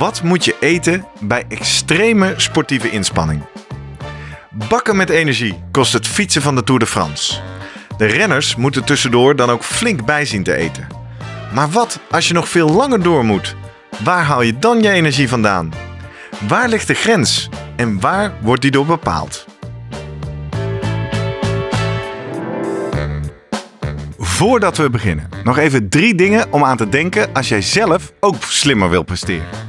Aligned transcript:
wat 0.00 0.22
moet 0.22 0.44
je 0.44 0.56
eten 0.60 1.04
bij 1.20 1.44
extreme 1.48 2.34
sportieve 2.36 2.90
inspanning. 2.90 3.42
Bakken 4.68 4.96
met 4.96 5.10
energie 5.10 5.62
kost 5.72 5.92
het 5.92 6.06
fietsen 6.06 6.42
van 6.42 6.54
de 6.54 6.64
Tour 6.64 6.80
de 6.80 6.86
France. 6.86 7.40
De 7.96 8.06
renners 8.06 8.56
moeten 8.56 8.84
tussendoor 8.84 9.36
dan 9.36 9.50
ook 9.50 9.62
flink 9.62 10.04
bijzien 10.04 10.42
te 10.42 10.54
eten. 10.56 10.86
Maar 11.54 11.70
wat 11.70 12.00
als 12.10 12.28
je 12.28 12.34
nog 12.34 12.48
veel 12.48 12.68
langer 12.68 13.02
door 13.02 13.24
moet? 13.24 13.56
Waar 14.04 14.24
haal 14.24 14.42
je 14.42 14.58
dan 14.58 14.82
je 14.82 14.90
energie 14.90 15.28
vandaan? 15.28 15.72
Waar 16.48 16.68
ligt 16.68 16.86
de 16.86 16.94
grens 16.94 17.48
en 17.76 18.00
waar 18.00 18.32
wordt 18.40 18.62
die 18.62 18.70
door 18.70 18.86
bepaald? 18.86 19.44
Voordat 24.18 24.76
we 24.76 24.90
beginnen, 24.90 25.28
nog 25.44 25.58
even 25.58 25.88
drie 25.88 26.14
dingen 26.14 26.52
om 26.52 26.64
aan 26.64 26.76
te 26.76 26.88
denken 26.88 27.32
als 27.32 27.48
jij 27.48 27.62
zelf 27.62 28.12
ook 28.20 28.42
slimmer 28.42 28.90
wil 28.90 29.02
presteren. 29.02 29.68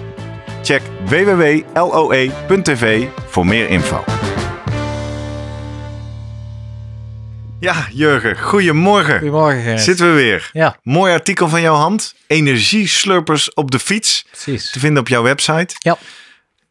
Check 0.61 0.81
www.loe.tv 1.05 3.03
voor 3.27 3.45
meer 3.45 3.69
info. 3.69 4.03
Ja, 7.59 7.87
Jurgen, 7.91 8.37
goedemorgen. 8.39 9.17
Goedemorgen. 9.17 9.79
Zitten 9.79 10.07
we 10.07 10.13
weer. 10.13 10.49
Ja, 10.53 10.75
Mooi 10.83 11.13
artikel 11.13 11.49
van 11.49 11.61
jouw 11.61 11.75
hand. 11.75 12.15
Energieslurpers 12.27 13.53
op 13.53 13.71
de 13.71 13.79
fiets. 13.79 14.25
precies. 14.31 14.71
Te 14.71 14.79
vinden 14.79 15.01
op 15.01 15.07
jouw 15.07 15.23
website. 15.23 15.75
Ja. 15.77 15.97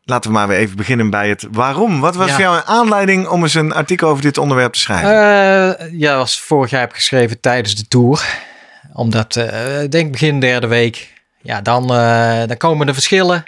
Laten 0.04 0.30
we 0.30 0.36
maar 0.36 0.48
weer 0.48 0.58
even 0.58 0.76
beginnen 0.76 1.10
bij 1.10 1.28
het 1.28 1.46
waarom. 1.52 2.00
Wat 2.00 2.14
was 2.16 2.26
Ja. 2.26 2.32
voor 2.32 2.42
jou 2.42 2.56
een 2.56 2.64
aanleiding 2.66 3.28
om 3.28 3.42
eens 3.42 3.54
een 3.54 3.72
artikel 3.72 4.08
over 4.08 4.22
dit 4.22 4.38
onderwerp 4.38 4.72
te 4.72 4.78
schrijven? 4.78 5.10
Eh, 5.10 5.92
ja, 6.00 6.16
was 6.16 6.40
vorig 6.40 6.70
jaar 6.70 6.80
heb 6.80 6.92
geschreven 6.92 7.40
tijdens 7.40 7.74
de 7.74 7.88
tour. 7.88 8.24
Omdat, 8.92 9.36
eh, 9.36 9.82
ik 9.82 9.90
denk 9.92 10.12
begin 10.12 10.40
derde 10.40 10.66
week, 10.66 11.12
ja, 11.42 11.60
dan, 11.60 11.82
eh, 11.94 12.42
dan 12.46 12.56
komen 12.56 12.86
de 12.86 12.94
verschillen. 12.94 13.44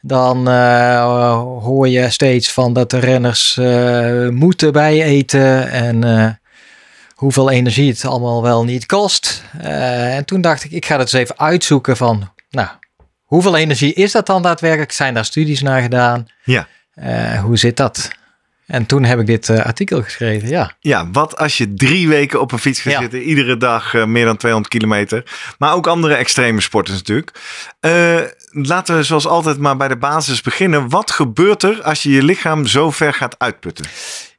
Dan 0.00 0.48
eh, 0.48 1.32
hoor 1.40 1.88
je 1.88 2.10
steeds 2.10 2.52
van 2.52 2.72
dat 2.72 2.90
de 2.90 2.98
renners 2.98 3.56
eh, 3.56 4.28
moeten 4.28 4.72
bijeten 4.72 5.70
en 5.70 6.04
eh, 6.04 6.30
hoeveel 7.14 7.50
energie 7.50 7.90
het 7.90 8.04
allemaal 8.04 8.42
wel 8.42 8.64
niet 8.64 8.86
kost. 8.86 9.42
En 9.60 10.24
toen 10.24 10.40
dacht 10.40 10.64
ik, 10.64 10.70
ik 10.70 10.86
ga 10.86 10.92
het 10.92 11.02
eens 11.02 11.12
even 11.12 11.38
uitzoeken 11.38 11.96
van, 11.96 12.32
nou, 12.50 12.68
hoeveel 13.22 13.56
energie 13.56 13.92
is 13.94 14.12
dat 14.12 14.26
dan 14.26 14.42
daadwerkelijk? 14.42 14.92
Zijn 14.92 15.14
daar 15.14 15.24
studies 15.24 15.62
naar 15.62 15.82
gedaan? 15.82 16.26
Ja. 16.44 16.66
Hoe 17.42 17.56
zit 17.56 17.76
dat? 17.76 18.08
En 18.66 18.86
toen 18.86 19.04
heb 19.04 19.18
ik 19.20 19.26
dit 19.26 19.50
artikel 19.50 20.02
geschreven, 20.02 20.48
ja. 20.48 20.72
Ja, 20.80 21.10
wat 21.10 21.36
als 21.36 21.58
je 21.58 21.74
drie 21.74 22.08
weken 22.08 22.40
op 22.40 22.52
een 22.52 22.58
fiets 22.58 22.80
gaat 22.80 22.92
Ja. 22.92 23.00
zitten, 23.00 23.22
iedere 23.22 23.56
dag 23.56 23.92
meer 24.06 24.24
dan 24.24 24.36
200 24.36 24.74
kilometer. 24.74 25.24
Maar 25.58 25.74
ook 25.74 25.86
andere 25.86 26.14
extreme 26.14 26.60
sporten 26.60 26.94
natuurlijk. 26.94 27.30
Laten 28.50 28.96
we 28.96 29.02
zoals 29.02 29.26
altijd 29.26 29.58
maar 29.58 29.76
bij 29.76 29.88
de 29.88 29.96
basis 29.96 30.40
beginnen. 30.40 30.88
Wat 30.88 31.10
gebeurt 31.10 31.62
er 31.62 31.82
als 31.82 32.02
je 32.02 32.10
je 32.10 32.22
lichaam 32.22 32.66
zo 32.66 32.90
ver 32.90 33.14
gaat 33.14 33.34
uitputten? 33.38 33.84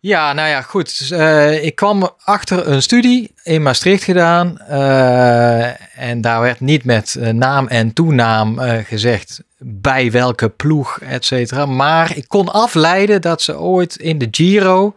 Ja, 0.01 0.33
nou 0.33 0.49
ja, 0.49 0.61
goed. 0.61 0.99
Dus, 0.99 1.11
eh, 1.11 1.63
ik 1.65 1.75
kwam 1.75 2.09
achter 2.23 2.67
een 2.67 2.81
studie 2.81 3.33
in 3.43 3.61
Maastricht 3.61 4.03
gedaan. 4.03 4.57
eh, 4.59 5.99
en 5.99 6.21
daar 6.21 6.41
werd 6.41 6.59
niet 6.59 6.83
met 6.83 7.15
eh, 7.15 7.29
naam 7.29 7.67
en 7.67 7.93
toenaam 7.93 8.59
gezegd 8.85 9.41
bij 9.57 10.11
welke 10.11 10.49
ploeg, 10.49 10.99
et 10.99 11.25
cetera. 11.25 11.65
Maar 11.65 12.17
ik 12.17 12.25
kon 12.27 12.49
afleiden 12.49 13.21
dat 13.21 13.41
ze 13.41 13.59
ooit 13.59 13.95
in 13.95 14.17
de 14.17 14.27
Giro, 14.31 14.93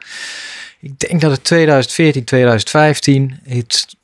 ik 0.81 0.99
denk 0.99 1.21
dat 1.21 1.31
het 1.31 1.45
2014, 1.45 2.25
2015, 2.25 3.41
het 3.45 3.97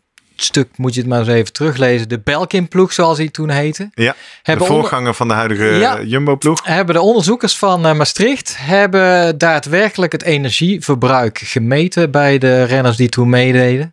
stuk 0.44 0.68
moet 0.76 0.94
je 0.94 1.00
het 1.00 1.08
maar 1.08 1.18
eens 1.18 1.28
even 1.28 1.52
teruglezen, 1.52 2.08
de 2.08 2.18
Belkin-ploeg 2.18 2.92
zoals 2.92 3.16
die 3.16 3.30
toen 3.30 3.50
heette. 3.50 3.90
Ja, 3.94 4.12
de 4.12 4.16
hebben 4.42 4.66
onder- 4.66 4.80
voorganger 4.80 5.14
van 5.14 5.28
de 5.28 5.34
huidige 5.34 5.64
Ja. 5.64 6.02
Jumbo-ploeg. 6.02 6.60
hebben 6.64 6.94
de 6.94 7.00
onderzoekers 7.00 7.56
van 7.58 7.86
eh, 7.86 7.94
Maastricht 7.94 8.54
hebben 8.58 9.38
daadwerkelijk 9.38 10.12
het 10.12 10.22
energieverbruik 10.22 11.38
gemeten 11.38 12.10
bij 12.10 12.38
de 12.38 12.62
renners 12.62 12.96
die 12.96 13.08
toen 13.08 13.28
meededen. 13.28 13.92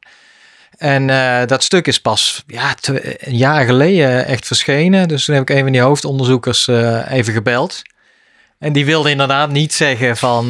En 0.77 1.09
eh, 1.09 1.47
dat 1.47 1.63
stuk 1.63 1.87
is 1.87 1.99
pas 2.01 2.43
ja, 2.47 2.75
een 3.17 3.35
jaar 3.37 3.65
geleden 3.65 4.25
echt 4.25 4.47
verschenen. 4.47 5.07
Dus 5.07 5.25
toen 5.25 5.35
heb 5.35 5.49
ik 5.49 5.55
een 5.55 5.63
van 5.63 5.71
die 5.71 5.81
hoofdonderzoekers 5.81 6.67
eh, 6.67 7.11
even 7.11 7.33
gebeld. 7.33 7.81
En 8.59 8.73
die 8.73 8.85
wilde 8.85 9.09
inderdaad 9.09 9.49
niet 9.51 9.73
zeggen 9.73 10.17
van 10.17 10.45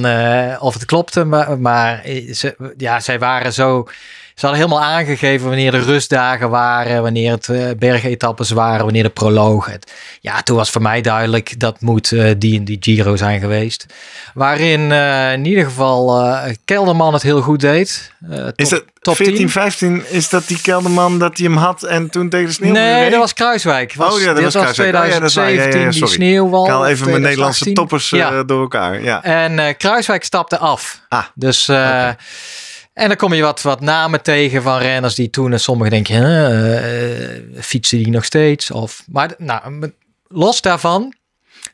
of 0.60 0.74
het 0.74 0.86
klopte, 0.86 1.24
maar, 1.24 1.60
maar 1.60 2.02
ze, 2.34 2.74
ja, 2.78 3.00
zij 3.00 3.20
waren 3.20 3.54
zo. 3.54 3.88
Ze 4.36 4.46
hadden 4.46 4.66
helemaal 4.66 4.88
aangegeven 4.90 5.48
wanneer 5.48 5.72
de 5.72 5.80
rustdagen 5.80 6.50
waren, 6.50 7.02
wanneer 7.02 7.32
het 7.32 7.50
eh, 7.50 7.66
bergetappes 7.78 8.50
waren, 8.50 8.84
wanneer 8.84 9.04
de 9.04 9.10
proloog. 9.10 9.66
Het, 9.66 9.92
ja, 10.22 10.42
toen 10.42 10.56
was 10.56 10.70
voor 10.70 10.82
mij 10.82 11.02
duidelijk 11.02 11.60
dat 11.60 11.82
moet 11.82 12.12
eh, 12.12 12.32
die 12.38 12.54
in 12.54 12.64
die 12.64 12.78
Giro 12.80 13.16
zijn 13.16 13.40
geweest. 13.40 13.86
Waarin 14.34 14.92
eh, 14.92 15.34
in 15.34 15.46
ieder 15.46 15.64
geval 15.64 16.28
Kelderman 16.66 17.14
het 17.14 17.22
heel 17.22 17.42
goed 17.42 17.60
deed. 17.60 18.12
Top, 18.30 18.52
Is 18.56 18.70
dat 18.70 18.84
top 19.00 19.16
14, 19.16 19.36
10. 19.36 19.50
15? 19.50 20.04
Is 20.10 20.30
dat 20.30 20.48
die 20.48 20.62
kelderman 20.62 21.20
dat 21.20 21.38
hij 21.38 21.48
hem 21.48 21.58
had 21.58 21.84
en 21.84 22.10
toen 22.10 22.30
tegen 22.30 22.48
de 22.48 22.54
sneeuw 22.54 22.72
Nee, 22.72 23.10
dat 23.10 23.20
was 23.20 23.34
Kruiswijk. 23.34 23.94
Was, 23.94 24.14
Oh 24.14 24.20
ja, 24.20 24.26
dat 24.26 24.36
dit 24.36 24.44
was 24.44 24.54
Kruiswijk. 24.54 24.96
Oh 24.96 25.08
ja, 25.08 25.20
dat. 25.20 25.34
Ja, 25.34 25.42
ja, 25.42 25.48
ja, 25.48 25.60
2017, 25.60 25.90
die 26.00 26.08
sneeuwwal. 26.08 26.66
Ik 26.66 26.72
haal 26.72 26.88
even 26.88 27.10
mijn 27.10 27.22
Nederlandse 27.22 27.64
2018. 27.64 27.74
toppers 27.74 28.48
door 28.48 28.62
elkaar. 28.62 29.02
Ja. 29.02 29.24
En 29.24 29.78
Kruiswijk 29.78 30.24
stapte 30.24 30.58
af. 30.58 31.02
Ah, 31.10 31.24
Dus. 31.34 31.70
En 32.96 33.08
dan 33.08 33.18
kom 33.18 33.34
je 33.34 33.42
wat, 33.42 33.62
wat 33.62 33.82
namen 33.82 34.22
tegen 34.22 34.62
van 34.62 34.78
renners 34.78 35.16
die 35.16 35.30
toen, 35.30 35.52
en 35.52 35.60
sommigen 35.60 35.92
denken, 35.92 36.24
eh, 36.24 37.36
eh, 37.36 37.42
fietsen 37.60 37.98
die 37.98 38.10
nog 38.10 38.26
steeds? 38.26 38.72
Of, 38.72 39.04
maar 39.12 39.34
nou, 39.38 39.92
los 40.28 40.62
daarvan, 40.62 41.14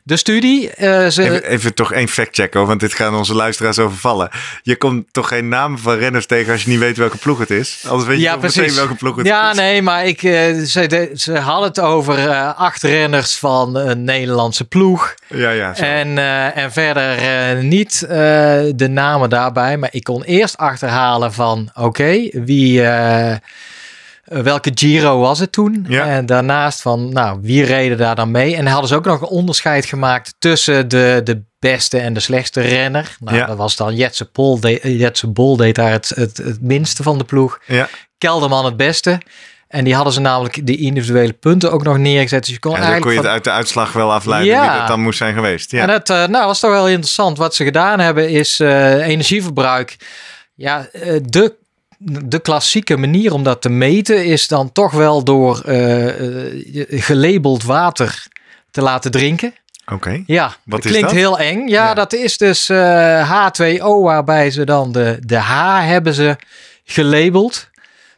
de 0.04 0.16
studie. 0.16 0.70
eh, 0.70 1.06
ze, 1.08 1.22
Even, 1.22 1.44
even 1.44 1.74
toch 1.74 1.92
één 1.92 2.08
fact 2.08 2.34
checken, 2.34 2.66
want 2.66 2.80
dit 2.80 2.94
gaan 2.94 3.14
onze 3.14 3.34
luisteraars 3.34 3.78
overvallen. 3.78 4.30
Je 4.62 4.76
komt 4.76 5.04
toch 5.10 5.28
geen 5.28 5.48
naam 5.48 5.78
van 5.78 5.94
renners 5.96 6.26
tegen 6.26 6.52
als 6.52 6.62
je 6.62 6.70
niet 6.70 6.78
weet 6.78 6.96
welke 6.96 7.16
ploeg 7.16 7.38
het 7.38 7.50
is? 7.50 7.84
Anders 7.88 8.08
weet 8.08 8.16
je 8.16 8.22
ja, 8.22 8.32
toch 8.32 8.42
meteen 8.42 8.56
precies. 8.62 8.78
welke 8.78 8.94
ploeg 8.94 9.16
het 9.16 9.26
ja, 9.26 9.50
is. 9.50 9.56
nee, 9.56 9.82
maar 9.82 10.06
ik, 10.06 10.22
eh, 10.22 10.54
ze, 10.58 10.86
de- 10.86 11.10
ze 11.14 11.38
hadden 11.38 11.68
het 11.68 11.80
over 11.80 12.28
eh, 12.28 12.58
acht 12.58 12.82
renners 12.82 13.36
van 13.38 13.76
een 13.76 14.04
Nederlandse 14.04 14.64
ploeg. 14.64 15.14
Ja, 15.28 15.50
ja. 15.50 15.74
zo. 15.74 15.82
En, 15.82 16.18
en 16.54 16.72
verder 16.72 17.64
niet 17.64 18.00
de 18.76 18.88
namen 18.90 19.30
daarbij. 19.30 19.76
Maar 19.76 19.88
ik 19.92 20.04
kon 20.04 20.22
eerst 20.22 20.56
achterhalen 20.56 21.32
van 21.32 21.70
oké, 21.74 22.28
wie. 22.32 22.82
Eh, 24.22 24.38
welke 24.40 24.70
Giro 24.74 25.18
was 25.20 25.38
het 25.38 25.52
toen? 25.52 25.84
Ja. 25.88 26.06
En 26.06 26.26
daarnaast 26.26 26.82
van, 26.82 27.12
nou, 27.12 27.38
wie 27.42 27.64
reden 27.64 27.98
daar 27.98 28.14
dan 28.14 28.30
mee? 28.30 28.56
En 28.56 28.66
hadden 28.66 28.88
ze 28.88 28.94
ook 28.94 29.04
nog 29.04 29.20
een 29.20 29.26
onderscheid 29.28 29.84
gemaakt 29.86 30.34
tussen 30.38 30.88
de, 30.88 31.20
de 31.24 31.42
beste 31.58 31.98
en 31.98 32.14
de 32.14 32.20
slechtste 32.20 32.60
renner. 32.60 33.16
Nou, 33.20 33.36
Ja. 33.36 33.46
dat 33.46 33.56
was 33.56 33.76
dan 33.76 33.94
Jetse 33.96 34.24
Pol. 34.24 34.60
De, 34.60 34.96
Jetse 34.98 35.26
Bol 35.26 35.56
deed 35.56 35.74
daar 35.74 35.90
het, 35.90 36.12
het, 36.14 36.36
het 36.36 36.60
minste 36.62 37.02
van 37.02 37.18
de 37.18 37.24
ploeg. 37.24 37.58
ja. 37.66 37.88
Kelderman 38.18 38.64
het 38.64 38.76
beste. 38.76 39.20
En 39.68 39.84
die 39.84 39.94
hadden 39.94 40.12
ze 40.12 40.20
namelijk 40.20 40.66
de 40.66 40.76
individuele 40.76 41.32
punten 41.32 41.72
ook 41.72 41.82
nog 41.82 41.98
neergezet. 41.98 42.44
Dus 42.44 42.52
je 42.54 42.58
kon 42.58 42.70
Ja, 42.70 42.76
dan 42.76 42.84
kon 42.86 42.92
eigenlijk 42.94 43.22
je 43.22 43.28
het 43.28 43.28
van- 43.28 43.34
uit 43.34 43.44
de 43.44 43.50
uitslag 43.62 43.92
wel 43.92 44.12
afleiden 44.12 44.52
Ja. 44.52 44.68
wie 44.70 44.78
dat 44.78 44.88
dan 44.88 45.00
moest 45.00 45.18
zijn 45.18 45.34
geweest. 45.34 45.70
Ja. 45.70 45.80
En 45.80 45.86
dat 45.86 46.10
eh, 46.10 46.26
nou, 46.26 46.46
was 46.46 46.60
toch 46.60 46.70
wel 46.70 46.88
interessant. 46.88 47.38
Wat 47.38 47.54
ze 47.54 47.64
gedaan 47.64 48.00
hebben 48.00 48.28
is 48.30 48.60
eh, 48.60 49.06
energieverbruik. 49.06 49.96
Ja, 50.54 50.86
eh, 50.92 51.16
de, 51.22 51.56
de 52.04 52.38
klassieke 52.40 52.96
manier 52.96 53.32
om 53.32 53.42
dat 53.42 53.62
te 53.62 53.68
meten 53.68 54.24
is 54.24 54.48
dan 54.48 54.72
toch 54.72 54.92
wel 54.92 55.24
door 55.24 55.60
eh, 55.64 56.08
eh, 56.08 57.02
gelabeld 57.02 57.62
water 57.64 58.26
te 58.70 58.82
laten 58.82 59.10
drinken. 59.10 59.54
Oké. 59.92 60.22
Ja, 60.26 60.44
Wat 60.46 60.56
dat 60.64 60.84
is 60.84 60.90
klinkt 60.90 61.08
dat? 61.08 61.18
heel 61.18 61.38
eng. 61.38 61.68
Ja, 61.68 61.86
Ja. 61.86 61.94
dat 61.94 62.12
is 62.12 62.38
dus 62.38 62.68
eh, 62.68 63.48
H2O, 63.50 64.02
waarbij 64.02 64.50
ze 64.50 64.64
dan 64.64 64.92
de, 64.92 65.18
de 65.26 65.36
H 65.38 65.80
hebben 65.86 66.14
ze 66.14 66.36
gelabeld. 66.84 67.70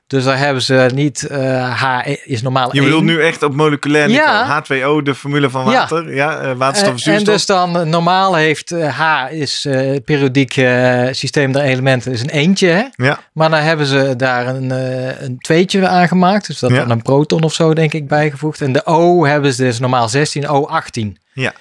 Dus 0.06 0.24
daar 0.24 0.38
hebben 0.38 0.62
ze 0.62 0.90
niet, 0.94 1.26
eh, 1.26 1.82
H 1.82 2.06
is 2.24 2.42
normaal 2.42 2.74
Je 2.74 2.82
bedoelt 2.82 3.04
nu 3.04 3.22
echt 3.22 3.42
op 3.42 3.54
moleculair 3.54 4.08
niveau. 4.08 4.28
Ja. 4.28 4.62
H2O, 4.62 5.02
de 5.02 5.14
formule 5.14 5.50
van 5.50 5.64
Ja. 5.64 5.70
water. 5.70 6.14
Ja, 6.14 6.38
eh, 6.38 6.52
waterstof 6.56 6.88
en 6.90 6.96
Eh, 6.96 7.02
zuurstof. 7.02 7.26
en 7.28 7.32
dus 7.32 7.46
dan 7.46 7.76
eh, 7.78 7.82
normaal 7.86 8.34
heeft 8.34 8.70
eh, 8.70 8.98
H 8.98 9.32
is 9.32 9.64
eh 9.64 9.96
periodiek 10.04 10.56
eh, 10.56 11.02
systeem 11.10 11.52
der 11.52 11.62
elementen 11.62 12.12
is 12.12 12.20
een 12.20 12.28
eentje. 12.30 12.68
Hè? 12.68 12.82
Ja, 13.04 13.18
Maar 13.32 13.50
dan 13.50 13.60
hebben 13.60 13.86
ze 13.86 14.14
daar 14.16 14.46
een, 14.46 14.70
eh, 14.72 15.20
een 15.22 15.38
tweetje 15.38 15.88
aan 15.88 16.08
gemaakt. 16.08 16.46
Dus 16.46 16.58
dat 16.58 16.70
Ja. 16.70 16.76
dan 16.76 16.90
een 16.90 17.02
proton 17.02 17.42
of 17.42 17.52
zo 17.54 17.72
denk 17.74 17.92
ik 17.92 18.08
bijgevoegd. 18.08 18.60
En 18.60 18.72
de 18.72 18.82
O 18.86 19.24
hebben 19.24 19.52
ze 19.54 19.62
dus 19.62 19.78
normaal 19.78 20.08
16, 20.08 20.48
O 20.48 20.64
18. 20.66 21.18
ja. 21.32 21.52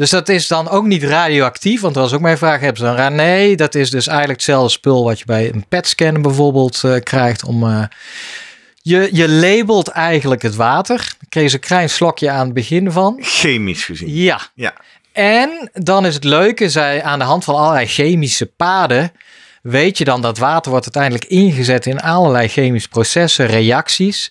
Dus 0.00 0.10
dat 0.10 0.28
is 0.28 0.46
dan 0.46 0.68
ook 0.68 0.84
niet 0.84 1.02
radioactief, 1.02 1.80
want 1.80 1.94
dat 1.94 2.02
was 2.02 2.12
ook 2.12 2.20
mijn 2.20 2.38
vraag. 2.38 2.60
Hebben 2.60 2.76
ze 2.78 2.84
dan 2.84 2.94
ra- 2.94 3.08
Nee, 3.08 3.56
dat 3.56 3.74
is 3.74 3.90
dus 3.90 4.06
eigenlijk 4.06 4.38
hetzelfde 4.40 4.70
spul 4.70 5.04
wat 5.04 5.18
je 5.18 5.24
bij 5.24 5.52
een 5.52 5.64
PET-scan 5.68 6.22
bijvoorbeeld 6.22 6.84
eh, 6.84 6.94
krijgt. 7.02 7.44
Om, 7.44 7.64
eh, 7.70 7.82
je, 8.82 9.08
je 9.12 9.28
labelt 9.28 9.88
eigenlijk 9.88 10.42
het 10.42 10.54
water. 10.54 10.96
Daar 10.96 11.28
kreeg 11.28 11.48
ze 11.48 11.54
een 11.54 11.60
klein 11.60 11.90
slokje 11.90 12.30
aan 12.30 12.44
het 12.44 12.54
begin 12.54 12.92
van. 12.92 13.18
Chemisch 13.20 13.84
gezien. 13.84 14.14
Ja. 14.14 14.40
Ja. 14.54 14.74
En 15.12 15.70
dan 15.72 16.06
is 16.06 16.14
het 16.14 16.24
leuke, 16.24 16.68
zij 16.70 17.02
aan 17.02 17.18
de 17.18 17.24
hand 17.24 17.44
van 17.44 17.54
allerlei 17.54 17.86
chemische 17.86 18.46
paden 18.46 19.12
weet 19.62 19.98
je 19.98 20.04
dan 20.04 20.22
dat 20.22 20.38
water 20.38 20.70
wordt 20.70 20.94
uiteindelijk 20.94 21.24
ingezet 21.30 21.86
in 21.86 22.00
allerlei 22.00 22.48
chemische 22.48 22.88
processen, 22.88 23.46
reacties. 23.46 24.30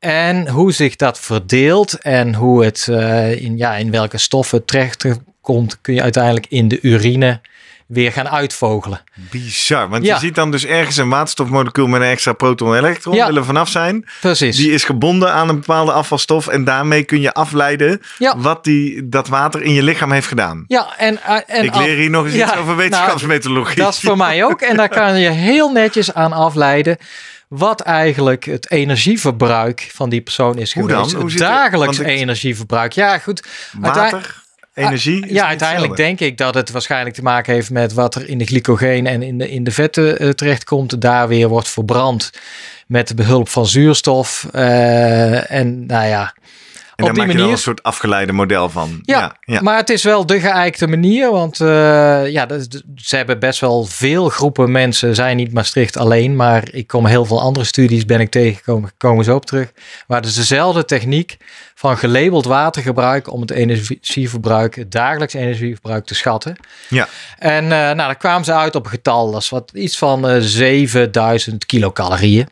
En 0.00 0.48
hoe 0.48 0.72
zich 0.72 0.96
dat 0.96 1.20
verdeelt 1.20 1.98
en 1.98 2.34
hoe 2.34 2.64
het 2.64 2.88
eh, 2.88 3.42
in, 3.42 3.56
ja, 3.56 3.76
in 3.76 3.90
welke 3.90 4.18
stoffen 4.18 4.64
terecht 4.64 5.06
komt, 5.40 5.80
kun 5.80 5.94
je 5.94 6.02
uiteindelijk 6.02 6.46
in 6.48 6.68
de 6.68 6.80
urine 6.80 7.40
weer 7.90 8.12
gaan 8.12 8.28
uitvogelen. 8.28 9.00
Bizar. 9.30 9.88
Want 9.88 10.04
Ja. 10.04 10.14
je 10.14 10.20
ziet 10.20 10.34
dan 10.34 10.50
dus 10.50 10.64
ergens 10.66 10.96
een 10.96 11.08
waterstofmolecuul 11.08 11.86
met 11.86 12.00
een 12.00 12.06
extra 12.06 12.32
proton 12.32 12.72
en 12.72 12.78
elektron. 12.78 13.14
Ja. 13.14 13.26
Willen 13.26 13.44
vanaf 13.44 13.68
zijn. 13.68 14.04
Precies. 14.20 14.56
Die 14.56 14.70
is 14.72 14.84
gebonden 14.84 15.32
aan 15.32 15.48
een 15.48 15.58
bepaalde 15.60 15.92
afvalstof. 15.92 16.46
En 16.46 16.64
daarmee 16.64 17.02
kun 17.04 17.20
je 17.20 17.32
afleiden 17.32 18.00
Ja. 18.18 18.38
wat 18.38 18.64
die, 18.64 19.08
dat 19.08 19.28
water 19.28 19.62
in 19.62 19.72
je 19.72 19.82
lichaam 19.82 20.12
heeft 20.12 20.26
gedaan. 20.26 20.64
ja, 20.66 20.94
en, 20.98 21.22
eh, 21.22 21.36
en 21.46 21.64
Ik 21.64 21.74
leer 21.76 21.96
hier 21.96 22.10
nog 22.10 22.24
eens 22.24 22.34
iets 22.34 22.42
over 22.52 22.64
nou, 22.64 22.76
wetenschapsmethodologie. 22.76 23.76
Dat 23.82 23.92
is 23.92 24.00
voor 24.00 24.16
mij 24.16 24.44
ook. 24.44 24.60
En 24.60 24.76
daar 24.76 24.88
kan 24.88 25.20
je 25.20 25.28
heel 25.30 25.70
netjes 25.72 26.14
aan 26.14 26.32
afleiden 26.32 26.96
wat 27.48 27.80
eigenlijk 27.80 28.44
het 28.44 28.70
energieverbruik 28.70 29.90
van 29.94 30.08
die 30.08 30.20
persoon 30.20 30.58
is 30.58 30.74
Hoe 30.74 30.88
dan? 30.88 30.96
geweest. 30.96 31.14
Hoe 31.16 31.30
Het 31.30 31.38
dagelijks 31.38 31.98
ik- 31.98 32.06
energieverbruik. 32.06 32.92
Ja, 32.92 33.18
goed. 33.18 33.46
Water, 33.78 34.42
energie. 34.74 35.26
is 35.26 35.32
Ja, 35.32 35.46
uiteindelijk 35.46 35.90
hetzelfde. 35.90 36.16
denk 36.16 36.32
ik 36.32 36.38
dat 36.38 36.54
het 36.54 36.70
waarschijnlijk 36.70 37.14
te 37.14 37.22
maken 37.22 37.54
heeft 37.54 37.70
met 37.70 37.92
wat 37.92 38.14
er 38.14 38.28
in 38.28 38.38
de 38.38 38.44
glycogeen 38.44 39.06
en 39.06 39.22
in 39.22 39.38
de, 39.38 39.50
in 39.50 39.64
de 39.64 39.70
vetten 39.70 40.18
eh, 40.18 40.28
terechtkomt. 40.28 41.00
Daar 41.00 41.28
weer 41.28 41.48
wordt 41.48 41.68
verbrand 41.68 42.30
met 42.86 43.16
behulp 43.16 43.48
van 43.48 43.66
zuurstof. 43.66 44.46
Eh, 44.52 45.50
en 45.50 45.86
nou 45.86 46.06
ja, 46.06 46.34
En 47.00 47.14
daar 47.14 47.14
op 47.14 47.20
die 47.20 47.32
je 47.32 47.38
manier. 47.38 47.52
een 47.52 47.58
soort 47.58 47.82
afgeleide 47.82 48.32
model 48.32 48.68
van. 48.68 48.98
Ja, 49.02 49.18
ja, 49.20 49.36
ja. 49.54 49.60
maar 49.60 49.76
het 49.76 49.90
is 49.90 50.02
wel 50.02 50.26
de 50.26 50.40
geëikte 50.40 50.86
manier, 50.86 51.30
want 51.30 51.60
eh, 51.60 51.66
ja, 52.30 52.46
dat 52.46 52.60
is- 52.60 52.82
ze 52.96 53.16
hebben 53.16 53.38
best 53.38 53.60
wel 53.60 53.84
veel 53.84 54.28
groepen 54.28 54.70
mensen, 54.70 55.14
zijn 55.14 55.36
niet 55.36 55.52
Maastricht 55.52 55.96
alleen, 55.96 56.36
maar 56.36 56.68
ik 56.72 56.86
kom 56.86 57.06
heel 57.06 57.24
veel 57.24 57.40
andere 57.40 57.64
studies 57.64 58.04
ben 58.04 58.20
ik 58.20 58.30
tegengekomen, 58.30 58.90
komen 58.96 59.24
zo 59.24 59.34
op 59.34 59.46
terug, 59.46 59.72
waar 60.06 60.22
dus 60.22 60.34
dezelfde 60.34 60.84
techniek 60.84 61.36
van 61.74 61.98
gelabeld 61.98 62.44
watergebruik 62.44 63.32
om 63.32 63.40
het 63.40 63.50
energieverbruik, 63.50 64.74
het 64.74 64.92
dagelijks 64.92 65.34
energieverbruik 65.34 66.04
te 66.06 66.14
schatten. 66.14 66.56
Ja. 66.88 67.08
En 67.38 67.64
eh, 67.64 67.70
nou, 67.70 67.96
daar 67.96 68.16
kwamen 68.16 68.44
ze 68.44 68.52
uit 68.54 68.74
op 68.74 68.84
een 68.84 68.90
getal, 68.90 69.30
dat 69.30 69.40
is 69.42 69.48
wat 69.48 69.70
iets 69.74 69.98
van 69.98 70.28
eh 70.28 70.36
7000 70.40 71.66
kilocalorieën. 71.66 72.48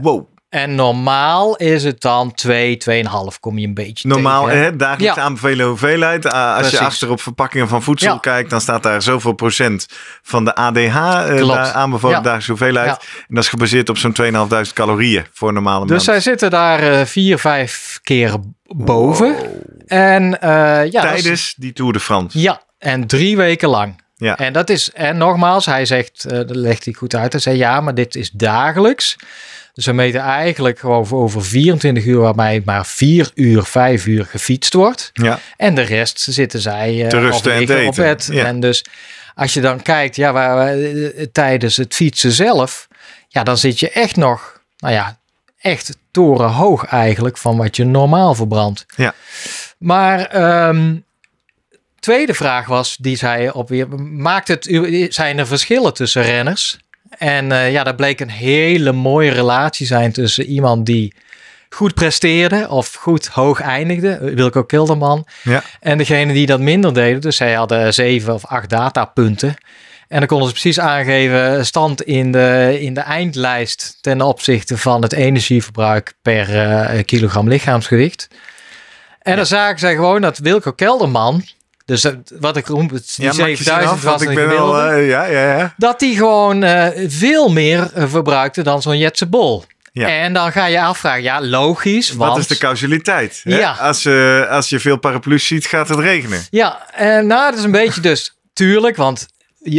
Wow. 0.00 0.26
En 0.48 0.74
normaal 0.74 1.56
is 1.56 1.84
het 1.84 2.00
dan 2.00 2.34
2, 2.34 2.76
2,5 2.76 3.40
kom 3.40 3.58
je 3.58 3.66
een 3.66 3.74
beetje 3.74 4.08
Normaal, 4.08 4.44
tegen. 4.44 4.60
hè, 4.60 4.76
dagelijks 4.76 5.16
Ja. 5.16 5.22
aanbevelen 5.22 5.66
hoeveelheid. 5.66 6.26
Ah, 6.26 6.56
als 6.56 6.70
je 6.70 6.78
achter 6.78 7.10
op 7.10 7.20
verpakkingen 7.20 7.68
van 7.68 7.82
voedsel 7.82 8.12
Ja. 8.12 8.18
kijkt, 8.18 8.50
dan 8.50 8.60
staat 8.60 8.82
daar 8.82 9.02
zoveel 9.02 9.32
procent 9.32 9.86
van 10.22 10.44
de 10.44 10.54
ADH 10.54 10.78
eh, 10.96 11.26
Klopt. 11.36 11.54
daar 11.54 11.72
aanbevolen 11.72 12.16
Ja. 12.16 12.22
dagelijkse 12.22 12.50
hoeveelheid. 12.50 12.88
En 13.28 13.34
dat 13.34 13.42
is 13.44 13.48
gebaseerd 13.50 13.88
op 13.88 13.98
zo'n 13.98 14.12
2.500 14.12 14.72
calorieën 14.72 15.24
voor 15.32 15.48
een 15.48 15.54
normale 15.54 15.80
Dus 15.80 15.90
mens. 15.90 16.04
zij 16.04 16.20
zitten 16.20 16.50
daar 16.50 16.78
eh, 16.92 17.04
vier, 17.04 17.38
vijf 17.38 17.98
keer 18.02 18.34
boven. 18.64 19.36
En 19.86 20.40
eh, 20.40 20.48
ja, 20.50 20.84
is- 20.84 21.22
Tijdens 21.22 21.54
die 21.56 21.72
Tour 21.72 21.92
de 21.92 22.00
France. 22.00 22.38
ja, 22.40 22.62
en 22.78 23.06
drie 23.06 23.36
weken 23.36 23.68
lang. 23.68 24.04
Ja. 24.16 24.36
En 24.38 24.52
dat 24.52 24.70
is, 24.70 24.90
en 24.92 25.16
nogmaals, 25.16 25.66
hij 25.66 25.86
zegt, 25.86 26.24
eh 26.24 26.30
dat 26.38 26.56
legt 26.56 26.84
hij 26.84 26.94
goed 26.94 27.14
uit. 27.14 27.32
Hij 27.32 27.40
zei 27.40 27.56
ja, 27.56 27.80
maar 27.80 27.94
dit 27.94 28.14
is 28.14 28.30
dagelijks. 28.30 29.16
Dus 29.76 29.86
we 29.86 29.92
meten 29.92 30.20
eigenlijk 30.20 30.78
gewoon 30.78 31.10
over 31.10 31.44
24 31.44 32.04
uur, 32.04 32.20
waarbij 32.20 32.62
maar 32.64 32.86
4 32.86 33.30
uur, 33.34 33.64
5 33.64 34.06
uur 34.06 34.24
gefietst 34.24 34.74
wordt. 34.74 35.10
Ja. 35.12 35.38
En 35.56 35.74
de 35.74 35.82
rest 35.82 36.20
zitten 36.20 36.60
zij 36.60 37.02
eh 37.02 37.08
Te 37.08 37.18
rusten 37.18 37.52
en 37.52 37.66
te 37.66 37.84
op 37.86 37.94
bed. 37.94 38.28
Ja. 38.32 38.44
En 38.44 38.60
dus 38.60 38.84
als 39.34 39.54
je 39.54 39.60
dan 39.60 39.82
kijkt, 39.82 40.16
ja, 40.16 40.32
waar, 40.32 40.54
waar, 40.54 40.78
eh, 40.78 41.26
tijdens 41.32 41.76
het 41.76 41.94
fietsen 41.94 42.32
zelf, 42.32 42.88
ja, 43.28 43.42
dan 43.42 43.58
zit 43.58 43.80
je 43.80 43.90
echt 43.90 44.16
nog, 44.16 44.60
nou 44.78 44.94
ja, 44.94 45.18
echt 45.60 45.96
torenhoog 46.10 46.84
eigenlijk 46.84 47.36
van 47.36 47.56
wat 47.56 47.76
je 47.76 47.84
normaal 47.84 48.34
verbrandt. 48.34 48.86
Ja. 48.96 49.14
Maar 49.78 50.20
ehm, 50.20 50.96
tweede 52.00 52.34
vraag 52.34 52.66
was, 52.66 52.96
die 53.00 53.16
zei 53.16 53.50
op 53.50 53.68
weer, 53.68 53.88
maakt 53.98 54.48
het, 54.48 54.64
zijn 55.08 55.38
er 55.38 55.46
verschillen 55.46 55.94
tussen 55.94 56.22
renners? 56.22 56.78
En 57.18 57.52
eh, 57.52 57.72
ja, 57.72 57.84
daar 57.84 57.94
bleek 57.94 58.20
een 58.20 58.30
hele 58.30 58.92
mooie 58.92 59.30
relatie 59.30 59.86
zijn 59.86 60.12
tussen 60.12 60.44
iemand 60.44 60.86
die 60.86 61.14
goed 61.68 61.94
presteerde 61.94 62.68
of 62.68 62.94
goed 62.94 63.26
hoog 63.26 63.60
eindigde, 63.60 64.32
Wilco 64.34 64.62
Kilderman, 64.64 65.26
Ja. 65.42 65.62
en 65.80 65.98
degene 65.98 66.32
die 66.32 66.46
dat 66.46 66.60
minder 66.60 66.94
deden. 66.94 67.20
Dus 67.20 67.36
zij 67.36 67.52
hadden 67.54 67.94
zeven 67.94 68.34
of 68.34 68.44
acht 68.46 68.70
datapunten. 68.70 69.56
En 70.08 70.18
dan 70.18 70.26
konden 70.28 70.46
ze 70.46 70.52
precies 70.52 70.80
aangeven 70.80 71.66
stand 71.66 72.02
in 72.02 72.32
de, 72.32 72.76
in 72.80 72.94
de 72.94 73.00
eindlijst 73.00 73.98
ten 74.00 74.20
opzichte 74.22 74.78
van 74.78 75.02
het 75.02 75.12
energieverbruik 75.12 76.14
per 76.22 76.58
eh, 76.70 77.04
kilogram 77.04 77.48
lichaamsgewicht. 77.48 78.28
En 79.22 79.36
dan 79.36 79.46
zagen 79.46 79.78
zij 79.78 79.94
gewoon 79.94 80.20
dat 80.20 80.38
Wilco 80.38 80.72
Kelderman, 80.72 81.44
dus 81.86 82.06
wat 82.40 82.56
ik 82.56 82.66
roem, 82.66 82.88
die 82.88 83.00
Ja, 83.16 83.32
maak 83.32 83.48
je 83.48 83.56
zin 83.56 83.64
7000 83.64 83.74
af, 83.74 84.02
want 84.02 84.02
was 84.02 84.22
ik 84.22 84.34
ben 84.34 84.50
eh, 84.50 85.08
ja, 85.08 85.24
ja, 85.24 85.56
ja. 85.58 85.74
dat 85.76 85.98
die 85.98 86.16
gewoon 86.16 86.62
eh, 86.62 87.04
veel 87.08 87.48
meer 87.48 87.90
eh, 87.94 88.04
verbruikte 88.08 88.62
dan 88.62 88.82
zo'n 88.82 88.98
Jetse 88.98 89.26
Bol. 89.26 89.64
Ja. 89.92 90.08
En 90.08 90.32
dan 90.32 90.52
ga 90.52 90.66
je 90.66 90.80
afvragen, 90.80 91.22
ja 91.22 91.42
logisch, 91.42 92.12
want... 92.12 92.30
Wat 92.30 92.40
is 92.40 92.46
de 92.46 92.58
causaliteit? 92.58 93.40
hè? 93.44 93.58
Ja. 93.58 93.72
Als, 93.72 94.04
eh, 94.04 94.48
als 94.48 94.68
je 94.68 94.80
veel 94.80 94.96
paraplu's 94.96 95.46
ziet, 95.46 95.66
gaat 95.66 95.88
het 95.88 95.98
regenen. 95.98 96.44
Ja, 96.50 96.90
en 96.92 97.26
nou, 97.26 97.50
dat 97.50 97.58
is 97.58 97.64
een 97.64 97.70
beetje 97.70 98.00
dus 98.00 98.36
tuurlijk, 98.52 98.96
want 98.96 99.26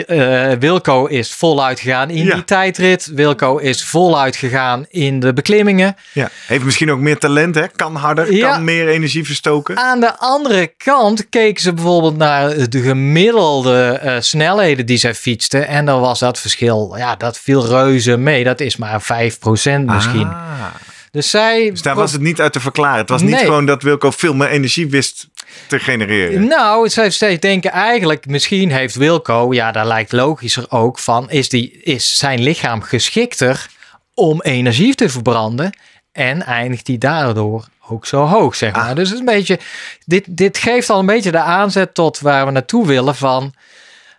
eh, 0.06 0.52
Wilco 0.60 1.06
is 1.06 1.34
voluit 1.34 1.80
gegaan 1.80 2.10
in 2.10 2.26
Ja. 2.26 2.34
die 2.34 2.44
tijdrit. 2.44 3.06
Wilco 3.06 3.58
is 3.58 3.84
voluit 3.84 4.36
gegaan 4.36 4.86
in 4.90 5.20
de 5.20 5.34
beklimmingen. 5.34 5.96
Ja. 6.14 6.30
Heeft 6.48 6.64
misschien 6.64 6.92
ook 6.92 7.00
meer 7.00 7.18
talent, 7.18 7.56
hè? 7.56 7.68
Kan 7.76 7.96
harder, 7.96 8.34
Ja. 8.34 8.52
kan 8.52 8.64
meer 8.64 8.88
energie 8.88 9.26
verstoken. 9.26 9.78
Aan 9.78 10.00
de 10.00 10.18
andere 10.18 10.74
kant 10.78 11.30
keken 11.30 11.62
ze 11.62 11.74
bijvoorbeeld 11.74 12.18
naar 12.18 12.70
de 12.70 12.82
gemiddelde 12.82 14.00
eh, 14.02 14.16
snelheden 14.20 14.86
die 14.86 14.98
zij 14.98 15.16
fietsten. 15.16 15.68
En 15.68 15.86
dan 15.86 16.02
was 16.02 16.20
dat 16.20 16.40
verschil, 16.40 16.94
ja, 16.98 17.16
dat 17.16 17.38
viel 17.40 17.66
reuze 17.68 18.18
mee. 18.18 18.44
Dat 18.44 18.60
is 18.60 18.76
maar 18.78 19.02
5% 19.02 19.86
misschien. 19.86 20.28
Ah. 20.28 20.66
Dus 21.12 21.30
zij... 21.30 21.70
Dus 21.72 21.82
daar 21.82 21.96
was 21.96 22.12
het 22.12 22.22
niet 22.22 22.42
uit 22.42 22.54
te 22.54 22.60
verklaren. 22.60 23.00
Het 23.00 23.10
was 23.10 23.22
niet 23.22 23.36
gewoon 23.38 23.66
dat 23.66 23.84
Wilco 23.84 24.12
veel 24.12 24.34
meer 24.34 24.48
energie 24.50 24.90
wist 24.90 25.28
te 25.68 25.80
genereren. 25.80 26.48
Nou, 26.48 26.90
zij, 26.90 27.10
zij 27.10 27.40
denken 27.40 27.72
eigenlijk, 27.72 28.26
misschien 28.26 28.72
heeft 28.72 28.96
Wilco, 28.96 29.54
ja, 29.54 29.72
daar 29.72 29.88
lijkt 29.88 30.12
logischer 30.12 30.66
ook 30.70 31.00
van, 31.00 31.30
is, 31.30 31.50
die, 31.50 31.72
is 31.72 32.18
zijn 32.18 32.40
lichaam 32.40 32.82
geschikter 32.82 33.68
om 34.14 34.42
energie 34.42 34.96
te 34.96 35.10
verbranden 35.10 35.78
en 36.12 36.46
eindigt 36.46 36.88
hij 36.88 36.98
daardoor 36.98 37.68
ook 37.90 38.06
zo 38.06 38.26
hoog, 38.26 38.56
zeg 38.56 38.72
maar. 38.72 38.90
Ah. 38.90 38.96
Dus 38.96 39.10
het 39.10 39.14
is 39.14 39.20
een 39.20 39.36
beetje, 39.36 39.60
dit, 40.06 40.38
dit 40.38 40.58
geeft 40.58 40.90
al 40.90 41.00
een 41.00 41.06
beetje 41.06 41.32
de 41.32 41.40
aanzet 41.40 41.94
tot 41.94 42.20
waar 42.20 42.46
we 42.46 42.52
naartoe 42.52 42.88
willen 42.88 43.16
van, 43.16 43.54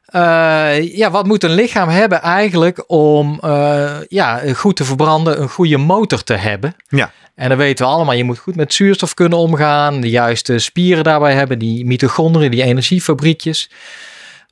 eh, 0.09 0.97
ja, 0.97 1.11
wat 1.11 1.27
moet 1.27 1.45
een 1.45 1.55
lichaam 1.55 1.89
hebben 1.89 2.23
eigenlijk 2.23 2.85
om 2.87 3.39
eh, 3.43 3.97
ja, 4.09 4.43
goed 4.55 4.77
te 4.77 4.85
verbranden, 4.85 5.41
een 5.41 5.49
goede 5.49 5.77
motor 5.77 6.23
te 6.23 6.35
hebben? 6.35 6.75
Ja. 6.89 7.11
En 7.35 7.49
dan 7.49 7.59
weten 7.59 7.87
we 7.87 7.93
allemaal, 7.93 8.15
je 8.15 8.25
moet 8.25 8.39
goed 8.39 8.57
met 8.57 8.75
zuurstof 8.75 9.15
kunnen 9.15 9.39
omgaan, 9.39 10.01
de 10.01 10.11
juiste 10.11 10.59
spieren 10.59 11.05
daarbij 11.05 11.35
hebben, 11.35 11.59
die 11.59 11.87
mitochondriën, 11.87 12.51
die 12.51 12.63
energiefabriekjes. 12.63 13.71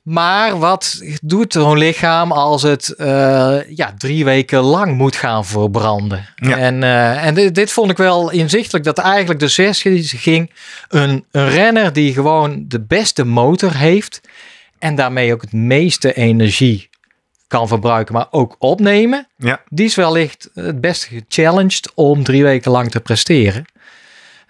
Maar 0.03 0.59
wat 0.59 1.03
doet 1.21 1.53
zo'n 1.53 1.77
lichaam 1.77 2.31
als 2.31 2.61
het 2.61 2.93
uh, 2.97 3.57
ja, 3.75 3.93
drie 3.97 4.25
weken 4.25 4.59
lang 4.59 4.97
moet 4.97 5.15
gaan 5.15 5.45
verbranden? 5.45 6.27
Ja. 6.35 6.57
En, 6.57 6.81
uh, 6.81 7.25
en 7.25 7.33
dit, 7.33 7.55
dit, 7.55 7.71
vond 7.71 7.91
ik 7.91 7.97
wel 7.97 8.31
inzichtelijk 8.31 8.85
dat 8.85 8.97
eigenlijk 8.97 9.39
de 9.39 9.47
sessie 9.47 10.03
ging 10.03 10.51
een, 10.89 11.25
een 11.31 11.49
renner 11.49 11.93
die 11.93 12.13
gewoon 12.13 12.65
de 12.67 12.79
beste 12.81 13.25
motor 13.25 13.75
heeft 13.75 14.21
en 14.79 14.95
daarmee 14.95 15.33
ook 15.33 15.41
het 15.41 15.53
meeste 15.53 16.13
energie 16.13 16.89
kan 17.47 17.67
verbruiken, 17.67 18.13
maar 18.13 18.27
ook 18.31 18.55
opnemen. 18.59 19.27
Ja. 19.37 19.61
Die 19.69 19.85
is 19.85 19.95
wellicht 19.95 20.49
het 20.53 20.81
beste 20.81 21.07
gechallenged 21.07 21.91
om 21.95 22.23
drie 22.23 22.43
weken 22.43 22.71
lang 22.71 22.91
te 22.91 22.99
presteren. 22.99 23.65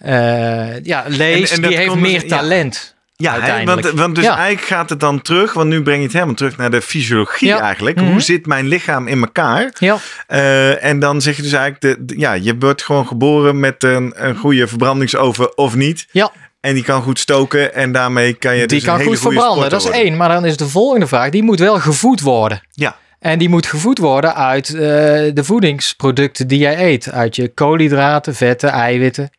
Uh, 0.06 0.84
ja, 0.84 1.04
Lees, 1.08 1.52
En- 1.52 1.62
die 1.62 1.76
heeft 1.78 1.94
dus- 1.94 2.02
meer 2.02 2.28
talent. 2.28 2.96
Ja, 3.16 3.32
uiteindelijk. 3.32 3.82
want, 3.82 3.96
want 4.00 4.16
dus 4.16 4.24
Ja. 4.24 4.38
eigenlijk 4.38 4.68
gaat 4.68 4.90
het 4.90 5.00
dan 5.00 5.22
terug, 5.22 5.54
want 5.54 5.70
nu 5.70 5.82
breng 5.82 5.98
je 5.98 6.04
het 6.04 6.14
helemaal 6.14 6.36
terug 6.36 6.58
naar 6.58 6.72
de 6.72 6.82
fysiologie 6.82 7.48
Ja. 7.48 7.60
eigenlijk. 7.60 7.96
Mhm. 7.96 8.06
Hoe 8.12 8.20
zit 8.22 8.46
mijn 8.46 8.68
lichaam 8.68 9.08
in 9.08 9.20
elkaar? 9.20 9.72
Ja, 9.80 9.98
Eh, 10.28 10.84
en 10.84 11.00
dan 11.00 11.22
zeg 11.22 11.36
je 11.36 11.42
dus 11.42 11.52
eigenlijk, 11.52 11.82
de, 11.82 12.06
de- 12.06 12.20
ja, 12.20 12.34
je 12.34 12.58
wordt 12.58 12.84
gewoon 12.84 13.08
geboren 13.08 13.60
met 13.60 13.84
een, 13.84 14.14
een 14.16 14.36
goede 14.36 14.68
verbrandingsoven 14.68 15.58
of 15.58 15.76
niet. 15.76 16.08
ja. 16.12 16.32
En 16.60 16.74
die 16.74 16.84
kan 16.84 17.02
goed 17.02 17.20
stoken 17.20 17.74
en 17.74 17.92
daarmee 17.92 18.34
kan 18.34 18.54
je 18.54 18.60
die 18.68 18.78
dus 18.78 18.84
kan 18.84 18.94
een 18.94 19.00
hele 19.00 19.12
goed 19.12 19.22
verbranden. 19.22 19.70
Dat 19.70 19.84
is 19.84 19.90
één. 19.90 20.18
Maar 20.18 20.30
dan 20.30 20.46
is 20.46 20.58
de 20.58 20.68
volgende 20.68 21.08
vraag: 21.08 21.30
die 21.30 21.44
moet 21.44 21.60
wel 21.60 21.80
gevoed 21.80 22.22
worden. 22.22 22.62
Ja, 22.72 22.96
En 23.20 23.40
die 23.40 23.50
moet 23.50 23.66
gevoed 23.66 23.98
worden 23.98 24.36
uit 24.36 24.68
eh, 24.74 24.80
de 25.34 25.42
voedingsproducten 25.44 26.48
die 26.48 26.60
jij 26.60 26.86
eet. 26.92 27.12
Uit 27.12 27.36
je 27.36 27.48
koolhydraten, 27.54 28.36
vetten, 28.36 28.70
eiwitten, 28.70 29.30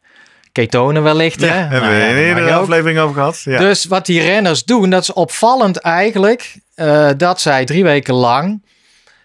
ketonen 0.53 1.03
wellicht. 1.03 1.41
ja 1.41 1.47
hè? 1.47 1.53
hebben 1.53 1.81
Nou 1.81 1.93
we 1.93 2.21
ja, 2.21 2.37
een 2.37 2.45
mag 2.45 2.53
ook. 2.55 2.61
aflevering 2.63 2.99
over 2.99 3.15
gehad. 3.15 3.41
Ja. 3.45 3.59
Dus 3.59 3.85
wat 3.85 4.07
die 4.07 4.21
renners 4.23 4.65
doen, 4.65 4.91
dat 4.91 5.03
is 5.03 5.13
opvallend 5.13 5.77
eigenlijk. 5.77 6.55
eh, 6.75 7.09
dat 7.17 7.41
zij 7.41 7.65
drie 7.65 7.85
weken 7.85 8.15
lang, 8.15 8.63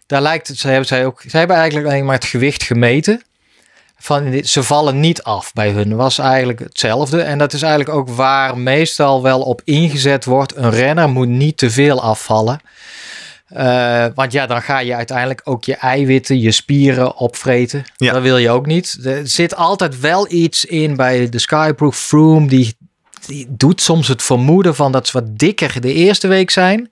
daar 0.08 0.22
lijkt 0.22 0.48
het, 0.48 0.58
ze 0.58 0.68
hebben, 0.68 0.88
zij 0.88 1.06
ook, 1.06 1.22
ze 1.28 1.38
hebben 1.38 1.56
eigenlijk 1.56 1.88
alleen 1.88 2.06
maar 2.06 2.16
het 2.16 2.26
gewicht 2.26 2.64
gemeten. 2.64 3.22
Van, 4.04 4.44
ze 4.44 4.64
vallen 4.64 5.00
niet 5.00 5.24
af 5.24 5.54
bij 5.54 5.70
hun. 5.70 5.96
was 5.96 6.18
eigenlijk 6.18 6.60
hetzelfde. 6.60 7.22
En 7.22 7.38
dat 7.38 7.54
is 7.54 7.62
eigenlijk 7.62 7.98
ook 7.98 8.10
waar 8.10 8.58
meestal 8.58 9.22
wel 9.22 9.42
op 9.42 9.62
ingezet 9.64 10.26
wordt. 10.26 10.56
Een 10.56 10.70
renner 10.70 11.10
moet 11.10 11.28
niet 11.28 11.58
te 11.58 11.70
veel 11.70 12.02
afvallen. 12.02 12.60
Eh, 13.48 14.06
want 14.16 14.32
ja, 14.32 14.48
dan 14.48 14.62
ga 14.62 14.80
je 14.80 14.96
uiteindelijk 14.96 15.42
ook 15.44 15.64
je 15.64 15.76
eiwitten, 15.76 16.40
je 16.40 16.52
spieren 16.52 17.16
opvreten. 17.16 17.84
Ja. 17.98 18.14
Dat 18.14 18.22
wil 18.22 18.38
je 18.38 18.50
ook 18.50 18.66
niet. 18.66 18.98
Er 19.04 19.28
zit 19.28 19.56
altijd 19.56 20.00
wel 20.00 20.32
iets 20.32 20.66
in 20.66 20.96
bij 20.96 21.30
de 21.30 21.40
Skyproof 21.40 21.98
Froome. 21.98 22.48
Die, 22.48 22.76
die 23.26 23.48
doet 23.50 23.82
soms 23.82 24.08
het 24.08 24.24
vermoeden 24.24 24.76
van 24.76 24.92
dat 24.92 25.08
ze 25.08 25.20
wat 25.20 25.38
dikker 25.38 25.82
de 25.82 25.94
eerste 25.94 26.28
week 26.28 26.50
zijn. 26.50 26.92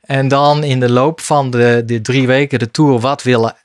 En 0.00 0.28
dan 0.28 0.64
in 0.64 0.80
de 0.80 0.90
loop 0.90 1.20
van 1.20 1.50
de, 1.50 1.82
de 1.86 2.00
drie 2.00 2.26
weken 2.26 2.58
de 2.58 2.70
Tour 2.70 3.00
wat 3.00 3.22
willen 3.22 3.56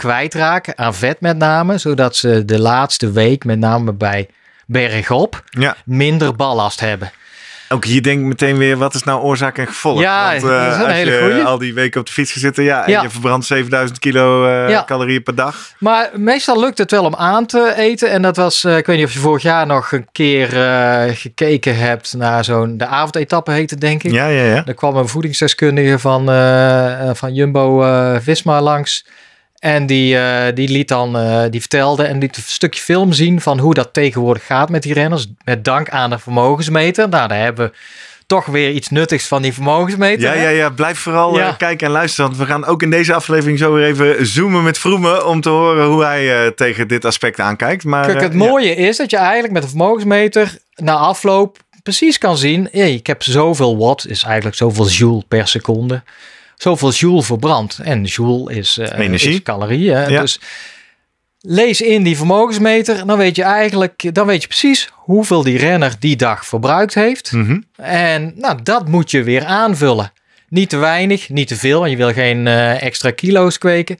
kwijtraken. 0.00 0.78
Aan 0.78 0.94
vet 0.94 1.20
met 1.20 1.36
name. 1.38 1.78
Zodat 1.78 2.16
ze 2.16 2.44
de 2.44 2.58
laatste 2.60 3.12
week 3.12 3.44
met 3.44 3.58
name 3.58 3.92
bij 3.92 4.28
bergop 4.66 5.42
ja, 5.50 5.76
minder 5.84 6.36
ballast 6.36 6.80
hebben. 6.80 7.10
ook 7.68 7.84
hier 7.84 8.02
denk 8.02 8.20
ik 8.20 8.26
meteen 8.26 8.56
weer, 8.58 8.76
wat 8.76 8.94
is 8.94 9.02
nou 9.04 9.22
oorzaak 9.22 9.58
en 9.58 9.66
gevolg? 9.66 10.00
Ja, 10.00 10.30
Want, 10.30 10.42
eh, 10.42 10.48
dat 10.48 10.70
is 10.72 10.76
een 10.76 10.84
als 10.84 10.92
hele 10.92 11.10
je 11.34 11.44
al 11.44 11.58
die 11.58 11.74
weken 11.74 12.00
op 12.00 12.06
de 12.06 12.12
fiets 12.12 12.32
gezeten, 12.32 12.64
ja, 12.64 12.84
en 12.84 12.90
Ja. 12.90 13.02
je 13.02 13.10
verbrandt 13.10 13.46
7000 13.46 13.98
kilo 13.98 14.46
eh, 14.46 14.68
Ja. 14.70 14.84
calorieën 14.86 15.22
per 15.22 15.34
dag. 15.34 15.56
Maar 15.78 16.10
meestal 16.14 16.60
lukt 16.60 16.78
het 16.78 16.90
wel 16.90 17.04
om 17.04 17.14
aan 17.14 17.46
te 17.46 17.72
eten. 17.76 18.10
En 18.10 18.22
dat 18.22 18.36
was, 18.36 18.64
eh, 18.64 18.76
ik 18.76 18.86
weet 18.86 18.96
niet 18.96 19.06
of 19.06 19.12
je 19.12 19.18
vorig 19.18 19.42
jaar 19.42 19.66
nog 19.66 19.92
een 19.92 20.08
keer 20.12 20.62
eh, 20.62 21.16
gekeken 21.16 21.76
hebt 21.76 22.14
naar 22.16 22.44
zo'n, 22.44 22.76
de 22.76 22.86
avondetappe 22.86 23.50
heette 23.52 23.76
denk 23.76 24.02
ik. 24.02 24.12
Ja, 24.12 24.26
ja, 24.26 24.42
ja. 24.44 24.62
Er 24.66 24.74
kwam 24.74 24.96
een 24.96 25.08
voedingsdeskundige 25.08 25.98
van, 25.98 26.30
eh, 26.30 27.08
eh, 27.08 27.14
van 27.14 27.34
Jumbo 27.34 27.82
eh, 27.82 28.16
Visma 28.20 28.60
langs. 28.60 29.06
En 29.60 29.86
die, 29.86 30.18
eh, 30.18 30.54
die 30.54 30.68
liet 30.68 30.88
dan, 30.88 31.16
eh, 31.18 31.42
die 31.50 31.60
vertelde 31.60 32.04
en 32.04 32.18
liet 32.18 32.36
een 32.36 32.42
stukje 32.46 32.82
film 32.82 33.12
zien 33.12 33.40
van 33.40 33.58
hoe 33.58 33.74
dat 33.74 33.92
tegenwoordig 33.92 34.46
gaat 34.46 34.68
met 34.70 34.82
die 34.82 34.92
renners. 34.94 35.26
Met 35.44 35.64
dank 35.64 35.88
aan 35.90 36.10
de 36.10 36.18
vermogensmeter. 36.18 37.08
Nou, 37.08 37.28
daar 37.28 37.38
hebben 37.40 37.66
we 37.66 37.76
toch 38.26 38.46
weer 38.46 38.70
iets 38.70 38.88
nuttigs 38.88 39.26
van 39.26 39.42
die 39.42 39.52
vermogensmeter. 39.52 40.20
Ja, 40.20 40.32
hè? 40.32 40.42
ja, 40.42 40.48
ja, 40.48 40.70
blijf 40.70 40.98
vooral 40.98 41.36
Ja. 41.36 41.48
eh, 41.48 41.56
kijken 41.56 41.86
en 41.86 41.92
luisteren. 41.92 42.26
Want 42.30 42.40
we 42.42 42.46
gaan 42.46 42.64
ook 42.66 42.82
in 42.82 42.90
deze 42.90 43.14
aflevering 43.14 43.58
zo 43.58 43.72
weer 43.72 43.84
even 43.86 44.26
zoomen 44.26 44.62
met 44.62 44.78
Vroemen. 44.78 45.26
Om 45.26 45.40
te 45.40 45.48
horen 45.48 45.86
hoe 45.86 46.04
hij 46.04 46.50
tegen 46.50 46.88
dit 46.88 47.04
aspect 47.04 47.40
aankijkt. 47.40 47.84
Maar, 47.84 48.06
Kijk, 48.06 48.20
het 48.20 48.32
ja. 48.32 48.38
mooie 48.38 48.74
is 48.74 48.96
dat 48.96 49.10
je 49.10 49.16
eigenlijk 49.16 49.52
met 49.52 49.62
een 49.62 49.68
vermogensmeter 49.68 50.58
na 50.74 50.94
afloop 50.94 51.58
precies 51.82 52.18
kan 52.18 52.36
zien. 52.36 52.68
Hey, 52.72 52.94
ik 52.94 53.06
heb 53.06 53.22
zoveel 53.22 53.76
watt, 53.78 54.08
is 54.08 54.22
eigenlijk 54.22 54.56
zoveel 54.56 54.86
joule 54.88 55.22
per 55.28 55.48
seconde. 55.48 56.02
Zoveel 56.60 56.90
joule 56.90 57.22
verbrand. 57.22 57.78
En 57.82 58.04
joule 58.04 58.54
is, 58.54 58.78
eh, 58.78 58.98
Energie. 58.98 59.32
is 59.32 59.42
calorie. 59.42 59.90
Hè? 59.90 60.06
Ja. 60.06 60.20
Dus 60.20 60.40
lees 61.40 61.80
in 61.80 62.02
die 62.02 62.16
vermogensmeter. 62.16 63.06
Dan 63.06 63.18
weet 63.18 63.36
je 63.36 63.42
eigenlijk, 63.42 64.14
dan 64.14 64.26
weet 64.26 64.42
je 64.42 64.48
precies 64.48 64.88
hoeveel 64.92 65.42
die 65.42 65.58
renner 65.58 65.94
die 65.98 66.16
dag 66.16 66.46
verbruikt 66.46 66.94
heeft. 66.94 67.32
Mhm. 67.32 67.60
En 67.76 68.32
nou, 68.36 68.62
dat 68.62 68.88
moet 68.88 69.10
je 69.10 69.22
weer 69.22 69.44
aanvullen. 69.44 70.12
Niet 70.48 70.68
te 70.68 70.76
weinig, 70.76 71.28
niet 71.28 71.48
te 71.48 71.56
veel, 71.56 71.78
want 71.78 71.90
je 71.90 71.96
wil 71.96 72.12
geen 72.12 72.46
eh, 72.46 72.82
extra 72.82 73.10
kilo's 73.10 73.58
kweken. 73.58 73.96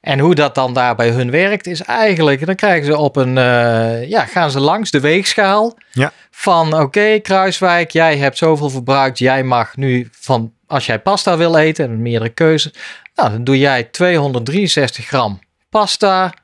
En 0.00 0.18
hoe 0.18 0.34
dat 0.34 0.54
dan 0.54 0.74
daar 0.74 0.94
bij 0.94 1.08
hun 1.08 1.30
werkt, 1.30 1.66
is 1.66 1.82
eigenlijk, 1.82 2.46
dan 2.46 2.54
krijgen 2.54 2.86
ze 2.86 2.96
op 2.96 3.16
een, 3.16 3.38
eh, 3.38 4.08
ja, 4.08 4.24
gaan 4.24 4.50
ze 4.50 4.60
langs 4.60 4.90
de 4.90 5.00
weegschaal. 5.00 5.78
Ja. 5.92 6.12
Van 6.30 6.80
oké, 6.80 7.18
Kruiswijk, 7.18 7.90
jij 7.90 8.16
hebt 8.16 8.38
zoveel 8.38 8.70
verbruikt. 8.70 9.18
Jij 9.18 9.42
mag 9.42 9.76
nu 9.76 10.08
van, 10.12 10.52
als 10.66 10.86
jij 10.86 10.98
pasta 11.00 11.36
wil 11.36 11.56
eten, 11.56 11.84
en 11.84 12.02
meerdere 12.02 12.28
keuzes. 12.30 12.72
Nou, 13.14 13.30
dan 13.30 13.44
doe 13.44 13.58
jij 13.58 13.82
263 13.84 15.06
gram 15.06 15.38
pasta. 15.70 16.34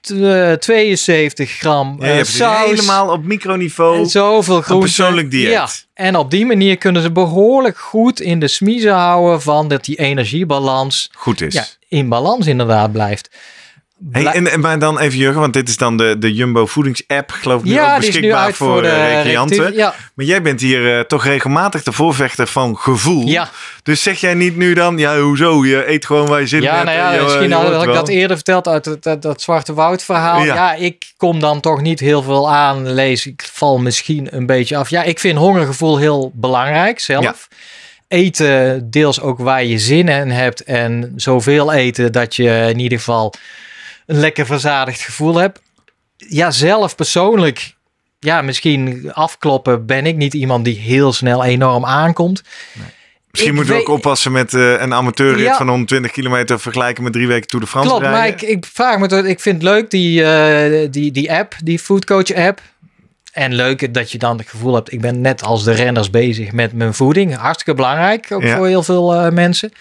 t- 0.00 0.10
eh, 0.10 0.52
72 0.52 1.50
gram 1.50 1.96
Ja, 2.00 2.06
je 2.06 2.18
eh, 2.18 2.24
saus. 2.24 2.68
helemaal 2.70 3.10
op 3.12 3.24
microniveau. 3.24 3.98
En 3.98 4.06
zoveel 4.06 4.60
groenten. 4.60 4.78
persoonlijk 4.88 5.30
dieet. 5.30 5.50
Ja, 5.50 5.68
en 5.94 6.16
op 6.16 6.30
die 6.30 6.46
manier 6.46 6.76
kunnen 6.78 7.02
ze 7.02 7.10
behoorlijk 7.12 7.78
goed 7.78 8.20
in 8.20 8.40
de 8.40 8.48
smiezen 8.48 8.92
houden 8.92 9.42
van 9.42 9.68
dat 9.68 9.84
die 9.84 9.96
energiebalans 9.96 11.10
Goed 11.16 11.40
is. 11.40 11.54
ja, 11.54 11.64
in 11.88 12.08
balans 12.08 12.46
inderdaad 12.46 12.92
blijft. 12.92 13.30
Hey, 14.10 14.24
en, 14.26 14.50
en 14.50 14.60
maar 14.60 14.78
dan 14.78 14.98
even 14.98 15.18
Jurgen, 15.18 15.40
want 15.40 15.52
dit 15.52 15.68
is 15.68 15.76
dan 15.76 15.96
de, 15.96 16.16
de 16.18 16.34
Jumbo 16.34 16.66
voedingsapp, 16.66 17.30
geloof 17.30 17.58
ik, 17.60 17.64
nu 17.64 17.72
ook 17.72 17.76
ja, 17.78 17.98
nu 17.98 18.06
beschikbaar 18.06 18.44
uit 18.44 18.56
voor, 18.56 18.72
voor 18.72 18.82
de 18.82 18.88
eh, 18.88 19.14
recreanten. 19.14 19.74
Ja, 19.74 19.94
Maar 20.14 20.24
jij 20.26 20.42
bent 20.42 20.60
hier 20.60 20.96
eh, 20.98 21.00
toch 21.00 21.24
regelmatig 21.24 21.82
de 21.82 21.92
voorvechter 21.92 22.46
van 22.46 22.76
gevoel. 22.76 23.26
ja. 23.26 23.48
Dus 23.82 24.02
zeg 24.02 24.20
jij 24.20 24.34
niet 24.34 24.56
nu 24.56 24.74
dan, 24.74 24.98
ja, 24.98 25.18
hoezo? 25.20 25.64
Je 25.64 25.88
eet 25.90 26.06
gewoon 26.06 26.26
waar 26.26 26.40
je 26.40 26.46
zin 26.46 26.58
in 26.58 26.64
ja 26.64 26.72
hebt. 26.74 26.84
nou 26.86 26.98
en 26.98 27.04
ja, 27.04 27.12
je- 27.14 27.22
misschien 27.22 27.48
je 27.48 27.54
had, 27.54 27.82
ik 27.86 27.92
dat 27.92 28.08
eerder 28.08 28.36
verteld 28.36 28.68
uit 28.68 28.84
het, 28.84 29.02
dat, 29.02 29.22
dat 29.22 29.42
Zwarte 29.42 29.74
Woud 29.74 30.02
verhaal. 30.04 30.38
Ja. 30.42 30.54
Ja. 30.54 30.74
ik 30.74 31.12
kom 31.16 31.40
dan 31.40 31.60
toch 31.60 31.80
niet 31.80 32.00
heel 32.00 32.22
veel 32.22 32.52
aan. 32.52 32.92
Lees, 32.92 33.26
ik 33.26 33.48
val 33.52 33.78
misschien 33.78 34.28
een 34.36 34.46
beetje 34.46 34.76
af. 34.76 34.90
Ja, 34.90 35.02
ik 35.02 35.18
vind 35.18 35.38
hongergevoel 35.38 35.98
heel 35.98 36.32
belangrijk 36.34 37.00
zelf. 37.00 37.48
Eten 38.08 38.90
deels 38.90 39.20
ook 39.20 39.38
waar 39.38 39.64
je 39.64 39.78
zin 39.78 40.08
in 40.08 40.30
hebt. 40.30 40.64
En 40.64 41.12
zoveel 41.16 41.72
eten 41.72 42.12
dat 42.12 42.36
je 42.36 42.66
in 42.68 42.78
ieder 42.78 42.98
geval 42.98 43.34
een 44.06 44.18
lekker 44.18 44.46
verzadigd 44.46 45.00
gevoel 45.00 45.36
hebt. 45.36 45.60
Ja, 46.16 46.50
zelf 46.50 46.94
persoonlijk, 46.96 47.74
ja, 48.18 48.42
misschien 48.42 49.10
afkloppen 49.12 49.86
ben 49.86 50.06
ik 50.06 50.16
niet 50.16 50.34
iemand 50.34 50.64
die 50.64 50.78
heel 50.78 51.12
snel 51.12 51.44
enorm 51.44 51.84
aankomt. 51.84 52.42
Misschien 53.30 53.52
ik 53.52 53.58
moeten 53.58 53.74
we 53.74 53.80
ook 53.80 53.88
oppassen 53.96 54.32
met 54.32 54.54
eh, 54.54 54.70
een 54.80 54.94
amateurrit 54.94 55.44
Ja. 55.44 55.56
van 55.56 55.68
120 55.68 56.10
kilometer 56.10 56.60
vergelijken 56.60 57.02
met 57.02 57.12
drie 57.12 57.26
weken 57.26 57.46
Tour 57.48 57.64
de 57.64 57.70
France 57.70 57.88
Klopt, 57.90 58.04
rijden. 58.04 58.20
maar 58.20 58.28
ik, 58.42 58.42
ik 58.42 58.66
vraag 58.72 58.98
me 58.98 59.28
ik 59.28 59.40
vind 59.40 59.54
het 59.62 59.70
leuk 59.72 59.90
die, 59.90 60.24
eh, 60.24 60.88
die, 60.90 61.12
die 61.12 61.32
app, 61.32 61.54
die 61.62 61.78
Foodcoach 61.78 62.34
app. 62.34 62.60
En 63.32 63.54
leuk 63.54 63.94
dat 63.94 64.12
je 64.12 64.18
dan 64.18 64.38
het 64.38 64.48
gevoel 64.48 64.74
hebt, 64.74 64.92
ik 64.92 65.00
ben 65.00 65.20
net 65.20 65.42
als 65.42 65.64
de 65.64 65.72
renners 65.72 66.10
bezig 66.10 66.52
met 66.52 66.72
mijn 66.72 66.94
voeding. 66.94 67.36
Hartstikke 67.36 67.74
belangrijk, 67.74 68.26
ook 68.32 68.42
Ja. 68.42 68.56
voor 68.56 68.66
heel 68.66 68.82
veel 68.82 69.14
eh, 69.14 69.32
mensen. 69.32 69.72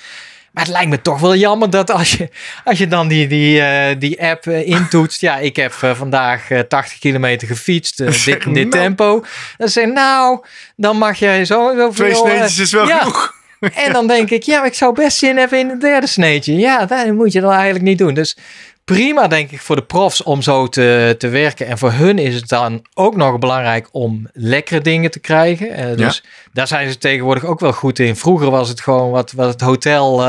Maar 0.53 0.63
het 0.63 0.71
lijkt 0.71 0.89
me 0.89 1.01
toch 1.01 1.19
wel 1.19 1.35
jammer 1.35 1.69
dat 1.69 1.91
als 1.91 2.11
je, 2.11 2.29
als 2.63 2.77
je 2.77 2.87
dan 2.87 3.07
die, 3.07 3.27
die, 3.27 3.61
eh, 3.61 3.95
die 3.99 4.23
app 4.23 4.47
eh, 4.47 4.67
intoetst. 4.67 5.21
Ja, 5.21 5.37
ik 5.37 5.55
heb 5.55 5.73
eh, 5.81 5.95
vandaag 5.95 6.49
eh, 6.49 6.59
80 6.59 6.99
kilometer 6.99 7.47
gefietst, 7.47 7.97
dit, 7.97 8.25
dit 8.25 8.53
nou. 8.53 8.69
tempo. 8.69 9.23
Dan 9.57 9.69
zeg 9.69 9.85
nou, 9.85 10.45
dan 10.75 10.97
mag 10.97 11.19
jij 11.19 11.45
zo 11.45 11.73
zoveel... 11.75 11.91
Twee 11.91 12.15
sneetjes 12.15 12.57
is 12.57 12.71
wel 12.71 12.87
ja. 12.87 12.99
genoeg. 12.99 13.41
En 13.73 13.93
dan 13.93 14.07
denk 14.07 14.29
ik, 14.29 14.43
ja, 14.43 14.63
ik 14.65 14.73
zou 14.73 14.93
best 14.93 15.17
zin 15.17 15.37
hebben 15.37 15.59
in 15.59 15.69
een 15.69 15.79
derde 15.79 16.07
sneetje. 16.07 16.55
Ja, 16.55 16.85
dat 16.85 17.11
moet 17.11 17.31
je 17.31 17.41
dan 17.41 17.51
eigenlijk 17.51 17.83
niet 17.83 17.97
doen. 17.97 18.13
Dus 18.13 18.37
prima, 18.85 19.27
denk 19.27 19.51
ik, 19.51 19.61
voor 19.61 19.75
de 19.75 19.83
profs 19.83 20.23
om 20.23 20.41
zo 20.41 20.67
te, 20.67 21.15
te 21.17 21.27
werken. 21.27 21.67
En 21.67 21.77
voor 21.77 21.91
hun 21.91 22.17
is 22.17 22.35
het 22.35 22.47
dan 22.49 22.85
ook 22.93 23.15
nog 23.15 23.39
belangrijk 23.39 23.87
om 23.91 24.27
lekkere 24.33 24.81
dingen 24.81 25.11
te 25.11 25.19
krijgen. 25.19 25.79
Uh, 25.79 25.97
dus 25.97 26.23
daar 26.53 26.67
zijn 26.67 26.89
ze 26.89 26.97
tegenwoordig 26.97 27.45
ook 27.45 27.59
wel 27.59 27.73
goed 27.73 27.99
in. 27.99 28.15
Vroeger 28.15 28.49
was 28.49 28.69
het 28.69 28.81
gewoon 28.81 29.11
wat, 29.11 29.31
wat 29.31 29.47
het 29.47 29.61
hotel, 29.61 30.19
uh, 30.21 30.27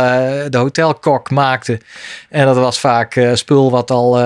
de 0.49 0.59
hotelkok 0.59 1.31
maakte. 1.31 1.81
En 2.29 2.47
dat 2.47 2.57
was 2.57 2.81
vaak 2.81 3.17
uh, 3.17 3.35
spul 3.35 3.71
wat 3.71 3.91
al 3.91 4.21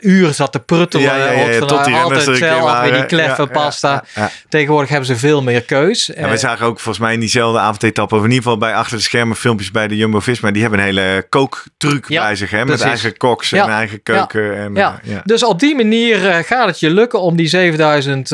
uren 0.00 0.34
zat 0.34 0.52
te 0.52 0.60
pruttelen. 0.60 1.06
Ja, 1.06 1.16
ja, 1.16 1.30
ja, 1.30 1.66
tot 1.66 1.84
die 1.84 1.94
altijd 1.94 2.26
hetzelfde, 2.26 2.92
die 2.92 3.06
kleffe 3.06 3.46
pasta. 3.46 4.04
Tegenwoordig 4.48 4.88
hebben 4.88 5.06
ze 5.06 5.16
veel 5.16 5.42
meer 5.42 5.62
keus. 5.62 6.14
En 6.14 6.30
we 6.30 6.36
zagen 6.36 6.66
ook 6.66 6.80
volgens 6.80 7.04
mij 7.04 7.14
in 7.14 7.20
diezelfde 7.20 7.58
avondetappe, 7.58 8.14
of 8.14 8.20
in 8.20 8.28
ieder 8.28 8.42
geval 8.42 8.58
bij 8.58 8.74
achter 8.74 8.96
de 8.96 9.02
schermen 9.02 9.36
filmpjes 9.36 9.70
bij 9.70 9.88
de 9.88 9.96
Jumbo-Visma. 9.96 10.50
Die 10.50 10.62
hebben 10.62 10.80
een 10.80 10.84
hele 10.84 11.26
kooktruc 11.28 12.06
bij 12.08 12.36
zich, 12.36 12.50
hè, 12.50 12.64
met 12.64 12.80
eigen 12.80 13.16
koks 13.16 13.47
en 13.52 13.68
eigen 13.68 14.02
keuken. 14.02 14.42
Ja. 14.74 15.00
En, 15.02 15.10
ja. 15.10 15.22
Dus 15.24 15.44
op 15.44 15.60
die 15.60 15.74
manier 15.74 16.44
gaat 16.44 16.66
het 16.66 16.80
je 16.80 16.90
lukken 16.90 17.20
om 17.20 17.36
die 17.36 17.48
7000 17.48 18.28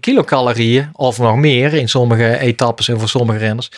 kilocalorieën, 0.00 0.88
of 0.92 1.18
nog 1.18 1.36
meer 1.36 1.74
in 1.74 1.88
sommige 1.88 2.38
etappes 2.38 2.88
en 2.88 2.98
voor 2.98 3.08
sommige 3.08 3.38
renners, 3.38 3.70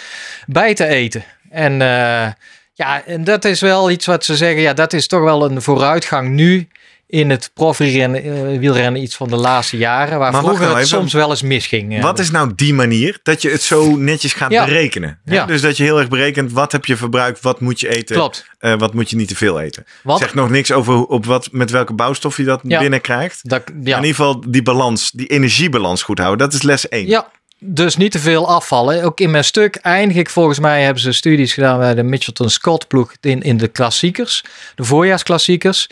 bij 0.46 0.74
te 0.74 0.86
eten. 0.86 1.24
En 1.50 1.72
uh, 1.72 2.26
ja, 2.72 3.04
en 3.06 3.24
dat 3.24 3.44
is 3.44 3.60
wel 3.60 3.90
iets 3.90 4.06
wat 4.06 4.24
ze 4.24 4.36
zeggen, 4.36 4.60
ja, 4.60 4.72
dat 4.72 4.92
is 4.92 5.06
toch 5.06 5.22
wel 5.22 5.44
een 5.50 5.62
vooruitgang 5.62 6.28
nu 6.28 6.68
in 7.08 7.30
het 7.30 7.50
profielrennen, 7.54 8.26
uh, 8.26 8.58
wielrennen 8.58 9.02
iets 9.02 9.16
van 9.16 9.28
de 9.28 9.36
laatste 9.36 9.76
jaren, 9.76 10.18
waar 10.18 10.32
maar 10.32 10.42
vroeger 10.42 10.66
nou 10.66 10.78
het 10.78 10.88
soms 10.88 11.12
wel 11.12 11.30
eens 11.30 11.42
misging. 11.42 11.94
Eh. 11.94 12.02
Wat 12.02 12.18
is 12.18 12.30
nou 12.30 12.52
die 12.54 12.74
manier 12.74 13.18
dat 13.22 13.42
je 13.42 13.50
het 13.50 13.62
zo 13.62 13.96
netjes 13.96 14.32
gaat 14.32 14.48
berekenen? 14.48 15.20
Ja. 15.24 15.46
Dus 15.46 15.60
dat 15.60 15.76
je 15.76 15.82
heel 15.82 15.98
erg 15.98 16.08
berekent, 16.08 16.52
wat 16.52 16.72
heb 16.72 16.84
je 16.84 16.96
verbruikt, 16.96 17.40
wat 17.40 17.60
moet 17.60 17.80
je 17.80 17.88
eten, 17.88 18.16
Klopt. 18.16 18.46
Uh, 18.60 18.78
wat 18.78 18.94
moet 18.94 19.10
je 19.10 19.16
niet 19.16 19.28
te 19.28 19.36
veel 19.36 19.60
eten. 19.60 19.84
Wat? 20.02 20.18
Zeg 20.18 20.34
nog 20.34 20.50
niks 20.50 20.72
over 20.72 21.04
op 21.04 21.26
wat, 21.26 21.48
met 21.52 21.70
welke 21.70 21.92
bouwstof 21.92 22.36
je 22.36 22.44
dat 22.44 22.60
ja. 22.62 22.80
binnenkrijgt. 22.80 23.48
Dat, 23.48 23.62
in 23.70 23.86
ieder 23.86 24.04
geval 24.04 24.50
die 24.50 24.62
balans, 24.62 25.10
die 25.10 25.26
energiebalans 25.26 26.02
goed 26.02 26.18
houden, 26.18 26.38
dat 26.38 26.56
is 26.56 26.62
les 26.62 26.88
1. 26.88 27.06
Ja, 27.06 27.30
dus 27.58 27.96
niet 27.96 28.12
te 28.12 28.18
veel 28.18 28.48
afvallen. 28.48 29.04
Ook 29.04 29.20
in 29.20 29.30
mijn 29.30 29.44
stuk 29.44 29.76
eindig 29.76 30.16
ik 30.16 30.30
volgens 30.30 30.58
mij 30.58 30.82
hebben 30.82 31.02
ze 31.02 31.12
studies 31.12 31.52
gedaan 31.52 31.78
bij 31.78 31.94
de 31.94 32.02
Mitchelton 32.02 32.50
Scott 32.50 32.88
ploeg 32.88 33.12
in, 33.20 33.42
in 33.42 33.56
de 33.56 33.68
klassiekers, 33.68 34.44
de 34.74 34.84
voorjaarsklassiekers. 34.84 35.86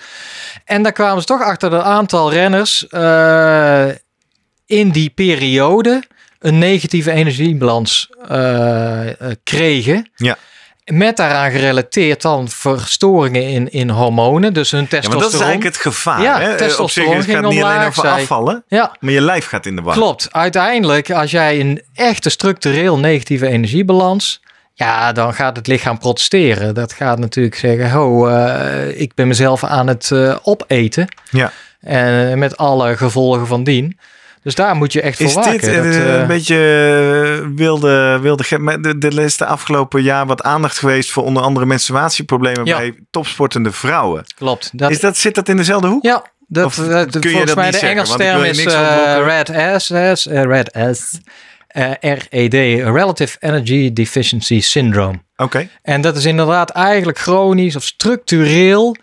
En 0.65 0.83
daar 0.83 0.93
kwamen 0.93 1.21
ze 1.21 1.27
toch 1.27 1.43
achter 1.43 1.71
dat 1.71 1.81
een 1.81 1.87
aantal 1.87 2.33
renners 2.33 2.87
uh, 2.91 3.89
in 4.67 4.91
die 4.91 5.11
periode 5.11 6.03
een 6.39 6.59
negatieve 6.59 7.13
energiebalans 7.13 8.11
uh, 8.31 9.01
kregen. 9.43 10.11
Ja. 10.17 10.39
Met 10.93 11.17
daaraan 11.17 11.51
gerelateerd 11.51 12.23
dan 12.23 12.49
verstoringen 12.49 13.43
in, 13.43 13.73
in 13.73 13.91
hormonen, 13.91 14.53
dus 14.53 14.71
hun 14.71 14.89
testosteron. 14.89 15.19
Ja, 15.19 15.21
maar 15.21 15.33
dat 15.33 15.41
is 15.41 15.47
eigenlijk 15.47 15.77
het 15.77 15.95
gevaar. 15.95 16.23
Ja, 16.23 16.41
hè? 16.41 16.57
testosteron 16.57 17.17
Op 17.17 17.23
zich, 17.23 17.27
het 17.27 17.37
gaat 17.37 17.51
niet 17.51 17.63
alleen 17.63 17.87
over 17.87 18.09
afvallen, 18.09 18.65
ja. 18.69 18.97
maar 19.01 19.13
je 19.13 19.21
lijf 19.21 19.47
gaat 19.47 19.67
in 19.67 19.77
de 19.77 19.83
war. 19.83 19.95
Klopt. 19.95 20.29
Uiteindelijk, 20.31 21.11
als 21.11 21.31
jij 21.31 21.61
een 21.61 21.83
echte 21.95 22.31
structureel 22.31 22.99
negatieve 22.99 23.47
energiebalans... 23.47 24.45
Ja, 24.79 25.13
dan 25.13 25.35
gaat 25.35 25.57
het 25.57 25.67
lichaam 25.67 25.99
protesteren. 25.99 26.75
Dat 26.75 26.93
gaat 26.93 27.19
natuurlijk 27.19 27.57
zeggen, 27.57 27.91
ho, 27.91 28.29
uh, 28.29 29.01
ik 29.01 29.15
ben 29.15 29.29
mezelf 29.29 29.65
aan 29.65 29.87
het 29.87 30.11
uh, 30.13 30.37
opeten. 30.43 31.09
Ja. 31.31 31.53
En 31.81 32.39
met 32.39 32.57
alle 32.57 32.97
gevolgen 32.97 33.47
van 33.47 33.65
dien. 33.65 33.99
Dus 34.47 34.55
daar 34.55 34.77
moet 34.77 34.93
je 34.93 35.01
echt 35.01 35.17
voor 35.17 35.27
is 35.27 35.35
waken. 35.35 35.53
Is 35.53 35.61
dit 35.61 35.75
uh, 35.75 36.19
een 36.19 36.27
beetje 36.27 36.57
wilde, 37.55 38.19
wilde 38.23 38.45
de, 38.81 38.99
de, 38.99 39.09
de 39.37 39.47
afgelopen 39.47 40.03
jaar 40.03 40.27
wat 40.27 40.43
aandacht 40.43 40.79
geweest 40.79 41.11
voor 41.11 41.25
onder 41.25 41.43
andere 41.43 41.67
menstruatieproblemen 41.67 42.65
bij 42.65 42.95
topsportende 43.11 43.73
vrouwen? 43.73 44.25
Klopt. 44.37 44.71
Dat, 44.73 44.91
is 44.91 45.01
dat, 45.01 45.17
zit 45.17 45.35
dat 45.35 45.49
in 45.49 45.57
dezelfde 45.57 45.89
hoek? 45.89 46.03
Ja, 46.05 46.25
dat, 46.47 46.65
of, 46.65 46.75
dat, 46.75 47.19
kun 47.19 47.31
volgens 47.31 47.55
mij 47.55 47.71
de 47.71 47.79
Engelse 47.79 48.17
term 48.17 48.43
is 48.43 48.65
uh, 48.65 49.17
red 49.25 49.83
S, 49.83 49.91
uh, 49.91 50.43
red 50.43 50.97
S, 50.97 51.19
RED, 52.01 52.55
Relative 52.85 53.37
Energy 53.41 53.93
Deficiency 53.93 54.61
Syndrome. 54.61 55.19
Oké. 55.37 55.69
En 55.83 56.01
dat 56.01 56.17
is 56.17 56.25
inderdaad 56.25 56.71
eigenlijk 56.71 57.19
chronisch 57.19 57.77
of 57.77 57.83
structureel 57.83 58.97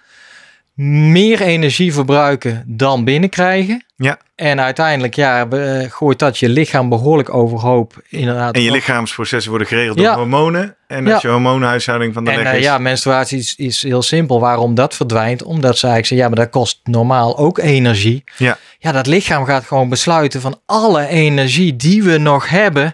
meer 0.76 1.42
energie 1.42 1.94
verbruiken 1.94 2.64
dan 2.68 3.04
binnenkrijgen. 3.04 3.86
Ja. 3.96 4.18
En 4.36 4.62
uiteindelijk 4.62 5.16
ja, 5.16 5.48
eh, 5.50 5.92
gooit 5.92 6.20
dat 6.20 6.38
je 6.38 6.50
lichaam 6.50 6.90
behoorlijk 6.90 7.34
overhoop. 7.34 8.02
Inderdaad. 8.10 8.56
En 8.56 8.62
je 8.62 8.72
lichaamsprocessen 8.72 9.50
worden 9.50 9.68
geregeld 9.68 9.98
door 9.98 10.08
hormonen. 10.08 10.76
En 10.88 11.12
als 11.12 11.22
je 11.22 11.28
hormoonhuishouding 11.28 12.14
van 12.14 12.24
de 12.24 12.32
en, 12.32 12.44
weg 12.44 12.54
uh, 12.54 12.62
Ja, 12.62 12.78
menstruatie 12.78 13.38
is, 13.38 13.56
is, 13.56 13.82
heel 13.82 14.02
simpel. 14.02 14.40
Waarom 14.40 14.76
dat 14.76 14.96
verdwijnt? 14.96 15.44
Omdat 15.44 15.78
ze 15.78 15.88
eigenlijk 15.88 16.06
zeggen, 16.06 16.18
ja, 16.18 16.28
maar 16.28 16.46
dat 16.46 16.54
kost 16.54 16.80
normaal 16.84 17.38
ook 17.38 17.58
energie. 17.58 18.24
Ja. 18.38 18.58
Ja, 18.80 18.92
dat 18.92 19.08
lichaam 19.08 19.46
gaat 19.46 19.66
gewoon 19.66 19.90
besluiten 19.90 20.42
van 20.42 20.60
alle 20.66 21.08
energie 21.08 21.76
die 21.76 22.04
we 22.04 22.18
nog 22.18 22.50
hebben 22.50 22.94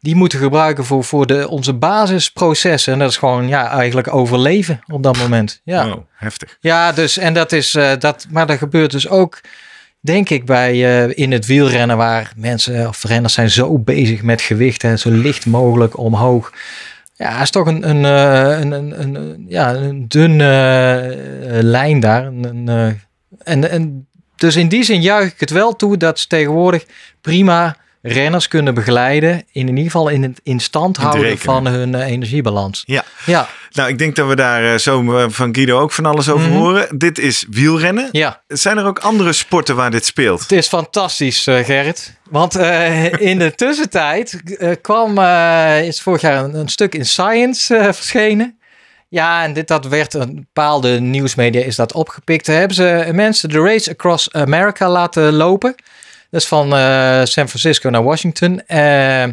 die 0.00 0.14
moeten 0.14 0.38
gebruiken 0.38 0.84
voor, 0.84 1.04
voor 1.04 1.26
de, 1.26 1.48
onze 1.48 1.72
basisprocessen. 1.72 2.92
En 2.92 2.98
dat 2.98 3.10
is 3.10 3.16
gewoon 3.16 3.48
ja, 3.48 3.70
eigenlijk 3.70 4.14
overleven 4.14 4.80
op 4.86 5.02
dat 5.02 5.16
moment. 5.16 5.60
Ja, 5.64 5.86
oh, 5.86 5.96
heftig. 6.14 6.56
Ja, 6.60 6.92
dus 6.92 7.18
en 7.18 7.34
dat 7.34 7.52
is 7.52 7.74
uh, 7.74 7.92
dat, 7.98 8.26
maar 8.30 8.46
dat 8.46 8.58
gebeurt 8.58 8.90
dus 8.90 9.08
ook, 9.08 9.40
denk 10.00 10.30
ik, 10.30 10.44
bij 10.44 10.74
uh, 10.74 11.18
in 11.18 11.32
het 11.32 11.46
wielrennen, 11.46 11.96
waar 11.96 12.32
mensen 12.36 12.88
of 12.88 13.04
renners 13.04 13.34
zijn 13.34 13.50
zo 13.50 13.78
bezig 13.78 14.22
met 14.22 14.40
gewicht 14.40 14.84
en 14.84 14.98
zo 14.98 15.10
licht 15.10 15.46
mogelijk 15.46 15.98
omhoog. 15.98 16.52
Ja, 17.14 17.40
is 17.40 17.50
toch 17.50 17.66
een, 17.66 17.88
een, 17.88 18.04
een, 18.04 18.72
een, 18.72 19.00
een, 19.00 19.44
ja, 19.48 19.74
een 19.74 20.08
dunne 20.08 21.16
lijn 21.62 22.00
daar. 22.00 22.24
Een, 22.24 22.68
en, 23.42 23.70
en 23.70 24.08
dus 24.36 24.56
in 24.56 24.68
die 24.68 24.82
zin 24.82 25.02
juich 25.02 25.32
ik 25.32 25.40
het 25.40 25.50
wel 25.50 25.76
toe 25.76 25.96
dat 25.96 26.18
ze 26.18 26.26
tegenwoordig 26.26 26.84
prima 27.20 27.76
renners 28.02 28.48
kunnen 28.48 28.74
begeleiden. 28.74 29.44
In 29.52 29.68
ieder 29.68 29.84
geval 29.84 30.08
in 30.08 30.22
het 30.22 30.40
in 30.42 30.60
stand 30.60 30.96
houden 30.96 31.38
van 31.38 31.66
hun 31.66 31.92
uh, 31.92 32.06
energiebalans. 32.06 32.82
Ja. 32.86 33.04
ja. 33.26 33.48
Nou, 33.70 33.88
ik 33.88 33.98
denk 33.98 34.16
dat 34.16 34.28
we 34.28 34.36
daar 34.36 34.62
uh, 34.62 34.74
zo 34.74 35.18
eh, 35.18 35.24
van 35.28 35.54
Guido 35.54 35.80
ook 35.80 35.92
van 35.92 36.06
alles 36.06 36.28
over 36.28 36.46
mm 36.46 36.52
-hmm. 36.52 36.60
horen. 36.60 36.98
Dit 36.98 37.18
is 37.18 37.46
wielrennen. 37.50 38.08
Ja. 38.12 38.42
Zijn 38.46 38.78
er 38.78 38.84
ook 38.84 38.98
andere 38.98 39.32
sporten 39.32 39.76
waar 39.76 39.90
dit 39.90 40.04
speelt? 40.04 40.40
Het 40.40 40.52
is 40.52 40.68
fantastisch, 40.68 41.46
uh, 41.46 41.64
Gerrit. 41.64 42.18
Want 42.30 42.56
in 43.30 43.38
de 43.38 43.54
tussentijd 43.54 44.42
kwam, 44.80 45.18
is 45.82 46.00
vorig 46.00 46.20
jaar 46.20 46.44
een, 46.44 46.54
een 46.54 46.68
stuk 46.68 46.94
in 46.94 47.06
Science 47.06 47.90
verschenen. 47.92 48.58
Ja, 49.08 49.44
en 49.44 49.52
dit 49.52 49.68
dat 49.68 49.86
werd 49.86 50.14
een 50.14 50.34
bepaalde 50.34 51.00
nieuwsmedia 51.00 51.62
is 51.62 51.76
dat 51.76 51.92
opgepikt. 51.92 52.46
Hebben 52.46 52.76
ze 52.76 53.10
mensen 53.12 53.48
de 53.48 53.60
Race 53.60 53.90
Across 53.90 54.32
America 54.32 54.88
laten 54.88 55.32
lopen. 55.32 55.74
Dat 56.30 56.40
is 56.40 56.46
van 56.46 56.66
uh, 56.66 57.24
San 57.24 57.48
Francisco 57.48 57.90
naar 57.90 58.02
Washington. 58.02 58.62
Uh, 58.68 59.24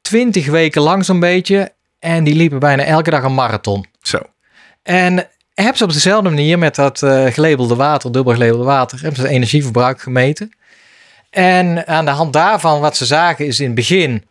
twintig 0.00 0.46
weken 0.46 0.82
lang 0.82 1.04
zo'n 1.04 1.20
beetje. 1.20 1.72
En 1.98 2.24
die 2.24 2.34
liepen 2.34 2.58
bijna 2.58 2.82
elke 2.82 3.10
dag 3.10 3.22
een 3.22 3.34
marathon. 3.34 3.86
Zo. 4.02 4.18
En 4.82 5.28
hebben 5.54 5.76
ze 5.76 5.84
op 5.84 5.92
dezelfde 5.92 6.28
manier 6.28 6.58
met 6.58 6.74
dat 6.74 7.02
uh, 7.02 7.26
gelabelde 7.26 7.74
water, 7.74 8.12
dubbel 8.12 8.32
gelabelde 8.32 8.64
water, 8.64 8.98
hebben 9.00 9.16
ze 9.16 9.22
het 9.22 9.30
energieverbruik 9.30 10.00
gemeten. 10.00 10.52
En 11.30 11.86
aan 11.86 12.04
de 12.04 12.10
hand 12.10 12.32
daarvan, 12.32 12.80
wat 12.80 12.96
ze 12.96 13.06
zagen, 13.06 13.46
is 13.46 13.60
in 13.60 13.66
het 13.66 13.74
begin 13.74 14.24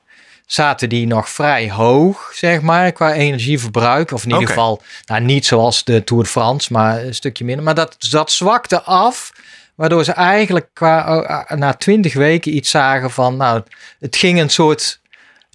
zaten 0.45 0.89
die 0.89 1.07
nog 1.07 1.29
vrij 1.29 1.71
hoog, 1.71 2.31
zeg 2.33 2.61
maar, 2.61 2.91
qua 2.91 3.13
energieverbruik. 3.13 4.11
Of 4.11 4.23
in 4.23 4.29
ieder 4.29 4.43
okay. 4.43 4.55
geval, 4.55 4.81
nou, 5.05 5.21
niet 5.21 5.45
zoals 5.45 5.83
de 5.83 6.03
Tour 6.03 6.23
de 6.23 6.29
France, 6.29 6.73
maar 6.73 7.03
een 7.03 7.15
stukje 7.15 7.45
minder. 7.45 7.63
Maar 7.63 7.75
dat, 7.75 7.95
dat 8.09 8.31
zwakte 8.31 8.81
af 8.81 9.31
Waardoor 9.75 10.03
ze 10.03 10.11
eigenlijk 10.11 10.69
qua, 10.73 11.23
uh, 11.51 11.57
na 11.57 11.73
twintig 11.73 12.13
weken 12.13 12.55
iets 12.55 12.69
zagen 12.69 13.11
van, 13.11 13.37
nou, 13.37 13.61
het 13.99 14.15
ging 14.15 14.39
een 14.39 14.49
soort 14.49 15.01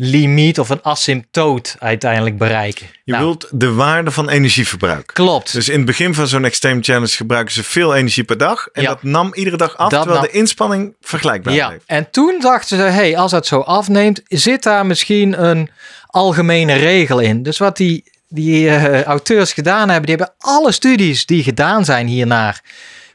limiet 0.01 0.59
of 0.59 0.69
een 0.69 0.83
asymptoot 0.83 1.77
uiteindelijk 1.79 2.39
bereiken. 2.39 2.87
Je 3.05 3.13
nou, 3.13 3.25
wilt 3.25 3.49
de 3.51 3.73
waarde 3.73 4.11
van 4.11 4.29
energieverbruik. 4.29 5.11
Klopt. 5.13 5.53
Dus 5.53 5.69
in 5.69 5.77
het 5.77 5.85
begin 5.85 6.15
van 6.15 6.29
zo'n 6.29 6.45
extreme 6.45 6.83
challenge 6.83 7.17
gebruiken 7.17 7.55
ze 7.55 7.65
veel 7.65 7.95
energie 7.95 8.25
per 8.25 8.39
dag. 8.39 8.69
En 8.73 8.83
ja. 8.83 8.89
dat 8.89 9.03
nam 9.03 9.35
iedere 9.35 9.57
dag 9.57 9.77
af, 9.77 9.91
dat 9.91 10.01
terwijl 10.03 10.23
nam... 10.23 10.31
de 10.31 10.39
inspanning 10.39 10.95
vergelijkbaar 11.01 11.55
ja. 11.55 11.69
bleef. 11.69 11.83
En 11.87 12.11
toen 12.11 12.41
dachten 12.41 12.77
ze, 12.77 12.83
hey, 12.83 13.17
als 13.17 13.31
dat 13.31 13.47
zo 13.47 13.61
afneemt, 13.61 14.21
zit 14.25 14.63
daar 14.63 14.87
misschien 14.87 15.45
een 15.45 15.71
algemene 16.07 16.75
regel 16.75 17.21
in. 17.21 17.43
Dus 17.43 17.59
wat 17.59 17.77
die, 17.77 18.05
die 18.29 18.65
uh, 18.65 19.03
auteurs 19.03 19.53
gedaan 19.53 19.89
hebben, 19.89 20.07
die 20.07 20.17
hebben 20.17 20.35
alle 20.39 20.73
studies 20.73 21.27
die 21.27 21.43
gedaan 21.43 21.85
zijn 21.85 22.07
hiernaar 22.07 22.61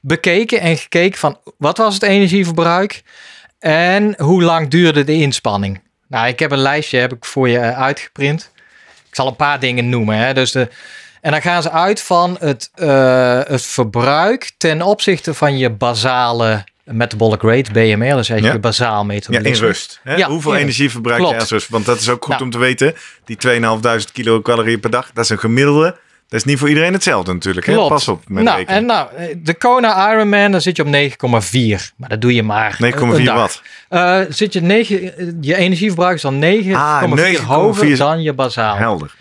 bekeken 0.06 0.60
en 0.60 0.78
gekeken 0.78 1.20
van 1.20 1.38
wat 1.58 1.78
was 1.78 1.94
het 1.94 2.04
energieverbruik 2.04 3.04
en 3.60 4.13
hoe 4.18 4.44
lang 4.44 4.70
duurde 4.70 5.04
de 5.04 5.13
inspanning. 5.13 5.82
Nou, 6.08 6.28
ik 6.28 6.39
heb 6.39 6.52
een 6.52 6.58
lijstje 6.58 6.98
heb 6.98 7.13
ik 7.13 7.26
voor 7.26 7.50
je 7.50 7.58
eh, 7.58 7.82
uitgeprint. 7.82 8.52
Ik 9.10 9.16
zal 9.16 9.28
een 9.28 9.36
paar 9.36 9.60
dingen 9.60 9.89
noemen. 9.89 10.18
Hè. 10.18 10.34
Dus 10.34 10.52
de, 10.52 10.68
en 11.22 11.32
dan 11.32 11.42
gaan 11.42 11.62
ze 11.62 11.72
uit 11.72 12.02
van 12.02 12.38
het, 12.39 12.72
uh, 12.76 13.39
het 13.44 13.66
verbruik 13.66 14.52
ten 14.58 14.82
opzichte 14.82 15.34
van 15.34 15.58
je 15.58 15.70
basale 15.70 16.63
metabolic 16.84 17.42
rate, 17.42 17.72
BMR, 17.72 17.98
dus 17.98 18.30
eigenlijk 18.30 18.44
ja. 18.44 18.52
je 18.52 18.60
bazaal 18.60 19.06
metabolisme. 19.06 19.50
Ja, 19.50 19.56
in 19.56 19.68
rust. 19.68 20.00
Hè? 20.04 20.16
Ja, 20.16 20.28
Hoeveel 20.28 20.54
in 20.54 20.60
energie 20.60 20.89
verbruik 20.89 21.22
je 21.22 21.36
als 21.36 21.50
rust? 21.50 21.70
Want 21.70 21.86
dat 21.86 22.00
is 22.00 22.10
ook 22.10 22.24
goed 22.24 22.34
nou, 22.34 22.44
om 22.44 22.50
te 22.50 22.58
weten. 22.58 22.96
Die 23.26 23.38
2.500 23.48 24.12
kilocalorieën 24.12 24.80
per 24.80 24.89
dag, 24.89 25.12
dat 25.13 25.24
is 25.24 25.30
een 25.30 25.39
gemiddelde 25.39 25.96
Dat 26.34 26.41
is 26.41 26.52
niet 26.52 26.60
voor 26.60 26.69
iedereen 26.69 26.93
hetzelfde 26.93 27.34
natuurlijk. 27.34 27.65
Hè? 27.65 27.76
Pas 27.76 28.08
op 28.08 28.24
met 28.28 28.43
nou, 28.43 28.58
rekenen. 28.58 28.80
en 28.80 28.86
nou, 28.86 29.10
de 29.43 29.54
Kona 29.54 30.12
Ironman, 30.12 30.52
dan 30.52 30.62
zit 30.62 30.76
je 30.76 30.84
op 30.84 31.41
9,4. 31.43 31.96
Maar 31.96 32.10
dat 32.10 32.22
doe 32.22 32.34
je 32.34 32.43
maar 32.43 32.78
9,4 32.84 33.00
een 33.02 33.26
dag. 33.26 33.36
wat? 33.36 33.62
Eh, 33.89 34.19
zit 34.30 34.54
je, 34.54 34.62
9, 34.62 35.38
je 35.41 35.56
energieverbruik 35.56 36.15
is 36.15 36.22
dan 36.22 36.39
9,4 36.39 36.76
Ah, 36.76 37.04
9,4 37.04 37.41
hoger 37.46 37.98
dan 37.98 38.22
je 38.22 38.34
bazaal. 38.34 38.76
Helder. 38.76 39.15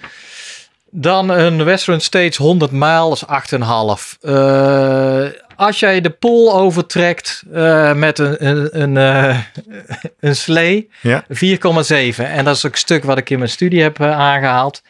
Dan 0.90 1.28
een 1.28 1.64
Western 1.64 2.00
States 2.00 2.36
100 2.36 2.70
mijl 2.70 3.12
is 3.12 3.24
8,5. 3.26 4.18
Eh 4.20 5.24
als 5.62 5.80
jij 5.80 6.00
de 6.00 6.10
pool 6.10 6.54
overtrekt 6.54 7.42
eh, 7.52 7.92
met 7.92 8.18
een, 8.18 8.46
een, 8.46 8.80
een, 8.80 8.96
eh, 8.96 9.38
een 10.20 10.36
slee, 10.36 10.90
Ja. 11.00 11.24
4,7. 11.28 12.24
En 12.24 12.44
dat 12.44 12.56
is 12.56 12.66
ook 12.66 12.72
een 12.72 12.78
stuk 12.78 13.04
wat 13.04 13.18
ik 13.18 13.30
in 13.30 13.38
mijn 13.38 13.50
studie 13.50 13.82
heb 13.82 14.00
eh, 14.00 14.18
aangehaald. 14.18 14.82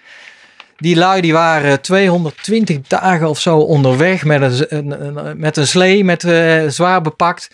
Die 0.83 0.97
lui 0.97 1.21
die 1.21 1.33
waren 1.33 1.81
220 1.81 2.79
dagen 2.87 3.29
of 3.29 3.40
zo 3.40 3.59
onderweg 3.59 4.25
met 4.25 4.66
een, 4.68 5.35
met 5.37 5.57
een 5.57 5.66
slee, 5.66 6.05
met, 6.05 6.25
eh, 6.25 6.68
zwaar 6.68 7.01
bepakt. 7.01 7.51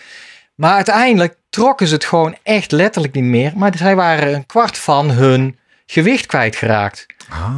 Maar 0.54 0.74
uiteindelijk 0.74 1.34
trokken 1.50 1.86
ze 1.86 1.94
het 1.94 2.04
gewoon 2.04 2.36
echt 2.42 2.72
letterlijk 2.72 3.14
niet 3.14 3.24
meer. 3.24 3.52
Maar 3.56 3.72
zij 3.76 3.96
waren 3.96 4.34
een 4.34 4.46
kwart 4.46 4.78
van 4.78 5.10
hun 5.10 5.58
gewicht 5.86 6.26
kwijtgeraakt. 6.26 7.06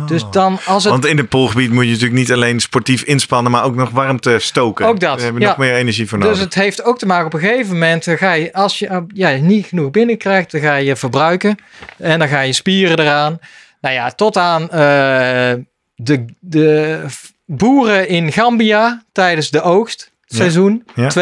Dus 0.06 0.24
dan 0.30 0.58
als 0.66 0.84
het 0.84 0.92
Ah. 0.92 0.98
Want 0.98 1.06
in 1.06 1.16
het 1.16 1.28
poolgebied 1.28 1.72
moet 1.72 1.84
je 1.84 1.90
natuurlijk 1.90 2.18
niet 2.18 2.32
alleen 2.32 2.60
sportief 2.60 3.02
inspannen, 3.02 3.52
maar 3.52 3.64
ook 3.64 3.74
nog 3.74 3.90
warmte 3.90 4.36
stoken. 4.38 4.86
Ook 4.86 5.00
dat, 5.00 5.16
We 5.16 5.22
hebben 5.22 5.42
ja. 5.42 5.48
nog 5.48 5.56
meer 5.56 5.74
energie 5.74 6.08
voor 6.08 6.18
nodig. 6.18 6.34
Dus 6.34 6.44
het 6.44 6.54
heeft 6.54 6.84
ook 6.84 6.98
te 6.98 7.06
maken 7.06 7.26
op 7.26 7.34
een 7.34 7.40
gegeven 7.40 7.72
moment, 7.72 8.06
ga 8.08 8.32
je, 8.32 8.52
als 8.52 8.78
je 8.78 9.04
ja, 9.14 9.30
niet 9.30 9.66
genoeg 9.66 9.90
binnenkrijgt, 9.90 10.50
dan 10.50 10.60
ga 10.60 10.74
je 10.74 10.96
verbruiken. 10.96 11.58
En 11.96 12.18
dan 12.18 12.28
ga 12.28 12.40
je 12.40 12.52
spieren 12.52 12.98
eraan. 12.98 13.38
Nou 13.80 13.94
ja, 13.94 14.10
tot 14.10 14.36
aan 14.36 14.62
eh, 14.62 15.52
de, 15.94 16.24
de 16.40 17.04
boeren 17.46 18.08
in 18.08 18.32
Gambia 18.32 19.02
tijdens 19.12 19.50
de 19.50 19.62
oogstseizoen. 19.62 20.84
Ja. 20.94 21.08
2,4. 21.08 21.12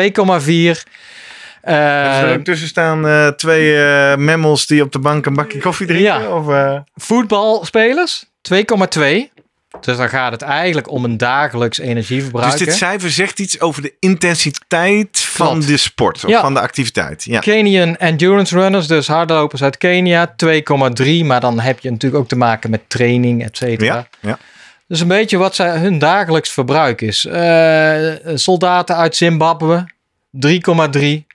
Eh, 1.62 1.75
Hebben 1.75 2.31
er 2.31 2.38
ook 2.38 2.44
tussen 2.44 2.68
staan 2.68 3.35
twee 3.37 3.77
eh 3.85 4.16
mammals 4.16 4.66
die 4.66 4.83
op 4.83 4.92
de 4.92 4.99
bank 4.99 5.27
een 5.27 5.35
bakje 5.35 5.59
koffie 5.59 5.87
drinken? 5.87 6.21
Ja. 6.23 6.29
Of, 6.29 6.83
voetbalspelers 6.94 8.25
2,2. 8.55 9.38
Dus 9.81 9.96
dan 9.96 10.09
gaat 10.09 10.33
het 10.33 10.42
eigenlijk 10.42 10.90
om 10.90 11.04
een 11.04 11.16
dagelijks 11.16 11.78
energieverbruik. 11.78 12.50
Dus 12.50 12.61
dit 12.61 12.74
cijfer 12.74 13.11
zegt 13.11 13.38
iets 13.38 13.61
over 13.61 13.83
de 13.83 13.94
intensiteit 14.00 15.20
van 15.20 15.61
de 15.61 15.76
sport, 15.76 16.24
of 16.24 16.31
Ja. 16.31 16.40
van 16.40 16.54
de 16.54 16.61
activiteit. 16.61 17.24
Ja. 17.24 17.40
Kenyan 17.40 17.96
Endurance 17.96 18.59
Runners, 18.59 18.87
dus 18.87 19.07
hardlopers 19.07 19.62
uit 19.62 19.78
Kenia, 19.78 20.35
2,3. 20.37 21.24
Maar 21.24 21.40
dan 21.40 21.61
heb 21.61 21.78
je 21.81 21.90
natuurlijk 21.90 22.22
ook 22.22 22.28
te 22.28 22.37
maken 22.37 22.70
met 22.70 22.81
training, 22.88 23.44
et 23.44 23.57
cetera. 23.57 23.94
Ja, 23.94 24.09
ja. 24.20 24.38
Dus 24.87 25.00
een 25.00 25.09
beetje 25.09 25.37
wat 25.37 25.54
zij, 25.54 25.78
hun 25.78 25.98
dagelijks 25.98 26.50
verbruik 26.50 27.00
is. 27.00 27.24
Eh, 27.24 28.14
soldaten 28.35 28.96
uit 28.96 29.16
Zimbabwe, 29.16 29.87
3,3. 30.31 31.26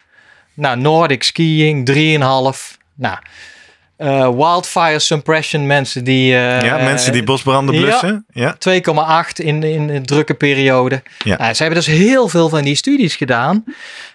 Nou, 0.53 0.77
Nordic 0.77 1.23
skiing, 1.23 1.85
3,5. 1.85 2.77
Nou, 2.95 3.17
eh, 3.95 4.29
wildfire 4.29 4.99
suppression, 4.99 5.67
mensen 5.67 6.03
die... 6.03 6.36
eh, 6.36 6.62
ja, 6.62 6.77
mensen 6.77 7.12
die 7.12 7.23
bosbranden 7.23 7.75
blussen. 7.75 8.25
Ja. 8.34 8.58
2,8 9.25 9.34
in, 9.36 9.63
in 9.63 9.89
een 9.89 10.06
drukke 10.06 10.34
periode. 10.34 11.03
Ja. 11.23 11.38
Nou, 11.38 11.53
ze 11.53 11.63
hebben 11.63 11.84
dus 11.84 11.93
heel 11.95 12.27
veel 12.27 12.49
van 12.49 12.62
die 12.63 12.75
studies 12.75 13.15
gedaan. 13.15 13.63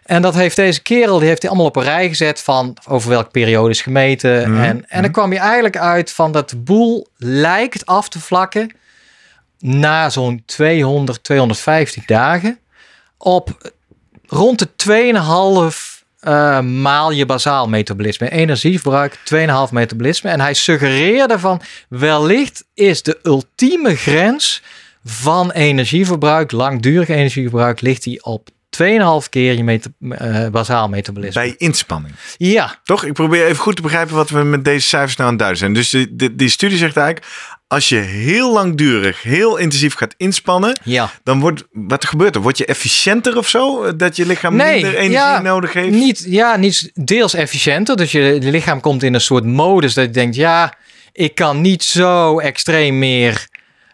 En 0.05 0.23
dat 0.23 0.35
heeft 0.35 0.57
deze 0.57 0.83
kerel, 0.83 1.19
die 1.19 1.29
heeft 1.29 1.41
hij 1.43 1.51
allemaal 1.51 1.69
op 1.69 1.77
een 1.77 1.83
rij 1.83 2.09
gezet 2.09 2.41
van 2.41 2.77
over 2.89 3.11
welke 3.11 3.31
periode 3.31 3.71
is 3.71 3.81
gemeten. 3.83 4.51
Mhm, 4.51 4.63
En, 4.63 4.85
en 4.89 5.03
dan 5.03 5.11
kwam 5.11 5.33
je 5.33 5.39
eigenlijk 5.39 5.77
uit 5.79 6.13
van 6.13 6.33
dat 6.33 6.51
de 6.51 6.57
boel 6.57 7.07
lijkt 7.17 7.87
af 7.87 8.09
te 8.09 8.21
vlakken 8.21 8.71
na 9.59 10.11
zo'n 10.11 10.43
200, 10.47 11.23
250 11.25 12.05
dagen 12.05 12.59
op 13.19 13.73
rond 14.27 14.59
de 14.59 14.69
2,5 15.73 15.88
eh, 16.19 16.61
maal 16.61 17.13
je 17.13 17.27
bazaal 17.27 17.69
metabolisme. 17.69 18.31
Energieverbruik 18.31 19.19
2,5 19.35 19.73
metabolisme. 19.73 20.31
En 20.31 20.41
hij 20.41 20.55
suggereerde 20.55 21.39
van 21.39 21.61
wellicht 21.89 22.65
is 22.75 23.03
de 23.03 23.19
ultieme 23.23 23.97
grens 23.97 24.63
van 25.05 25.51
energieverbruik, 25.51 26.53
langdurig 26.53 27.09
energieverbruik, 27.09 27.81
ligt 27.81 28.03
die 28.03 28.25
op 28.25 28.49
2,5 28.83 29.29
keer 29.31 29.55
je 29.55 29.65
meta 29.65 29.89
eh, 30.09 30.49
bazaal 30.49 30.89
metabolisme. 30.89 31.41
Bij 31.41 31.55
inspanning. 31.57 32.15
Ja, 32.37 32.81
Toch? 32.85 33.05
Ik 33.05 33.13
probeer 33.13 33.45
even 33.45 33.63
goed 33.63 33.77
te 33.77 33.83
begrijpen 33.83 34.15
wat 34.15 34.31
we 34.31 34.43
met 34.43 34.65
deze 34.65 34.87
cijfers 34.87 35.17
nou 35.17 35.31
aan 35.31 35.35
het 35.35 35.39
duiden 35.39 35.59
zijn. 35.61 35.75
Dus 35.75 35.91
die, 35.91 36.17
die, 36.17 36.35
die 36.35 36.49
studie 36.49 36.79
zegt 36.79 36.97
eigenlijk, 36.97 37.27
als 37.69 37.89
je 37.89 37.97
heel 37.97 38.53
langdurig, 38.53 39.23
heel 39.23 39.57
intensief 39.57 39.95
gaat 39.95 40.15
inspannen, 40.17 40.81
ja. 40.85 41.11
dan 41.23 41.41
wordt, 41.41 41.65
wat 41.73 42.05
gebeurt 42.05 42.35
er? 42.35 42.41
Word 42.41 42.59
je 42.59 42.65
efficiënter 42.65 43.37
of 43.37 43.49
zo? 43.49 43.97
Dat 43.97 44.17
je 44.17 44.27
lichaam 44.27 44.57
Nee, 44.57 44.73
minder 44.73 44.95
energie 44.95 45.13
ja, 45.13 45.41
nodig 45.41 45.73
heeft? 45.73 45.95
Niet, 45.95 46.25
ja, 46.27 46.57
niet 46.57 46.91
deels 46.95 47.35
efficiënter. 47.35 47.97
Dus 47.97 48.13
je, 48.13 48.21
je 48.21 48.51
lichaam 48.51 48.81
komt 48.81 49.03
in 49.03 49.15
een 49.15 49.21
soort 49.21 49.45
modus 49.45 49.95
dat 49.95 50.05
je 50.05 50.11
denkt, 50.11 50.37
ja, 50.37 50.75
ik 51.13 51.35
kan 51.35 51.61
niet 51.61 51.85
zo 51.85 52.39
extreem 52.39 52.99
meer 52.99 53.47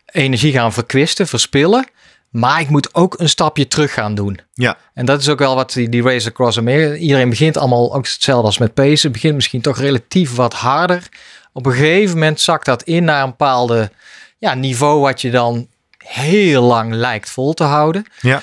energie 0.07 0.53
gaan 0.53 0.73
verkwisten, 0.73 1.27
verspillen. 1.27 1.87
Maar 2.31 2.61
ik 2.61 2.69
moet 2.69 2.95
ook 2.95 3.19
een 3.19 3.29
stapje 3.29 3.69
terug 3.69 3.93
gaan 3.93 4.15
doen. 4.15 4.41
Ja, 4.53 4.77
En 4.95 5.07
dat 5.07 5.21
is 5.21 5.29
ook 5.29 5.39
wel 5.39 5.55
wat 5.55 5.73
die, 5.73 5.89
die 5.89 6.03
Race 6.03 6.29
Across 6.29 6.59
America... 6.59 6.95
Iedereen 6.95 7.29
begint 7.29 7.57
allemaal 7.57 7.95
ook 7.95 8.05
hetzelfde 8.05 8.47
als 8.47 8.59
met 8.59 8.75
pacen. 8.75 9.13
Begint 9.13 9.35
misschien 9.35 9.61
toch 9.61 9.79
relatief 9.79 10.35
wat 10.35 10.55
harder. 10.55 11.09
Op 11.57 11.67
een 11.67 11.73
gegeven 11.73 12.15
moment 12.15 12.41
zakt 12.41 12.65
dat 12.67 12.83
in 12.83 13.05
naar 13.05 13.23
een 13.23 13.31
bepaalde 13.31 13.91
ja, 14.39 14.55
niveau... 14.55 15.01
wat 15.01 15.21
je 15.21 15.31
dan 15.31 15.69
heel 15.99 16.63
lang 16.63 16.93
lijkt 16.93 17.31
vol 17.31 17.53
te 17.55 17.65
houden. 17.65 18.05
ja. 18.21 18.41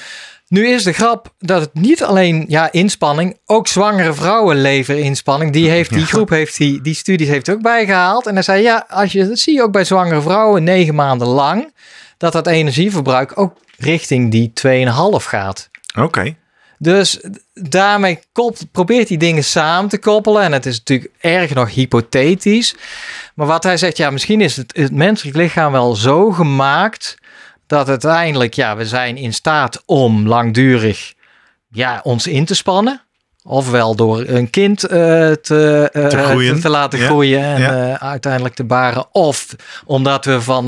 Nu 0.47 0.67
is 0.67 0.83
de 0.83 0.93
grap 0.93 1.33
dat 1.39 1.61
het 1.61 1.73
niet 1.73 2.03
alleen 2.03 2.45
ja, 2.47 2.71
inspanning, 2.71 3.37
ook 3.45 3.67
zwangere 3.67 4.13
vrouwen 4.13 4.61
leveren 4.61 5.01
inspanning. 5.03 5.51
Die, 5.53 5.69
heeft, 5.69 5.89
die 5.89 5.99
Ja. 5.99 6.05
groep 6.05 6.29
heeft 6.29 6.57
die, 6.57 6.81
die 6.81 6.93
studies 6.93 7.27
heeft 7.27 7.49
ook 7.49 7.61
bijgehaald. 7.61 8.27
En 8.27 8.33
hij 8.33 8.43
zei 8.43 8.61
ja, 8.61 8.85
als 8.89 9.11
je, 9.11 9.27
dat 9.27 9.39
zie 9.39 9.53
je 9.53 9.61
ook 9.63 9.71
bij 9.71 9.83
zwangere 9.83 10.21
vrouwen 10.21 10.63
negen 10.63 10.95
maanden 10.95 11.27
lang, 11.27 11.73
dat 12.17 12.33
dat 12.33 12.47
energieverbruik 12.47 13.39
ook 13.39 13.53
richting 13.77 14.31
die 14.31 14.51
2,5 14.67 15.25
gaat. 15.27 15.69
Oké. 15.97 16.35
Dus 16.83 17.19
daarmee 17.53 18.19
probeert 18.71 19.07
hij 19.07 19.17
dingen 19.17 19.43
samen 19.43 19.89
te 19.89 19.99
koppelen. 19.99 20.41
En 20.41 20.51
het 20.51 20.65
is 20.65 20.77
natuurlijk 20.77 21.11
erg 21.19 21.53
nog 21.53 21.73
hypothetisch. 21.73 22.75
Maar 23.35 23.47
wat 23.47 23.63
hij 23.63 23.77
zegt, 23.77 23.97
ja, 23.97 24.09
misschien 24.09 24.41
is 24.41 24.57
het, 24.57 24.75
het 24.75 24.91
menselijk 24.91 25.37
lichaam 25.37 25.71
wel 25.71 25.95
zo 25.95 26.31
gemaakt 26.31 27.17
dat 27.67 27.89
uiteindelijk, 27.89 28.53
ja, 28.53 28.75
we 28.75 28.85
zijn 28.85 29.17
in 29.17 29.33
staat 29.33 29.83
om 29.85 30.27
langdurig 30.27 31.13
ja, 31.71 31.99
ons 32.03 32.27
in 32.27 32.45
te 32.45 32.55
spannen. 32.55 33.01
Ofwel 33.43 33.95
door 33.95 34.23
een 34.27 34.49
kind 34.49 34.83
eh, 34.83 34.89
te, 35.31 35.89
eh, 35.93 36.07
Te 36.07 36.17
groeien. 36.17 36.55
te, 36.55 36.61
te 36.61 36.69
laten 36.69 36.99
Ja, 36.99 37.05
groeien 37.05 37.43
en 37.43 37.61
ja. 37.61 37.93
eh, 37.93 38.07
uiteindelijk 38.09 38.55
te 38.55 38.63
baren. 38.63 39.05
Of 39.11 39.45
omdat 39.85 40.25
we 40.25 40.41
van 40.41 40.65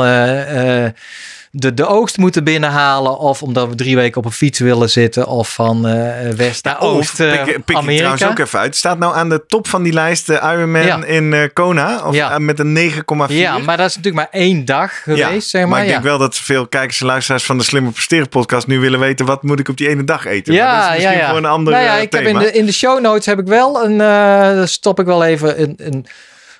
de, 1.55 1.73
de 1.73 1.85
oogst 1.87 2.17
moeten 2.17 2.43
binnenhalen. 2.43 3.17
Of 3.17 3.41
omdat 3.43 3.67
we 3.69 3.75
drie 3.75 3.95
weken 3.95 4.17
op 4.17 4.25
een 4.25 4.31
fiets 4.31 4.59
willen 4.59 4.89
zitten. 4.89 5.27
Of 5.27 5.53
van 5.53 5.87
eh, 5.87 6.29
west 6.29 6.63
naar 6.65 6.79
oost 6.81 7.19
eh, 7.19 7.31
pik, 7.31 7.43
pik 7.43 7.55
ik 7.55 7.65
trouwens 7.65 8.01
Amerika. 8.01 8.27
ook 8.27 8.39
even 8.39 8.59
uit. 8.59 8.75
Staat 8.75 8.99
nou 8.99 9.15
aan 9.15 9.29
de 9.29 9.43
top 9.47 9.67
van 9.67 9.83
die 9.83 9.93
lijst 9.93 10.27
de 10.27 10.33
Ironman 10.33 10.85
Ja. 10.85 11.03
in 11.05 11.33
eh, 11.33 11.41
Kona? 11.53 12.01
Of 12.07 12.15
Ja. 12.15 12.37
met 12.39 12.59
een 12.59 12.73
9,4? 12.91 13.35
Ja, 13.35 13.57
maar 13.57 13.77
dat 13.77 13.89
is 13.89 13.95
natuurlijk 13.95 14.31
maar 14.31 14.41
één 14.41 14.65
dag 14.65 15.03
geweest, 15.03 15.49
zeg 15.49 15.61
maar. 15.61 15.69
maar 15.69 15.79
ik 15.81 15.85
ja. 15.85 15.91
denk 15.91 16.03
wel 16.03 16.17
dat 16.17 16.35
veel 16.35 16.67
kijkers 16.67 16.99
en 17.01 17.05
luisteraars 17.05 17.43
van 17.43 17.57
de 17.57 17.63
Slimmer 17.63 17.91
Presteren 17.91 18.29
podcast 18.29 18.67
nu 18.67 18.79
willen 18.79 18.99
weten 18.99 19.25
wat 19.25 19.43
moet 19.43 19.59
ik 19.59 19.67
op 19.69 19.77
die 19.77 19.89
ene 19.89 20.03
dag 20.03 20.25
eten. 20.25 20.53
Maar 20.55 20.63
dat 20.65 20.75
is 20.79 20.83
Ja, 20.85 20.89
misschien 20.93 21.11
ja, 21.17 21.19
ja. 21.23 21.27
voor 21.29 21.37
een 21.37 21.45
ander 21.45 21.73
nou 21.73 21.85
ja, 21.85 21.95
ik 21.95 22.11
heb 22.13 22.25
in 22.25 22.37
de, 22.39 22.51
in 22.51 22.65
de 22.65 22.73
show 22.73 23.01
notes 23.01 23.25
heb 23.25 23.39
ik 23.39 23.47
wel 23.47 23.85
een, 23.85 24.67
stop 24.67 24.99
ik 24.99 25.05
wel 25.05 25.23
even 25.23 25.61
een, 25.61 25.73
een, 25.77 26.05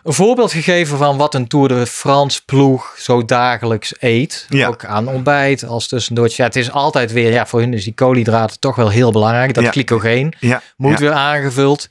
een 0.03 0.13
voorbeeld 0.13 0.51
gegeven 0.51 0.97
van 0.97 1.17
wat 1.17 1.33
een 1.35 1.47
Tour 1.47 1.67
de 1.67 1.85
France 1.87 2.45
ploeg 2.45 2.95
zo 2.99 3.25
dagelijks 3.25 3.93
eet. 3.99 4.45
Ja. 4.49 4.67
Ook 4.67 4.85
aan 4.85 5.07
ontbijt 5.07 5.63
als 5.65 5.87
tussendoortje. 5.87 6.41
Ja, 6.41 6.47
het 6.47 6.57
is 6.57 6.71
altijd 6.71 7.11
weer, 7.11 7.31
ja, 7.31 7.45
voor 7.45 7.59
hun 7.59 7.73
is 7.73 7.83
die 7.83 7.93
koolhydraten 7.93 8.59
toch 8.59 8.75
wel 8.75 8.89
heel 8.89 9.11
belangrijk. 9.11 9.53
Dat 9.53 9.63
Ja. 9.63 9.71
glycogeen 9.71 10.33
ja, 10.39 10.61
moet 10.77 10.99
weer 10.99 11.11
aangevuld. 11.11 11.87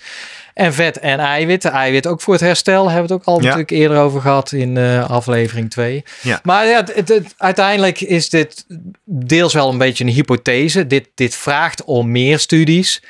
En 0.55 0.75
vet 0.75 0.98
en 0.98 1.18
eiwit. 1.18 1.64
Eiwit 1.64 2.07
ook 2.07 2.20
voor 2.20 2.33
het 2.33 2.42
herstel. 2.42 2.85
Hebben 2.90 3.09
we 3.09 3.14
het 3.14 3.22
ook 3.22 3.35
al 3.35 3.40
natuurlijk 3.40 3.70
eerder 3.70 3.98
over 3.98 4.20
gehad 4.20 4.53
in 4.53 4.77
eh, 4.77 5.11
aflevering 5.11 5.70
2. 5.70 6.03
Ja. 6.22 6.40
Maar 6.42 6.66
ja, 6.66 6.85
het, 6.94 7.09
het- 7.09 7.35
uiteindelijk 7.37 8.01
is 8.01 8.29
dit 8.29 8.64
deels 9.05 9.53
wel 9.53 9.68
een 9.70 9.79
beetje 9.79 10.05
een 10.05 10.11
hypothese. 10.11 10.87
Dit, 10.87 11.09
dit 11.14 11.35
vraagt 11.35 11.85
om 11.85 12.11
meer 12.11 12.38
studies. 12.38 13.03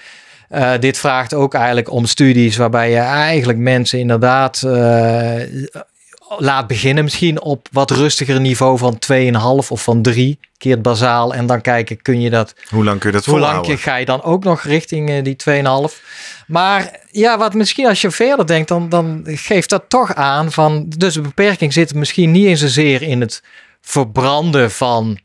Eh, 0.52 0.72
dit 0.80 0.98
vraagt 0.98 1.34
ook 1.34 1.54
eigenlijk 1.54 1.90
om 1.90 2.06
studies 2.06 2.56
waarbij 2.56 2.90
je 2.90 2.96
eigenlijk 2.98 3.58
mensen 3.58 3.98
inderdaad 3.98 4.62
eh, 4.62 5.40
laat 6.38 6.66
beginnen. 6.66 7.04
Misschien 7.04 7.42
op 7.42 7.68
wat 7.70 7.90
rustiger 7.90 8.40
niveau 8.40 8.78
van 8.78 8.98
2,5 8.98 9.70
of 9.70 9.82
van 9.82 10.02
3 10.02 10.38
keer 10.58 10.72
het 10.72 10.82
bazaal. 10.82 11.34
En 11.34 11.46
dan 11.46 11.60
kijken, 11.60 12.02
kun 12.02 12.20
je 12.20 12.30
dat 12.30 12.54
Hoe 12.68 12.84
lang 12.84 13.00
kun 13.00 13.10
je 13.10 13.16
dat 13.16 13.24
hoe 13.24 13.38
lang 13.38 13.80
ga 13.80 13.96
je 13.96 14.04
dan 14.04 14.22
ook 14.22 14.44
nog 14.44 14.62
richting 14.62 15.10
eh, 15.10 15.24
die 15.24 15.36
2,5? 15.90 16.02
Maar 16.46 17.00
ja, 17.10 17.38
wat 17.38 17.54
misschien 17.54 17.86
als 17.86 18.00
je 18.00 18.10
verder 18.10 18.46
denkt, 18.46 18.68
dan, 18.68 18.88
dan 18.88 19.22
geeft 19.24 19.70
dat 19.70 19.84
toch 19.88 20.14
aan 20.14 20.52
van. 20.52 20.86
Dus 20.88 21.14
de 21.14 21.20
beperking 21.20 21.72
zit 21.72 21.94
misschien 21.94 22.30
niet 22.30 22.46
eens 22.46 22.60
zozeer 22.60 23.02
in 23.02 23.20
het 23.20 23.42
verbranden 23.80 24.70
van 24.70 25.18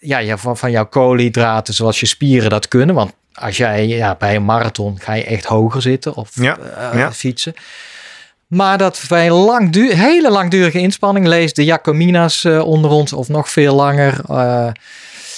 ja, 0.00 0.36
van, 0.36 0.56
van 0.56 0.70
jouw 0.70 0.86
koolhydraten, 0.86 1.74
zoals 1.74 2.00
je 2.00 2.06
spieren 2.06 2.50
dat 2.50 2.68
kunnen. 2.68 2.94
Want 2.94 3.12
als 3.34 3.56
jij 3.56 3.86
ja, 3.86 4.14
bij 4.18 4.34
een 4.36 4.44
marathon 4.44 4.98
ga 5.00 5.12
je 5.12 5.24
echt 5.24 5.44
hoger 5.44 5.82
zitten 5.82 6.14
of 6.14 6.30
Ja, 6.34 6.56
eh, 6.58 6.98
ja. 6.98 7.12
fietsen. 7.12 7.54
Maar 8.46 8.78
dat 8.78 9.04
bij 9.08 9.26
een 9.28 9.74
hele 9.96 10.30
langdurige 10.30 10.78
inspanning, 10.78 11.26
lees 11.26 11.52
de 11.52 11.64
Jacomina's 11.64 12.44
eh, 12.44 12.64
onder 12.66 12.90
ons 12.90 13.12
of 13.12 13.28
nog 13.28 13.50
veel 13.50 13.74
langer. 13.74 14.20
eh, 14.28 14.68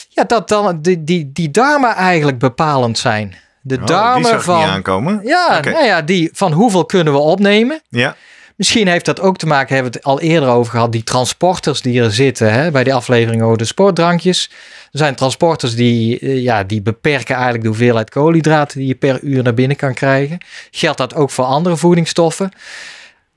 ja, 0.08 0.24
dat 0.26 0.48
dan 0.48 0.78
die, 0.82 1.04
die, 1.04 1.30
die 1.32 1.50
darmen 1.50 1.94
eigenlijk 1.94 2.38
bepalend 2.38 2.98
zijn. 2.98 3.34
De 3.60 3.74
Oh, 3.74 3.80
die 3.80 3.88
darmen 3.96 4.32
niet 4.32 4.42
van. 4.42 4.62
aankomen. 4.62 5.20
Ja, 5.24 5.60
nou 5.60 5.84
ja, 5.84 6.02
die 6.02 6.30
van 6.32 6.52
hoeveel 6.52 6.84
kunnen 6.86 7.12
we 7.12 7.18
opnemen? 7.18 7.80
Ja, 7.88 8.16
Misschien 8.56 8.88
heeft 8.88 9.04
dat 9.04 9.20
ook 9.20 9.36
te 9.36 9.46
maken, 9.46 9.74
hebben 9.74 9.92
we 9.92 9.98
het 9.98 10.06
al 10.06 10.20
eerder 10.20 10.48
over 10.48 10.70
gehad, 10.70 10.92
die 10.92 11.02
transporters 11.02 11.82
die 11.82 12.00
er 12.00 12.12
zitten 12.12 12.52
hè, 12.52 12.70
bij 12.70 12.84
die 12.84 12.94
aflevering 12.94 13.42
over 13.42 13.58
de 13.58 13.64
sportdrankjes. 13.64 14.50
Er 14.92 14.98
zijn 14.98 15.14
transporters 15.14 15.74
die, 15.74 16.18
eh, 16.18 16.42
ja, 16.42 16.64
die 16.64 16.82
beperken 16.82 17.34
eigenlijk 17.34 17.62
de 17.62 17.68
hoeveelheid 17.68 18.10
koolhydraten 18.10 18.78
die 18.78 18.88
je 18.88 18.94
per 18.94 19.20
uur 19.20 19.42
naar 19.42 19.54
binnen 19.54 19.76
kan 19.76 19.94
krijgen. 19.94 20.38
Geldt 20.70 20.98
dat 20.98 21.14
ook 21.14 21.30
voor 21.30 21.44
andere 21.44 21.76
voedingsstoffen? 21.76 22.50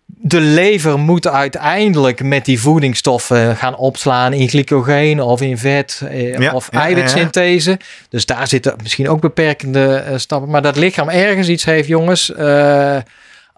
De 0.05 0.39
lever 0.39 0.99
moet 0.99 1.27
uiteindelijk 1.27 2.23
met 2.23 2.45
die 2.45 2.59
voedingsstoffen 2.59 3.55
gaan 3.55 3.75
opslaan 3.75 4.33
in 4.33 4.49
glycogeen 4.49 5.21
of 5.21 5.41
in 5.41 5.57
vet 5.57 6.01
eh, 6.09 6.37
Ja, 6.37 6.53
of 6.53 6.67
ja, 6.71 6.79
ja, 6.79 6.87
ja. 6.87 6.93
eiwitsynthese. 6.93 7.79
Dus 8.09 8.25
daar 8.25 8.47
zitten 8.47 8.75
misschien 8.81 9.09
ook 9.09 9.21
beperkende 9.21 9.95
eh, 9.95 10.17
stappen. 10.17 10.49
Maar 10.49 10.61
dat 10.61 10.75
lichaam 10.75 11.09
ergens 11.09 11.47
iets 11.47 11.65
heeft, 11.65 11.87
jongens. 11.87 12.31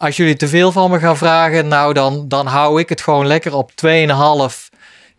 Als 0.01 0.17
jullie 0.17 0.35
te 0.35 0.47
veel 0.47 0.71
van 0.71 0.91
me 0.91 0.99
gaan 0.99 1.17
vragen, 1.17 1.67
nou 1.67 1.93
dan, 1.93 2.25
dan 2.27 2.47
hou 2.47 2.79
ik 2.79 2.89
het 2.89 3.01
gewoon 3.01 3.27
lekker 3.27 3.55
op 3.55 3.71
2,5 3.85 4.69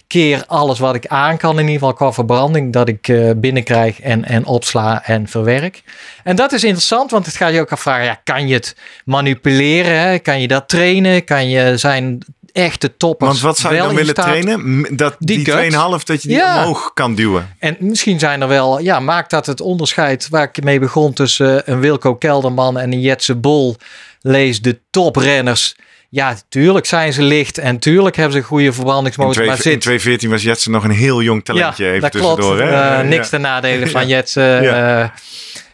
keer 0.06 0.44
alles 0.46 0.78
wat 0.78 0.94
ik 0.94 1.06
aan 1.06 1.36
kan. 1.36 1.52
In 1.58 1.58
ieder 1.58 1.72
geval 1.72 1.92
qua 1.92 2.12
verbranding 2.12 2.72
dat 2.72 2.88
ik 2.88 3.08
eh, 3.08 3.30
binnenkrijg 3.36 4.00
en, 4.00 4.24
en 4.24 4.44
opsla 4.44 5.04
en 5.04 5.28
verwerk. 5.28 5.82
En 6.24 6.36
dat 6.36 6.52
is 6.52 6.64
interessant, 6.64 7.10
want 7.10 7.26
het 7.26 7.36
gaat 7.36 7.52
je 7.52 7.60
ook 7.60 7.72
afvragen, 7.72 8.04
ja, 8.04 8.20
kan 8.24 8.48
je 8.48 8.54
het 8.54 8.76
manipuleren? 9.04 9.98
Hè? 10.00 10.18
Kan 10.18 10.40
je 10.40 10.48
dat 10.48 10.68
trainen? 10.68 11.24
Kan 11.24 11.48
je 11.48 11.76
zijn 11.76 12.18
echte 12.52 12.96
toppers 12.96 13.30
want 13.30 13.40
wat 13.42 13.58
zou 13.58 13.74
je 13.74 13.80
dan 13.80 13.94
willen 13.94 14.14
trainen? 14.14 14.86
Dat 14.96 15.16
Die 15.18 15.44
die, 15.44 15.52
gut. 15.54 15.72
2,5 15.72 16.04
dat 16.04 16.22
je 16.22 16.28
die 16.28 16.36
Ja. 16.36 16.58
omhoog 16.60 16.90
kan 16.94 17.14
duwen. 17.14 17.56
En 17.58 17.76
misschien 17.78 18.18
zijn 18.18 18.40
er 18.40 18.48
wel, 18.48 18.78
ja, 18.80 19.00
maakt 19.00 19.30
dat 19.30 19.46
het 19.46 19.60
onderscheid 19.60 20.28
waar 20.28 20.48
ik 20.52 20.64
mee 20.64 20.78
begon 20.78 21.12
tussen 21.12 21.70
een 21.70 21.80
Wilco 21.80 22.14
Kelderman 22.16 22.78
en 22.78 22.92
een 22.92 23.00
Jetse 23.00 23.34
Bol. 23.34 23.76
Lees 24.22 24.60
de 24.62 24.78
toprenners. 24.90 25.76
Ja, 26.08 26.36
tuurlijk 26.48 26.86
zijn 26.86 27.12
ze 27.12 27.22
licht 27.22 27.58
en 27.58 27.78
tuurlijk 27.78 28.16
hebben 28.16 28.32
ze 28.32 28.38
een 28.38 28.44
goede 28.44 28.64
In, 28.64 28.72
verbrandingsmotor. 28.72 29.32
twee- 29.34 29.46
Maar 29.46 29.56
in 29.56 29.62
zit 29.62 29.80
2014 29.80 30.30
was 30.30 30.42
Jetsen 30.42 30.70
nog 30.70 30.84
een 30.84 30.90
heel 30.90 31.22
jong 31.22 31.44
talentje. 31.44 31.86
even 31.88 32.00
dat 32.00 32.12
tussendoor. 32.12 32.56
klopt. 32.56 32.58
Hè? 32.72 32.96
Eh, 32.98 33.00
niks 33.08 33.22
Ja. 33.24 33.28
ten 33.30 33.40
nadele 33.40 33.86
van 33.88 34.00
Ja. 34.08 34.16
Jetse. 34.16 34.40
Ja. 34.62 35.02
eh, 35.02 35.08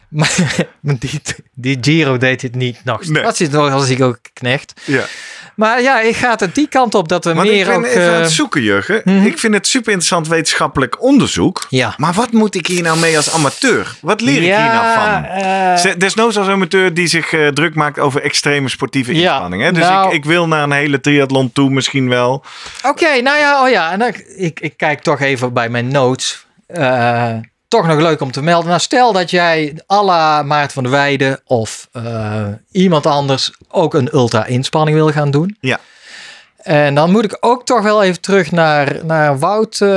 maar 0.09 0.35
die, 0.99 1.21
die 1.53 1.77
Giro 1.81 2.17
deed 2.17 2.41
het 2.41 2.55
niet 2.55 2.79
nog. 2.83 3.05
Nee. 3.05 3.23
Dat 3.23 3.37
zit 3.37 3.51
nog 3.51 3.71
als 3.71 3.89
ik 3.89 4.01
ook 4.01 4.19
knecht. 4.33 4.73
Ja. 4.85 5.03
Maar 5.59 5.81
ja, 5.81 5.99
ik 6.01 6.15
ga 6.15 6.35
het 6.37 6.55
die 6.55 6.67
kant 6.67 6.95
op 6.95 7.07
dat 7.07 7.25
we 7.25 7.33
meer 7.33 7.45
ik 7.59 7.65
ben 7.65 7.75
ook... 7.75 7.85
even 7.85 8.01
aan 8.07 8.13
eh, 8.13 8.19
het 8.19 8.31
zoeken, 8.31 8.61
Jurgen. 8.61 9.01
mhm. 9.03 9.25
Ik 9.25 9.39
vind 9.39 9.53
het 9.53 9.67
super 9.67 9.87
interessant 9.91 10.27
wetenschappelijk 10.27 11.01
onderzoek. 11.03 11.65
ja. 11.69 11.93
Maar 11.97 12.13
wat 12.13 12.31
moet 12.31 12.55
ik 12.55 12.67
hier 12.67 12.81
nou 12.83 12.99
mee 12.99 13.17
als 13.17 13.31
amateur? 13.33 13.95
Wat 14.01 14.21
leer 14.21 14.35
ik 14.35 14.41
hier 14.41 14.55
nou 14.73 14.93
van? 14.99 15.77
Ze- 15.77 15.97
Desnoods 15.97 16.37
als 16.37 16.47
amateur 16.47 16.93
die 16.93 17.07
zich 17.07 17.33
eh, 17.33 17.47
druk 17.47 17.75
maakt 17.75 17.99
over 17.99 18.21
extreme 18.21 18.69
sportieve 18.69 19.15
Ja, 19.15 19.31
inspanning. 19.31 19.61
Hè? 19.63 19.71
Dus 19.71 19.83
nou- 19.83 20.07
ik, 20.07 20.13
ik 20.13 20.25
wil 20.25 20.47
naar 20.47 20.63
een 20.63 20.71
hele 20.71 20.99
triathlon 20.99 21.51
toe 21.53 21.69
misschien 21.69 22.09
wel. 22.09 22.43
Oké, 22.83 23.21
nou 23.21 23.37
ja, 23.39 23.63
oh 23.63 23.69
ja. 23.69 23.91
En 23.91 23.99
dan, 23.99 24.13
ik, 24.37 24.59
ik 24.59 24.73
kijk 24.77 25.01
toch 25.01 25.19
even 25.21 25.53
bij 25.53 25.69
mijn 25.69 25.87
notes. 25.87 26.45
Eh, 26.67 27.33
toch 27.69 27.87
nog 27.87 27.99
leuk 27.99 28.21
om 28.21 28.31
te 28.31 28.41
melden. 28.41 28.67
Nou, 28.69 28.79
stel 28.79 29.13
dat 29.13 29.29
jij 29.29 29.77
à 29.91 30.03
la 30.03 30.43
Maart 30.43 30.73
van 30.73 30.83
der 30.83 30.91
Weijden 30.91 31.39
of 31.45 31.87
eh, 31.91 32.45
iemand 32.71 33.05
anders 33.05 33.51
ook 33.69 33.93
een 33.93 34.09
ultra-inspanning 34.13 34.97
wil 34.97 35.11
gaan 35.11 35.31
doen. 35.31 35.57
Ja. 35.59 35.79
En 36.59 36.95
dan 36.95 37.11
moet 37.11 37.23
ik 37.23 37.37
ook 37.39 37.65
toch 37.65 37.81
wel 37.81 38.03
even 38.03 38.21
terug 38.21 38.51
naar, 38.51 38.95
naar 39.05 39.39
Wout. 39.39 39.81
eh, 39.81 39.87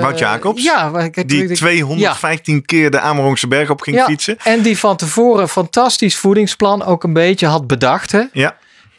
Wout 0.00 0.18
Jacobs? 0.18 0.62
Ja, 0.62 0.90
waar 0.90 1.04
ik- 1.04 1.28
Die 1.28 1.44
ik- 1.48 1.54
215 1.56 2.64
keer 2.64 2.90
de 2.90 3.00
Amerongse 3.00 3.48
berg 3.48 3.70
op 3.70 3.80
ging 3.80 3.96
Ja. 3.96 4.04
fietsen. 4.04 4.36
En 4.44 4.62
die 4.62 4.78
van 4.78 4.96
tevoren 4.96 5.48
fantastisch 5.48 6.16
voedingsplan 6.16 6.84
ook 6.84 7.04
een 7.04 7.12
beetje 7.12 7.46
had 7.46 7.66
bedacht. 7.66 8.12
Hè? 8.12 8.22
Ja. 8.32 8.56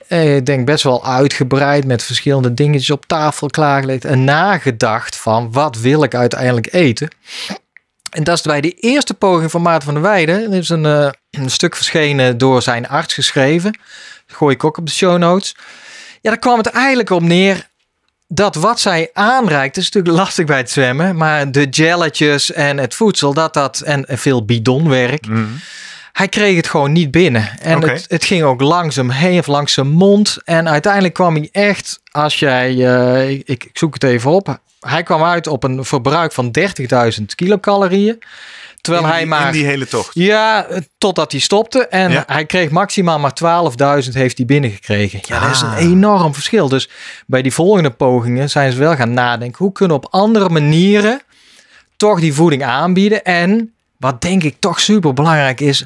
Eh, 0.07 0.35
Ik 0.35 0.45
denk 0.45 0.65
best 0.65 0.83
wel 0.83 1.05
uitgebreid 1.05 1.85
met 1.85 2.03
verschillende 2.03 2.53
dingetjes 2.53 2.89
op 2.91 3.05
tafel 3.05 3.47
klaargelegd. 3.47 4.05
En 4.05 4.23
nagedacht 4.23 5.15
van 5.15 5.51
wat 5.51 5.77
wil 5.79 6.03
ik 6.03 6.15
uiteindelijk 6.15 6.73
eten. 6.73 7.09
En 8.13 8.23
dat 8.23 8.35
is 8.37 8.41
bij 8.41 8.61
de 8.61 8.71
eerste 8.71 9.13
poging 9.13 9.51
van 9.51 9.61
Maarten 9.61 9.83
van 9.83 9.93
der 9.93 10.03
Weijden. 10.03 10.51
Er 10.51 10.57
is 10.57 10.69
een, 10.69 10.85
eh, 10.85 11.09
een 11.31 11.49
stuk 11.49 11.75
verschenen 11.75 12.37
door 12.37 12.61
zijn 12.61 12.87
arts 12.87 13.13
geschreven. 13.13 13.77
Gooi 14.27 14.55
ik 14.55 14.63
ook 14.63 14.77
op 14.77 14.85
de 14.85 14.91
show 14.91 15.17
notes. 15.17 15.55
Ja, 16.21 16.29
daar 16.29 16.39
kwam 16.39 16.57
het 16.57 16.67
eigenlijk 16.67 17.09
op 17.09 17.21
neer 17.21 17.67
dat 18.27 18.55
wat 18.55 18.79
zij 18.79 19.09
aanreikt, 19.13 19.77
is 19.77 19.89
natuurlijk 19.91 20.15
lastig 20.15 20.45
bij 20.45 20.57
het 20.57 20.71
zwemmen, 20.71 21.15
maar 21.15 21.51
de 21.51 21.67
gelletjes 21.69 22.51
en 22.51 22.77
het 22.77 22.95
voedsel, 22.95 23.33
dat 23.33 23.53
dat 23.53 23.79
en 23.79 24.05
veel 24.07 24.45
bidonwerk, 24.45 25.27
Mhm. 25.27 25.43
Hij 26.13 26.27
kreeg 26.27 26.55
het 26.55 26.67
gewoon 26.67 26.91
niet 26.91 27.11
binnen. 27.11 27.49
En 27.59 27.81
het, 27.89 28.05
het 28.07 28.25
ging 28.25 28.43
ook 28.43 28.61
langzaam 28.61 29.09
heen 29.09 29.39
of 29.39 29.47
langs 29.47 29.73
zijn 29.73 29.89
mond. 29.89 30.37
En 30.43 30.69
uiteindelijk 30.69 31.13
kwam 31.13 31.35
hij 31.35 31.49
echt, 31.51 32.01
als 32.11 32.39
jij, 32.39 32.69
eh, 32.69 33.29
ik, 33.29 33.41
ik 33.45 33.69
zoek 33.73 33.93
het 33.93 34.03
even 34.03 34.31
op, 34.31 34.59
hij 34.79 35.03
kwam 35.03 35.23
uit 35.23 35.47
op 35.47 35.63
een 35.63 35.85
verbruik 35.85 36.31
van 36.31 36.51
30.000 37.19 37.23
kilocalorieën. 37.35 38.19
Terwijl 38.81 39.05
hij 39.05 39.25
maar. 39.25 39.45
in 39.45 39.51
die 39.51 39.65
hele 39.65 39.87
tocht. 39.87 40.09
Ja, 40.13 40.67
totdat 40.97 41.31
hij 41.31 41.41
stopte. 41.41 41.87
En 41.87 42.11
Ja. 42.11 42.23
hij 42.27 42.45
kreeg 42.45 42.69
maximaal 42.69 43.19
maar 43.19 43.33
12.000 44.05 44.13
heeft 44.13 44.37
hij 44.37 44.45
binnengekregen. 44.45 45.19
Ja, 45.21 45.39
dat 45.39 45.49
is 45.51 45.61
een 45.61 45.73
enorm 45.75 46.33
verschil. 46.33 46.69
Dus 46.69 46.89
bij 47.27 47.41
die 47.41 47.53
volgende 47.53 47.89
pogingen 47.91 48.49
zijn 48.49 48.71
ze 48.71 48.77
wel 48.77 48.95
gaan 48.95 49.13
nadenken. 49.13 49.57
Hoe 49.63 49.71
kunnen 49.71 49.97
we 49.99 50.05
op 50.05 50.13
andere 50.13 50.49
manieren 50.49 51.21
toch 51.97 52.19
die 52.19 52.33
voeding 52.33 52.63
aanbieden? 52.63 53.23
En 53.23 53.72
wat 54.03 54.21
denk 54.21 54.43
ik 54.43 54.55
toch 54.59 54.79
super 54.79 55.13
belangrijk 55.13 55.59
is. 55.59 55.85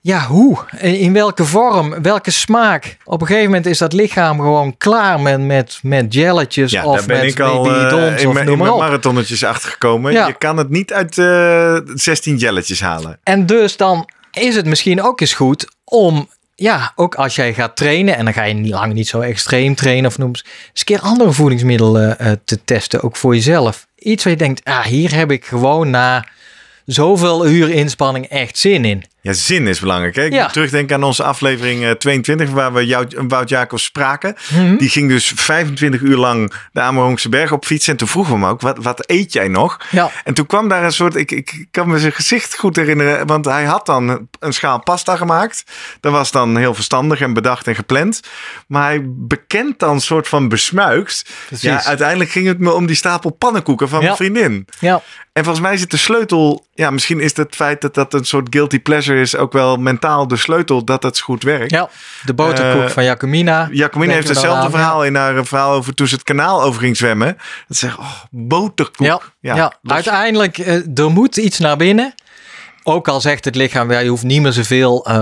Ja, 0.00 0.26
hoe? 0.26 0.58
In 0.78 0.98
in 0.98 1.12
welke 1.12 1.44
vorm? 1.44 2.02
Welke 2.02 2.30
smaak? 2.30 2.96
Op 3.04 3.20
een 3.20 3.26
gegeven 3.26 3.46
moment 3.48 3.66
is 3.66 3.78
dat 3.78 3.92
lichaam 3.92 4.40
gewoon 4.40 4.76
klaar 4.76 5.20
met, 5.20 5.40
met, 5.40 5.78
met 5.82 6.14
jelletjes 6.14 6.70
Ja, 6.70 6.84
of 6.84 6.96
daar 6.96 7.06
ben 7.06 7.20
met 7.20 7.30
ik 7.30 7.40
al 7.40 7.74
eh, 7.74 8.20
in 8.20 8.28
of 8.28 8.34
mijn 8.34 8.48
in 8.48 8.58
mijn 8.58 8.76
marathonnetjes 8.76 9.44
achtergekomen. 9.44 10.12
Ja. 10.12 10.26
Je 10.26 10.32
kan 10.32 10.56
het 10.56 10.70
niet 10.70 10.92
uit 10.92 11.18
eh 11.18 11.78
16 11.94 12.36
jelletjes 12.36 12.80
halen. 12.80 13.18
En 13.22 13.46
dus 13.46 13.76
dan 13.76 14.08
is 14.32 14.56
het 14.56 14.66
misschien 14.66 15.02
ook 15.02 15.20
eens 15.20 15.34
goed 15.34 15.68
om, 15.84 16.28
ja, 16.54 16.92
ook 16.94 17.14
als 17.14 17.34
jij 17.34 17.54
gaat 17.54 17.76
trainen, 17.76 18.16
en 18.16 18.24
dan 18.24 18.34
ga 18.34 18.42
je 18.42 18.54
niet 18.54 18.72
lang 18.72 18.92
niet 18.92 19.08
zo 19.08 19.20
extreem 19.20 19.74
trainen 19.74 20.10
of 20.10 20.18
noem 20.18 20.28
eens, 20.28 20.44
eens 20.44 20.68
een 20.74 20.84
keer 20.84 21.00
andere 21.00 21.32
voedingsmiddelen 21.32 22.18
eh, 22.18 22.32
te 22.44 22.64
testen, 22.64 23.02
ook 23.02 23.16
voor 23.16 23.34
jezelf. 23.34 23.86
Iets 23.98 24.24
waar 24.24 24.32
je 24.32 24.38
denkt, 24.38 24.64
ah, 24.64 24.84
hier 24.84 25.14
heb 25.14 25.30
ik 25.30 25.44
gewoon 25.44 25.90
na 25.90 26.24
zoveel 26.86 27.46
uur 27.46 27.70
inspanning 27.70 28.26
echt 28.26 28.58
zin 28.58 28.84
in. 28.84 29.04
Ja, 29.26 29.32
zin 29.32 29.66
is 29.66 29.80
belangrijk. 29.80 30.14
Hè? 30.14 30.24
Ik 30.24 30.32
Ja. 30.32 30.46
terugdenken 30.48 30.96
aan 30.96 31.02
onze 31.02 31.22
aflevering 31.22 31.84
eh, 31.84 31.90
22, 31.90 32.50
waar 32.50 32.72
we 32.72 32.86
jou, 32.86 33.06
Wout 33.28 33.48
Jacobs 33.48 33.84
spraken. 33.84 34.36
Mhm. 34.54 34.76
Die 34.76 34.88
ging 34.88 35.08
dus 35.08 35.32
25 35.36 36.00
uur 36.00 36.16
lang 36.16 36.52
de 36.72 36.80
Amerongse 36.80 37.28
berg 37.28 37.52
op 37.52 37.64
fietsen. 37.64 37.92
En 37.92 37.98
toen 37.98 38.08
vroegen 38.08 38.34
we 38.34 38.40
hem 38.40 38.48
ook, 38.48 38.60
wat, 38.60 38.78
wat 38.82 39.10
eet 39.10 39.32
jij 39.32 39.48
nog? 39.48 39.80
Ja, 39.90 40.10
En 40.24 40.34
toen 40.34 40.46
kwam 40.46 40.68
daar 40.68 40.84
een 40.84 40.92
soort, 40.92 41.14
ik, 41.16 41.30
ik 41.30 41.66
kan 41.70 41.88
me 41.88 41.98
zijn 41.98 42.12
gezicht 42.12 42.58
goed 42.58 42.76
herinneren, 42.76 43.26
want 43.26 43.44
hij 43.44 43.64
had 43.64 43.86
dan 43.86 44.28
een 44.38 44.52
schaal 44.52 44.80
pasta 44.82 45.16
gemaakt. 45.16 45.64
Dat 46.00 46.12
was 46.12 46.30
dan 46.30 46.56
heel 46.56 46.74
verstandig 46.74 47.20
en 47.20 47.32
bedacht 47.32 47.66
en 47.66 47.74
gepland. 47.74 48.20
Maar 48.68 48.84
hij 48.84 49.02
bekend 49.06 49.78
dan 49.78 50.00
soort 50.00 50.28
van 50.28 50.48
besmuikt. 50.48 51.24
Precies. 51.46 51.64
Ja, 51.64 51.84
uiteindelijk 51.84 52.30
ging 52.30 52.46
het 52.46 52.58
me 52.58 52.72
om 52.72 52.86
die 52.86 52.96
stapel 52.96 53.30
pannenkoeken 53.30 53.88
van 53.88 53.98
Ja. 54.00 54.04
mijn 54.04 54.16
vriendin. 54.16 54.66
ja, 54.80 55.02
En 55.32 55.44
volgens 55.44 55.66
mij 55.66 55.76
zit 55.76 55.90
de 55.90 55.96
sleutel, 55.96 56.66
ja, 56.74 56.90
misschien 56.90 57.20
is 57.20 57.36
het 57.36 57.54
feit 57.56 57.80
dat 57.80 57.94
dat 57.94 58.14
een 58.14 58.24
soort 58.24 58.46
guilty 58.50 58.80
pleasure 58.80 59.15
is 59.16 59.36
ook 59.36 59.52
wel 59.52 59.76
mentaal 59.76 60.28
de 60.28 60.36
sleutel 60.36 60.84
dat 60.84 61.02
het 61.02 61.18
goed 61.20 61.42
werkt. 61.42 61.70
ja. 61.70 61.88
De 62.24 62.34
boterkoek 62.34 62.82
Eh, 62.82 62.88
van 62.88 63.04
Jacomina. 63.04 63.68
Jacomine 63.70 64.12
heeft 64.12 64.28
hetzelfde 64.28 64.70
verhaal 64.70 65.04
in 65.04 65.14
haar 65.14 65.44
verhaal 65.44 65.72
over 65.72 65.94
toen 65.94 66.06
ze 66.06 66.14
het 66.14 66.24
kanaal 66.24 66.62
over 66.62 66.80
ging 66.80 66.96
zwemmen. 66.96 67.36
Dat 67.68 67.76
ze 67.76 67.86
zegt, 67.86 67.98
oh, 67.98 68.12
boterkoek. 68.30 69.06
Ja, 69.06 69.20
ja, 69.40 69.72
los- 69.82 69.92
uiteindelijk, 69.94 70.58
eh, 70.58 70.98
er 70.98 71.10
moet 71.10 71.36
iets 71.36 71.58
naar 71.58 71.76
binnen. 71.76 72.14
Ook 72.82 73.08
al 73.08 73.20
zegt 73.20 73.44
het 73.44 73.54
lichaam, 73.54 73.92
ja, 73.92 73.98
je 73.98 74.08
hoeft 74.08 74.22
niet 74.22 74.42
meer 74.42 74.52
zoveel 74.52 75.04
eh, 75.06 75.14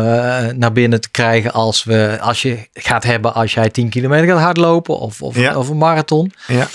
naar 0.54 0.72
binnen 0.72 1.00
te 1.00 1.10
krijgen 1.10 1.52
als, 1.52 1.84
we, 1.84 2.18
als 2.20 2.42
je 2.42 2.68
gaat 2.74 3.04
hebben 3.04 3.34
als 3.34 3.54
jij 3.54 3.70
10 3.70 3.88
kilometer 3.88 4.28
gaat 4.28 4.40
hardlopen 4.40 4.98
of, 4.98 5.22
of, 5.22 5.36
Ja. 5.36 5.56
of 5.56 5.68
een 5.68 5.78
marathon. 5.78 6.32
Ja. 6.46 6.66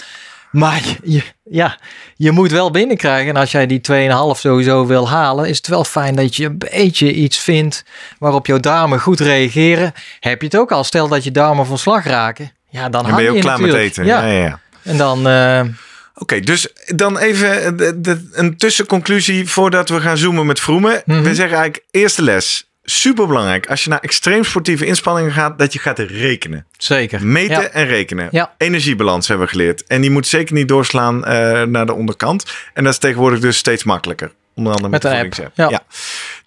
Maar 0.52 0.82
je, 1.04 1.22
ja, 1.44 1.78
je 2.16 2.32
moet 2.32 2.52
wel 2.52 2.72
binnenkrijgen. 2.72 3.30
En 3.30 3.36
als 3.42 3.52
jij 3.52 3.66
die 3.68 3.82
2,5 3.92 4.40
sowieso 4.40 4.86
wil 4.86 5.10
halen, 5.10 5.46
is 5.50 5.58
het 5.58 5.68
wel 5.68 5.84
fijn 5.84 6.16
dat 6.16 6.36
je 6.36 6.46
een 6.46 6.58
beetje 6.58 7.14
iets 7.14 7.38
vindt 7.40 7.84
waarop 8.20 8.46
jouw 8.46 8.60
darmen 8.60 9.00
goed 9.00 9.20
reageren. 9.20 9.94
Heb 10.20 10.40
je 10.42 10.46
het 10.48 10.58
ook 10.58 10.72
al? 10.72 10.84
Stel 10.84 11.08
dat 11.08 11.24
je 11.24 11.32
darmen 11.32 11.66
van 11.66 11.78
slag 11.78 12.04
raken. 12.06 12.52
Ja, 12.70 12.90
dan 12.90 13.04
Dan 13.06 13.16
ben 13.16 13.24
je 13.24 13.30
ook 13.30 13.40
klaar 13.40 13.60
met 13.62 13.72
natuurlijk. 13.72 13.92
eten. 13.92 14.06
Ja. 14.06 14.26
Ja, 14.26 14.42
ja. 14.44 14.60
En 14.84 14.98
dan, 14.98 15.28
eh, 15.28 15.62
Oké, 16.16 16.40
dus 16.40 16.68
dan 16.86 17.18
even 17.18 17.78
de, 17.78 18.02
de- 18.02 18.30
een 18.32 18.58
tussenconclusie 18.58 19.50
voordat 19.50 19.90
we 19.90 20.00
gaan 20.02 20.18
zoomen 20.18 20.46
met 20.46 20.60
Vroemen. 20.60 21.02
Mhm. 21.06 21.22
We 21.22 21.36
zeggen 21.36 21.58
eigenlijk, 21.58 21.84
eerste 21.92 22.22
les, 22.24 22.69
super 22.90 23.28
belangrijk. 23.28 23.70
Als 23.70 23.84
je 23.84 23.90
naar 23.90 24.00
extreem 24.00 24.44
sportieve 24.44 24.86
inspanningen 24.86 25.32
gaat, 25.32 25.58
dat 25.60 25.74
je 25.74 25.80
gaat 25.80 26.00
rekenen. 26.00 26.66
Zeker. 26.78 27.26
Meten 27.26 27.62
Ja. 27.62 27.68
en 27.70 27.86
rekenen. 27.88 28.28
Ja. 28.32 28.54
Energiebalans 28.58 29.28
hebben 29.28 29.46
we 29.46 29.52
geleerd. 29.52 29.84
En 29.88 30.02
die 30.02 30.10
moet 30.12 30.28
zeker 30.28 30.54
niet 30.56 30.68
doorslaan 30.68 31.26
eh, 31.26 31.64
naar 31.64 31.86
de 31.86 31.94
onderkant. 31.94 32.46
En 32.74 32.84
dat 32.84 32.94
is 32.94 33.00
tegenwoordig 33.00 33.40
dus 33.40 33.58
steeds 33.58 33.84
makkelijker. 33.84 34.32
Onder 34.56 34.74
andere 34.74 34.92
met, 34.92 35.04
Met 35.04 35.12
de 35.12 35.18
voedingsapp. 35.18 35.72
ja. 35.72 35.82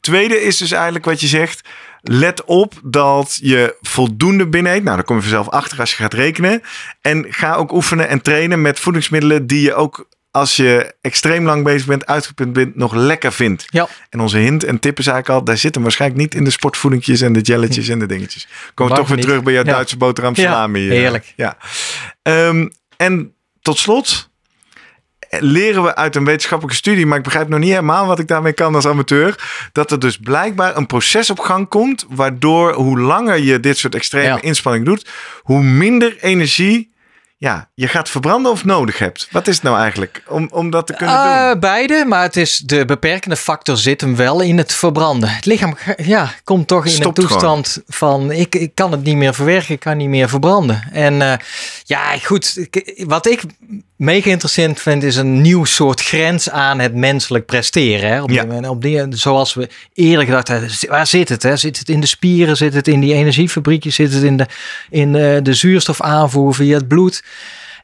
Tweede 0.00 0.42
is 0.42 0.56
dus 0.56 0.70
eigenlijk 0.72 1.04
wat 1.04 1.20
je 1.20 1.26
zegt. 1.26 1.60
Let 2.02 2.44
op 2.44 2.74
dat 2.82 3.38
je 3.42 3.76
voldoende 3.80 4.48
binnen 4.48 4.72
eet. 4.72 4.82
Nou, 4.82 4.96
daar 4.96 5.04
kom 5.04 5.16
je 5.16 5.22
vanzelf 5.22 5.48
achter 5.48 5.80
als 5.80 5.90
je 5.90 5.96
gaat 5.96 6.14
rekenen. 6.14 6.62
En 7.00 7.26
ga 7.28 7.54
ook 7.54 7.72
oefenen 7.72 8.08
en 8.08 8.22
trainen 8.22 8.60
met 8.62 8.80
voedingsmiddelen 8.80 9.46
die 9.46 9.60
je 9.62 9.74
ook 9.74 10.08
als 10.32 10.56
je 10.56 10.94
extreem 11.00 11.44
lang 11.44 11.64
bezig 11.64 11.86
bent, 11.86 12.06
uitgeput 12.06 12.52
bent, 12.52 12.76
nog 12.76 12.94
lekker 12.94 13.32
vindt. 13.32 13.64
Ja. 13.68 13.88
En 14.10 14.20
onze 14.20 14.38
hint 14.38 14.64
en 14.64 14.78
tip 14.78 14.98
is 14.98 15.06
eigenlijk 15.06 15.38
al, 15.38 15.44
daar 15.44 15.56
zitten 15.58 15.82
waarschijnlijk 15.82 16.20
niet 16.20 16.34
in 16.34 16.44
de 16.44 16.50
sportvoedingjes 16.50 17.20
en 17.20 17.32
de 17.32 17.40
jelletjes 17.40 17.88
en 17.88 17.98
de 17.98 18.06
dingetjes. 18.06 18.48
Komen 18.74 18.92
we 18.92 18.98
toch 18.98 19.08
weer 19.08 19.16
niet. 19.16 19.26
terug 19.26 19.42
bij 19.42 19.52
jouw 19.52 19.64
Ja. 19.64 19.72
Duitse 19.72 19.96
boterham 19.96 20.32
Ja, 20.36 20.42
salami. 20.52 20.88
eh, 20.88 20.94
heerlijk. 20.96 21.32
Ja. 21.36 21.56
Ehm, 22.22 22.68
en 22.96 23.34
tot 23.62 23.78
slot 23.78 24.30
leren 25.38 25.82
we 25.82 25.94
uit 25.94 26.16
een 26.16 26.24
wetenschappelijke 26.24 26.78
studie, 26.78 27.06
maar 27.06 27.18
ik 27.18 27.24
begrijp 27.24 27.48
nog 27.48 27.58
niet 27.58 27.68
helemaal 27.68 28.06
wat 28.06 28.18
ik 28.18 28.26
daarmee 28.28 28.52
kan 28.52 28.74
als 28.74 28.86
amateur, 28.86 29.34
dat 29.72 29.90
er 29.90 29.98
dus 29.98 30.16
blijkbaar 30.18 30.76
een 30.76 30.86
proces 30.86 31.30
op 31.30 31.38
gang 31.38 31.68
komt, 31.68 32.06
waardoor 32.08 32.72
hoe 32.72 32.98
langer 33.00 33.38
je 33.38 33.60
dit 33.60 33.78
soort 33.78 33.94
extreme 33.94 34.26
Ja. 34.26 34.40
inspanning 34.42 34.84
doet, 34.84 35.08
hoe 35.40 35.62
minder 35.62 36.16
energie 36.20 36.91
ja, 37.42 37.68
je 37.74 37.88
gaat 37.88 38.08
verbranden 38.10 38.52
of 38.52 38.64
nodig 38.64 38.98
hebt. 38.98 39.28
Wat 39.30 39.48
is 39.48 39.54
het 39.54 39.64
nou 39.64 39.78
eigenlijk 39.78 40.22
om, 40.28 40.48
om 40.52 40.70
dat 40.70 40.86
te 40.86 40.92
kunnen 40.92 41.14
Eh, 41.16 41.50
doen? 41.50 41.60
beide, 41.60 42.04
maar 42.08 42.22
het 42.22 42.36
is 42.36 42.58
de 42.58 42.84
beperkende 42.84 43.36
factor 43.36 43.76
zit 43.76 44.00
hem 44.00 44.16
wel 44.16 44.40
in 44.40 44.58
het 44.58 44.72
verbranden. 44.74 45.28
Het 45.28 45.46
lichaam 45.46 45.76
ja, 45.96 46.30
komt 46.44 46.68
toch 46.68 46.84
in 46.84 46.90
Stopt 46.90 47.18
een 47.18 47.26
toestand 47.26 47.82
van 47.86 48.30
ik, 48.30 48.54
ik 48.54 48.74
kan 48.74 48.92
het 48.92 49.02
niet 49.02 49.16
meer 49.16 49.34
verwerken, 49.34 49.74
ik 49.74 49.80
kan 49.80 49.96
niet 49.96 50.08
meer 50.08 50.28
verbranden. 50.28 50.82
En 50.92 51.22
eh, 51.22 51.32
ja, 51.84 52.18
goed, 52.18 52.56
ik- 52.70 53.04
wat 53.06 53.26
ik 53.26 53.42
mega 54.02 54.30
interessant 54.30 54.80
vind 54.80 55.02
is 55.02 55.16
een 55.16 55.40
nieuw 55.40 55.64
soort 55.64 56.00
grens 56.00 56.50
aan 56.50 56.78
het 56.78 56.94
menselijk 56.94 57.46
presteren. 57.46 58.10
Hè? 58.10 58.22
Op 58.22 58.30
Ja. 58.30 58.44
die, 58.44 58.70
op 58.70 58.82
die, 58.82 59.06
zoals 59.10 59.54
we 59.54 59.68
eerder 59.94 60.24
gedacht 60.24 60.48
hebben, 60.48 60.70
waar 60.88 61.06
zit 61.06 61.28
het? 61.28 61.42
Hè? 61.42 61.56
Zit 61.56 61.78
het 61.78 61.88
in 61.88 62.00
de 62.00 62.06
spieren, 62.06 62.56
zit 62.56 62.74
het 62.74 62.88
in 62.88 63.00
die 63.00 63.14
energiefabriekjes, 63.14 63.94
zit 63.94 64.12
het 64.12 64.22
in 64.22 64.36
de, 64.36 64.46
in 64.90 65.14
eh, 65.14 65.42
de 65.42 65.54
zuurstofaanvoer 65.54 66.54
via 66.54 66.76
het 66.76 66.88
bloed? 66.88 67.22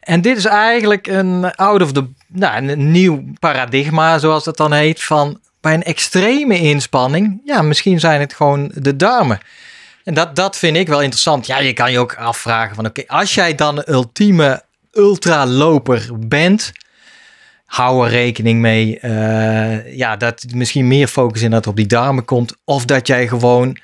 En 0.00 0.20
dit 0.20 0.36
is 0.36 0.44
eigenlijk 0.44 1.06
een 1.06 1.54
out 1.54 1.82
of 1.82 1.92
the, 1.92 2.04
nou, 2.26 2.68
een 2.68 2.90
nieuw 2.90 3.24
paradigma, 3.38 4.18
zoals 4.18 4.44
dat 4.44 4.56
dan 4.56 4.72
heet, 4.72 5.02
van 5.02 5.40
bij 5.60 5.74
een 5.74 5.82
extreme 5.82 6.58
inspanning, 6.58 7.40
ja, 7.44 7.62
misschien 7.62 8.00
zijn 8.00 8.20
het 8.20 8.34
gewoon 8.34 8.70
de 8.74 8.96
darmen. 8.96 9.38
En 10.04 10.14
dat, 10.14 10.36
dat 10.36 10.56
vind 10.58 10.76
ik 10.76 10.88
wel 10.88 11.00
interessant. 11.00 11.46
Ja, 11.46 11.58
je 11.58 11.72
kan 11.72 11.92
je 11.92 11.98
ook 11.98 12.14
afvragen 12.14 12.74
van, 12.74 12.86
oké, 12.86 13.02
als 13.06 13.34
jij 13.34 13.54
dan 13.54 13.82
ultieme 13.86 14.66
ultraloper 14.92 16.08
bent, 16.16 16.72
hou 17.66 18.04
er 18.04 18.10
rekening 18.10 18.60
mee, 18.60 18.98
eh, 19.00 19.96
ja, 19.96 20.16
dat 20.16 20.44
misschien 20.54 20.86
meer 20.88 21.06
focus 21.06 21.42
in 21.42 21.50
dat 21.50 21.66
op 21.66 21.76
die 21.76 21.86
darmen 21.86 22.24
komt, 22.24 22.54
of 22.64 22.84
dat 22.84 23.06
jij 23.06 23.28
gewoon 23.28 23.78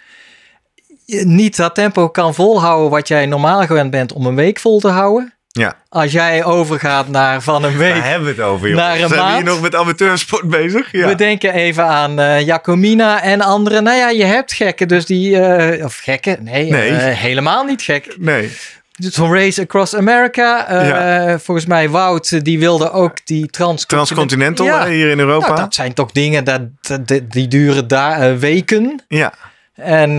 niet 1.06 1.56
dat 1.56 1.74
tempo 1.74 2.08
kan 2.08 2.34
volhouden 2.34 2.90
wat 2.90 3.08
jij 3.08 3.26
normaal 3.26 3.66
gewend 3.66 3.90
bent 3.90 4.12
om 4.12 4.26
een 4.26 4.34
week 4.34 4.58
vol 4.58 4.80
te 4.80 4.88
houden. 4.88 5.32
Ja, 5.48 5.76
Als 5.88 6.12
jij 6.12 6.44
overgaat 6.44 7.08
naar 7.08 7.42
van 7.42 7.64
een 7.64 7.76
week. 7.76 7.94
waar 7.94 8.08
hebben 8.08 8.28
we 8.34 8.42
het 8.42 8.50
over, 8.50 8.68
joh? 8.68 8.76
naar 8.76 9.00
een 9.00 9.08
Zijn 9.08 9.26
we 9.26 9.32
hier 9.34 9.44
nog 9.44 9.60
met 9.60 9.74
amateursport 9.74 10.48
bezig? 10.48 10.92
Ja. 10.92 11.06
We 11.08 11.14
denken 11.14 11.52
even 11.54 11.84
aan 11.86 12.18
eh 12.18 12.46
Jacomina 12.46 13.22
en 13.22 13.40
anderen. 13.40 13.82
Nou 13.82 13.96
ja, 13.98 14.08
je 14.10 14.24
hebt 14.24 14.52
gekken, 14.52 14.88
dus 14.88 15.06
die. 15.06 15.40
eh, 15.40 15.84
of 15.84 15.96
gekken? 15.96 16.44
Nee, 16.44 16.70
Nee. 16.70 16.92
helemaal 16.92 17.64
niet 17.64 17.82
gek. 17.82 18.16
Nee, 18.18 18.50
Zo'n 18.98 19.33
Race 19.35 19.61
Across 19.62 19.94
America. 19.96 20.66
eh, 20.68 20.88
Ja. 20.88 21.38
Volgens 21.38 21.66
mij 21.66 21.88
Wout, 21.88 22.33
eh, 22.33 22.40
die 22.42 22.59
wilde 22.59 22.90
ook 22.90 23.26
die 23.26 23.46
trans 23.46 23.87
Transcontinental 23.87 24.66
Ja. 24.66 24.87
hier 24.87 25.11
in 25.11 25.18
Europa. 25.18 25.46
Nou, 25.46 25.59
dat 25.61 25.74
zijn 25.74 25.92
toch 25.94 26.12
dingen 26.12 26.44
dat, 26.44 26.61
die- 27.07 27.26
die 27.26 27.48
duren 27.48 27.88
daar 27.88 28.20
eh, 28.30 28.37
weken. 28.37 29.02
Ja, 29.09 29.33
En 29.74 30.11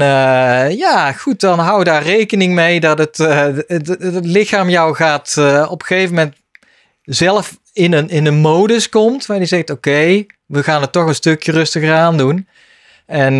ja, 0.77 1.11
goed, 1.11 1.39
dan 1.39 1.59
hou 1.59 1.83
daar 1.83 2.03
rekening 2.03 2.53
mee 2.53 2.79
dat 2.79 2.97
het, 2.97 3.17
het, 3.17 3.87
het- 3.87 4.25
lichaam 4.25 4.69
jou 4.69 4.95
gaat 4.95 5.33
op 5.69 5.81
een 5.81 5.87
gegeven 5.87 6.15
moment 6.15 6.35
zelf 7.03 7.57
in 7.73 7.93
een, 7.93 8.09
in 8.09 8.25
een 8.25 8.35
modus 8.37 8.89
komt 8.89 9.25
waar 9.25 9.37
die 9.37 9.47
zegt: 9.47 9.69
Oké, 9.69 10.25
we 10.45 10.63
gaan 10.63 10.81
het 10.81 10.91
toch 10.91 11.07
een 11.07 11.15
stukje 11.15 11.51
rustiger 11.51 11.93
aan 11.93 12.17
doen. 12.17 12.47
En 13.05 13.37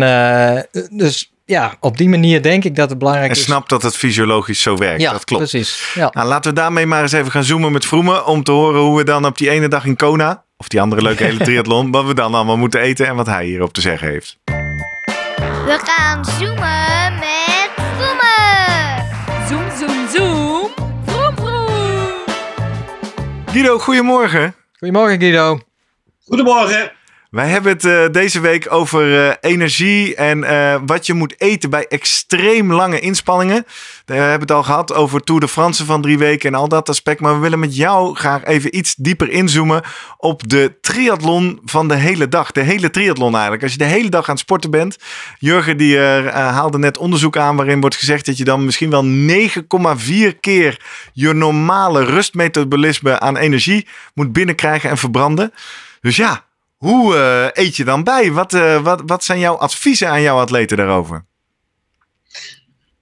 dus 0.90 1.32
ja, 1.46 1.74
op 1.80 1.96
die 1.96 2.08
manier 2.08 2.42
denk 2.42 2.64
ik 2.64 2.76
dat 2.76 2.88
het 2.90 2.98
belangrijk 2.98 3.30
en 3.30 3.36
is. 3.36 3.42
snap 3.42 3.68
dat 3.68 3.82
het 3.82 3.96
fysiologisch 3.96 4.62
zo 4.62 4.76
werkt. 4.76 5.00
ja, 5.00 5.12
dat 5.12 5.24
klopt. 5.24 5.50
precies. 5.50 5.92
Ja. 5.94 6.10
Nou, 6.14 6.26
laten 6.28 6.50
we 6.54 6.56
daarmee 6.60 6.86
maar 6.86 7.02
eens 7.02 7.12
even 7.12 7.30
gaan 7.30 7.44
zoomen 7.44 7.72
met 7.72 7.86
Vroemen. 7.86 8.26
Om 8.26 8.42
te 8.42 8.52
horen 8.52 8.80
hoe 8.80 8.96
we 8.96 9.04
dan 9.04 9.26
op 9.26 9.38
die 9.38 9.50
ene 9.50 9.68
dag 9.68 9.84
in 9.84 9.96
Kona, 9.96 10.44
of 10.56 10.68
die 10.68 10.80
andere 10.80 11.02
leuke 11.02 11.24
hele 11.24 11.44
triathlon, 11.44 11.90
wat 11.90 12.04
we 12.06 12.14
dan 12.14 12.34
allemaal 12.34 12.56
moeten 12.56 12.80
eten 12.80 13.06
en 13.06 13.16
wat 13.16 13.26
hij 13.26 13.44
hierop 13.44 13.72
te 13.72 13.80
zeggen 13.80 14.08
heeft. 14.08 14.38
We 14.44 15.78
gaan 15.84 16.24
zoomen 16.24 17.14
met 17.18 17.70
Vroemen. 17.96 19.04
Zoom, 19.48 19.88
zoom, 19.88 20.08
zoom. 20.14 20.70
Vroom, 21.06 21.34
vroom. 21.36 22.24
Guido, 23.46 23.78
goedemorgen. 23.78 24.54
Goedemorgen, 24.78 25.20
Guido. 25.20 25.58
Goedemorgen. 26.26 26.92
Wij 27.36 27.48
hebben 27.48 27.72
het 27.72 27.84
eh, 27.84 28.04
deze 28.12 28.40
week 28.40 28.72
over 28.72 29.28
eh, 29.28 29.34
energie 29.40 30.14
en 30.14 30.44
eh, 30.44 30.80
wat 30.86 31.06
je 31.06 31.14
moet 31.14 31.34
eten 31.40 31.70
bij 31.70 31.86
extreem 31.88 32.72
lange 32.72 33.00
inspanningen. 33.00 33.66
We 34.04 34.14
hebben 34.14 34.40
het 34.40 34.50
al 34.50 34.62
gehad 34.62 34.94
over 34.94 35.20
Tour 35.20 35.40
de 35.40 35.48
France 35.48 35.84
van 35.84 36.02
drie 36.02 36.18
weken 36.18 36.48
en 36.48 36.58
al 36.58 36.68
dat 36.68 36.88
aspect. 36.88 37.20
Maar 37.20 37.34
we 37.34 37.40
willen 37.40 37.58
met 37.58 37.76
jou 37.76 38.14
graag 38.14 38.44
even 38.44 38.76
iets 38.76 38.94
dieper 38.94 39.30
inzoomen 39.30 39.82
op 40.16 40.48
de 40.48 40.78
triathlon 40.80 41.60
van 41.64 41.88
de 41.88 41.94
hele 41.94 42.28
dag. 42.28 42.52
De 42.52 42.60
hele 42.60 42.90
triathlon 42.90 43.32
eigenlijk. 43.32 43.62
Als 43.62 43.72
je 43.72 43.78
de 43.78 43.84
hele 43.84 44.08
dag 44.08 44.28
aan 44.28 44.34
het 44.34 44.44
sporten 44.44 44.70
bent. 44.70 44.96
Jurgen 45.38 45.76
die 45.76 45.98
haalde 45.98 46.78
net 46.78 46.98
onderzoek 46.98 47.36
aan 47.36 47.56
waarin 47.56 47.80
wordt 47.80 47.96
gezegd 47.96 48.26
dat 48.26 48.36
je 48.36 48.44
dan 48.44 48.64
misschien 48.64 48.90
wel 48.90 49.04
9,4 50.32 50.40
keer 50.40 50.80
je 51.12 51.32
normale 51.32 52.04
rustmetabolisme 52.04 53.20
aan 53.20 53.36
energie 53.36 53.86
moet 54.14 54.32
binnenkrijgen 54.32 54.90
en 54.90 54.98
verbranden. 54.98 55.52
Dus 56.00 56.16
ja, 56.16 56.44
hoe 56.86 57.16
eh, 57.16 57.64
eet 57.64 57.76
je 57.76 57.84
dan 57.84 58.04
bij? 58.04 58.32
Wat, 58.32 58.54
eh, 58.54 58.82
wat, 58.82 59.02
wat 59.06 59.24
zijn 59.24 59.38
jouw 59.38 59.54
adviezen 59.54 60.08
aan 60.08 60.22
jouw 60.22 60.38
atleten 60.38 60.76
daarover? 60.76 61.24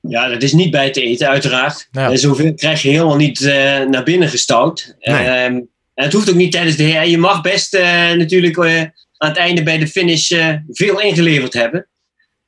Ja, 0.09 0.29
dat 0.29 0.43
is 0.43 0.53
niet 0.53 0.71
bij 0.71 0.91
te 0.91 1.03
eten, 1.03 1.29
uiteraard. 1.29 1.89
Ja. 1.93 2.11
En 2.11 2.19
zoveel 2.19 2.55
krijg 2.55 2.83
je 2.83 2.89
helemaal 2.89 3.17
niet 3.17 3.41
eh, 3.41 3.81
naar 3.81 4.03
binnen 4.03 4.29
gestouwd. 4.29 4.97
Nee. 5.01 5.17
Ehm, 5.17 5.61
en 5.95 6.05
het 6.05 6.13
hoeft 6.13 6.31
ook 6.31 6.35
niet 6.35 6.53
tijdens 6.53 6.77
de... 6.77 6.85
Je 6.85 7.19
mag 7.19 7.41
best 7.41 7.75
eh, 7.75 8.13
natuurlijk 8.13 8.57
eh, 8.57 8.81
aan 9.17 9.29
het 9.29 9.37
einde 9.37 9.63
bij 9.63 9.79
de 9.79 9.87
finish 9.87 10.33
veel 10.69 11.01
ingeleverd 11.01 11.53
hebben. 11.53 11.87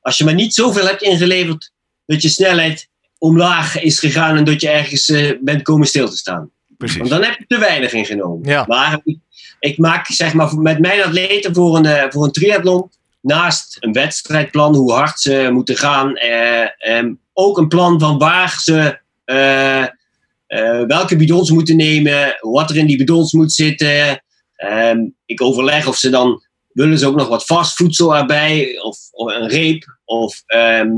Als 0.00 0.18
je 0.18 0.24
maar 0.24 0.34
niet 0.34 0.54
zoveel 0.54 0.86
hebt 0.86 1.02
ingeleverd 1.02 1.72
dat 2.06 2.22
je 2.22 2.28
snelheid 2.28 2.88
omlaag 3.18 3.80
is 3.80 3.98
gegaan 3.98 4.36
en 4.36 4.44
dat 4.44 4.60
je 4.60 4.68
ergens 4.68 5.12
bent 5.40 5.62
komen 5.62 5.86
stil 5.86 6.08
te 6.08 6.16
staan. 6.16 6.38
Want 6.38 6.78
Precies. 6.78 7.08
dan 7.08 7.22
heb 7.22 7.38
je 7.38 7.44
te 7.46 7.58
weinig 7.58 7.92
ingenomen. 7.92 8.48
Ja. 8.48 8.64
Maar 8.66 9.00
ik, 9.58 9.78
maak 9.78 10.06
zeg 10.06 10.34
maar 10.34 10.58
met 10.58 10.78
mijn 10.78 11.02
atleten 11.02 11.54
voor 11.54 11.76
een, 11.76 11.86
eh, 11.86 12.04
voor 12.08 12.24
een 12.24 12.32
triathlon 12.32 12.90
naast 13.20 13.76
een 13.80 13.92
wedstrijdplan, 13.92 14.74
hoe 14.74 14.92
hard 14.92 15.20
ze 15.20 15.48
moeten 15.52 15.76
gaan, 15.76 16.16
eh, 16.16 16.68
ehm, 16.78 17.12
ook 17.32 17.58
een 17.58 17.68
plan 17.68 18.00
van 18.00 18.18
waar 18.18 18.60
ze 18.62 18.98
eh, 19.26 19.82
eh, 20.46 20.86
welke 20.86 21.16
bidons 21.16 21.50
moeten 21.50 21.76
nemen, 21.76 22.36
wat 22.40 22.70
er 22.70 22.76
in 22.76 22.86
die 22.86 22.96
bidons 22.96 23.32
moet 23.32 23.52
zitten. 23.52 24.22
Ehm, 24.56 24.98
ik 25.24 25.42
overleg 25.42 25.86
of 25.86 25.96
ze 25.96 26.10
dan 26.10 26.44
willen 26.72 26.98
ze 26.98 27.06
ook 27.06 27.16
nog 27.16 27.28
wat 27.28 27.46
vast 27.46 27.76
voedsel 27.76 28.16
erbij, 28.16 28.78
of, 28.82 28.98
of 29.10 29.34
een 29.34 29.48
reep, 29.48 29.98
of 30.04 30.42
ehm, 30.46 30.90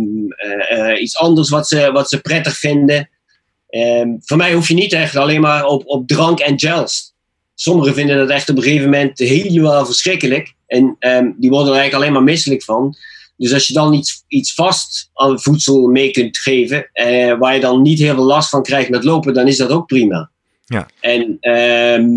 eh, 0.69 1.01
iets 1.01 1.17
anders 1.17 1.49
wat 1.49 1.69
ze, 1.69 1.93
wat 1.93 2.09
ze 2.09 2.21
prettig 2.21 2.57
vinden. 2.57 3.11
Voor 4.21 4.37
mij 4.37 4.53
hoef 4.53 4.69
je 4.69 4.75
niet 4.75 4.93
echt 4.93 5.17
alleen 5.17 5.41
maar 5.41 5.65
op, 5.65 5.87
op 5.87 6.09
drank 6.09 6.39
en 6.39 6.59
gels. 6.59 7.15
Sommigen 7.61 7.95
vinden 7.95 8.17
dat 8.17 8.29
echt 8.31 8.51
op 8.51 8.57
een 8.57 8.63
gegeven 8.63 8.85
moment 8.91 9.19
helemaal 9.19 9.87
verschrikkelijk. 9.87 10.55
En 10.67 10.97
ehm, 10.99 11.31
die 11.37 11.51
worden 11.51 11.73
er 11.73 11.79
eigenlijk 11.79 11.95
alleen 11.95 12.13
maar 12.13 12.33
misselijk 12.33 12.63
van. 12.63 12.97
Dus 13.37 13.53
als 13.53 13.67
je 13.67 13.73
dan 13.73 13.93
iets, 13.93 14.25
iets 14.29 14.55
vast 14.55 15.11
aan 15.15 15.41
voedsel 15.41 15.87
mee 15.89 16.11
kunt 16.11 16.39
geven, 16.39 16.89
eh, 16.93 17.39
waar 17.39 17.55
je 17.55 17.61
dan 17.61 17.83
niet 17.83 17.99
heel 17.99 18.15
veel 18.15 18.25
last 18.25 18.49
van 18.49 18.63
krijgt 18.63 18.91
met 18.91 19.05
lopen, 19.05 19.35
dan 19.35 19.47
is 19.47 19.57
dat 19.57 19.71
ook 19.71 19.87
prima. 19.87 20.31
Ja. 20.67 20.89
En 21.01 21.37
ehm, 21.41 22.09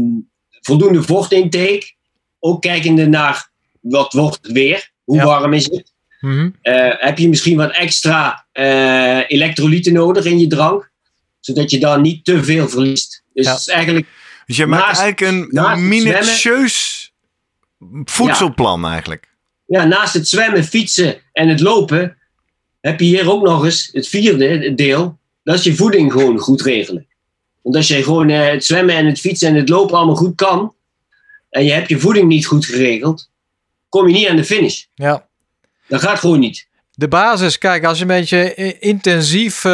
voldoende 0.61 1.03
vochtintake. 1.03 1.93
Ook 2.39 2.61
kijkende 2.61 3.07
naar 3.07 3.49
wat 3.80 4.13
wordt 4.13 4.39
het 4.41 4.51
weer, 4.51 4.91
hoe 5.03 5.15
Ja. 5.18 5.26
warm 5.26 5.53
is 5.53 5.65
het. 5.65 5.93
Mhm. 6.20 6.49
Eh, 6.61 6.93
heb 6.97 7.18
je 7.18 7.30
misschien 7.30 7.57
wat 7.57 7.72
extra 7.72 8.45
eh, 8.51 9.20
elektrolyten 9.28 9.93
nodig 9.93 10.26
in 10.26 10.39
je 10.39 10.47
drank, 10.47 10.91
zodat 11.39 11.72
je 11.72 11.80
daar 11.80 11.99
niet 12.01 12.26
te 12.26 12.43
veel 12.43 12.70
verliest. 12.70 13.24
Dus 13.34 13.45
Ja. 13.45 13.51
het 13.51 13.59
is 13.59 13.68
eigenlijk 13.68 14.07
Dus 14.52 14.60
je 14.60 14.66
maakt 14.66 14.99
eigenlijk 14.99 15.22
een, 15.22 15.88
minutieus 15.88 17.12
voedselplan 18.04 18.86
eigenlijk. 18.86 19.28
Ja, 19.66 19.86
naast 19.86 20.14
het 20.14 20.28
zwemmen, 20.28 20.64
fietsen 20.64 21.16
en 21.34 21.47
het 21.47 21.60
lopen 21.60 22.18
heb 22.82 22.99
je 22.99 23.06
hier 23.06 23.32
ook 23.32 23.43
nog 23.43 23.66
eens 23.66 23.89
het 23.91 24.08
vierde 24.08 24.76
deel. 24.76 25.18
Dat 25.43 25.56
is 25.56 25.64
je 25.64 25.76
voeding 25.76 26.12
gewoon 26.12 26.38
goed 26.38 26.62
regelen. 26.62 27.08
Want 27.62 27.76
als 27.76 27.88
je 27.88 28.04
gewoon 28.04 28.30
eh, 28.30 28.49
het 28.49 28.66
zwemmen 28.66 28.95
en 28.95 29.06
het 29.06 29.20
fietsen 29.20 29.49
en 29.49 29.56
het 29.56 29.70
lopen 29.70 29.97
allemaal 29.97 30.16
goed 30.16 30.36
kan. 30.36 30.74
En 31.49 31.64
je 31.64 31.72
hebt 31.72 31.89
je 31.89 31.99
voeding 31.99 32.28
niet 32.28 32.45
goed 32.45 32.66
geregeld. 32.66 33.30
Kom 33.89 34.08
je 34.08 34.14
niet 34.14 34.28
aan 34.28 34.36
de 34.36 34.45
finish. 34.45 34.84
Ja. 34.95 35.28
Dat 35.88 36.02
gaat 36.02 36.20
gewoon 36.20 36.39
niet. 36.39 36.68
De 36.91 37.08
basis, 37.08 37.58
kijk, 37.58 37.86
als 37.86 37.97
je 37.97 38.04
een 38.04 38.08
beetje 38.08 38.80
intensief 38.80 39.66
eh, 39.66 39.72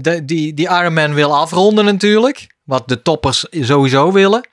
de, 0.00 0.22
die, 0.24 0.54
die 0.54 0.68
Ironman 0.68 1.14
wil 1.14 1.36
afronden 1.36 1.84
natuurlijk, 1.84 2.48
wat 2.70 2.88
de 2.88 3.02
toppers 3.02 3.46
sowieso 3.50 4.12
willen. 4.12 4.48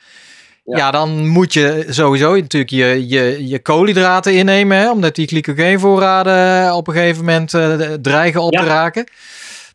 Ja, 0.63 0.77
Ja. 0.77 0.91
dan 0.91 1.27
moet 1.27 1.53
je 1.53 1.85
sowieso 1.89 2.35
natuurlijk 2.35 2.71
je, 2.71 3.07
je, 3.07 3.47
je 3.47 3.59
koolhydraten 3.59 4.33
innemen, 4.33 4.77
hè, 4.77 4.91
omdat 4.91 5.15
die 5.15 5.27
glycogeenvoorraden 5.27 6.73
op 6.75 6.87
een 6.87 6.93
gegeven 6.93 7.25
moment 7.25 7.53
eh, 7.53 7.73
dreigen 8.01 8.41
op 8.41 8.53
Ja. 8.53 8.59
te 8.59 8.65
raken. 8.65 9.07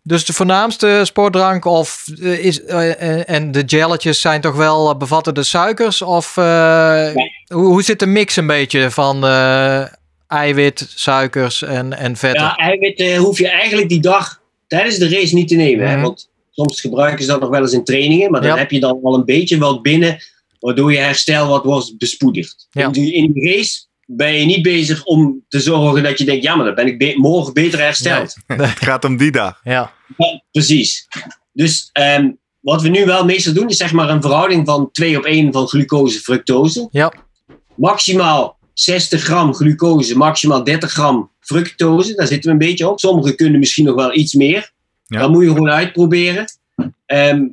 Dus 0.02 0.24
de 0.24 0.32
voornaamste 0.32 1.00
sportdrank 1.04 1.64
of 1.64 2.04
eh, 2.22 2.44
is, 2.44 2.64
eh, 2.64 3.28
en 3.30 3.52
de 3.52 3.62
gelletjes 3.66 4.20
zijn 4.20 4.40
toch 4.40 4.56
wel 4.56 4.96
bevatten 4.96 5.34
de 5.34 5.42
suikers? 5.42 6.02
Of 6.02 6.34
hoe, 6.34 7.14
hoe 7.48 7.82
zit 7.82 7.98
de 7.98 8.06
mix 8.06 8.36
een 8.36 8.46
beetje 8.46 8.90
van 8.90 9.24
eiwit, 10.26 10.86
suikers 10.94 11.62
en, 11.62 11.98
en 11.98 12.16
vetten? 12.16 12.42
Ja, 12.42 12.56
eiwitten 12.56 13.16
hoef 13.16 13.38
je 13.38 13.48
eigenlijk 13.48 13.88
die 13.88 14.00
dag 14.00 14.40
tijdens 14.66 14.96
de 14.96 15.08
race 15.08 15.34
niet 15.34 15.48
te 15.48 15.54
nemen. 15.54 15.84
Mhm. 15.86 15.94
Hè? 15.96 16.00
Want 16.02 16.28
soms 16.52 16.80
gebruiken 16.80 17.24
ze 17.24 17.30
dat 17.30 17.40
nog 17.40 17.50
wel 17.50 17.60
eens 17.60 17.72
in 17.72 17.84
trainingen. 17.84 18.30
Maar 18.30 18.40
dan 18.40 18.50
Ja. 18.50 18.56
heb 18.56 18.70
je 18.70 18.80
dan 18.80 19.00
al 19.02 19.14
een 19.14 19.24
beetje 19.24 19.58
wat 19.58 19.82
binnen. 19.82 20.16
Waardoor 20.60 20.92
je 20.92 20.98
herstel 20.98 21.48
wat 21.48 21.64
wordt 21.64 21.98
bespoedigd. 21.98 22.66
Ja. 22.70 22.86
In, 22.86 22.92
die, 22.92 23.12
in 23.14 23.32
die 23.32 23.56
race 23.56 23.80
ben 24.06 24.32
je 24.34 24.44
niet 24.44 24.62
bezig 24.62 25.04
om 25.04 25.44
te 25.48 25.60
zorgen 25.60 26.02
dat 26.02 26.18
je 26.18 26.24
denkt... 26.24 26.42
Ja, 26.44 26.54
maar 26.56 26.64
dan 26.66 26.74
ben 26.74 26.86
ik 26.86 26.98
be- 26.98 27.14
morgen 27.16 27.52
beter 27.52 27.78
hersteld. 27.78 28.34
Het 28.46 28.60
gaat 28.80 29.04
om 29.04 29.16
die 29.16 29.30
dag. 29.30 29.60
Ja, 29.64 29.92
Ja, 30.16 30.42
precies. 30.52 31.08
Dus 31.52 31.90
ehm, 31.92 32.30
wat 32.60 32.82
we 32.82 32.88
nu 32.88 33.04
wel 33.04 33.24
meestal 33.24 33.52
doen... 33.54 33.68
is 33.68 33.76
zeg 33.76 33.92
maar 33.92 34.08
een 34.10 34.22
verhouding 34.22 34.66
van 34.66 34.90
2 34.92 35.16
op 35.18 35.24
1 35.24 35.52
van 35.52 35.66
glucose-fructose. 35.68 36.88
ja, 36.90 37.12
maximaal 37.76 38.58
60 38.74 39.22
gram 39.22 39.54
glucose, 39.54 40.16
maximaal 40.16 40.64
30 40.64 40.90
gram 40.92 41.30
fructose. 41.40 42.14
Daar 42.14 42.26
zitten 42.26 42.46
we 42.46 42.50
een 42.62 42.68
beetje 42.68 42.88
op. 42.88 42.98
Sommigen 43.00 43.36
kunnen 43.36 43.58
misschien 43.58 43.84
nog 43.84 43.94
wel 43.94 44.14
iets 44.16 44.34
meer. 44.34 44.72
Ja. 45.12 45.20
Dat 45.20 45.30
moet 45.30 45.42
je 45.44 45.48
gewoon 45.48 45.70
uitproberen. 45.70 46.44
Ehm, 47.06 47.44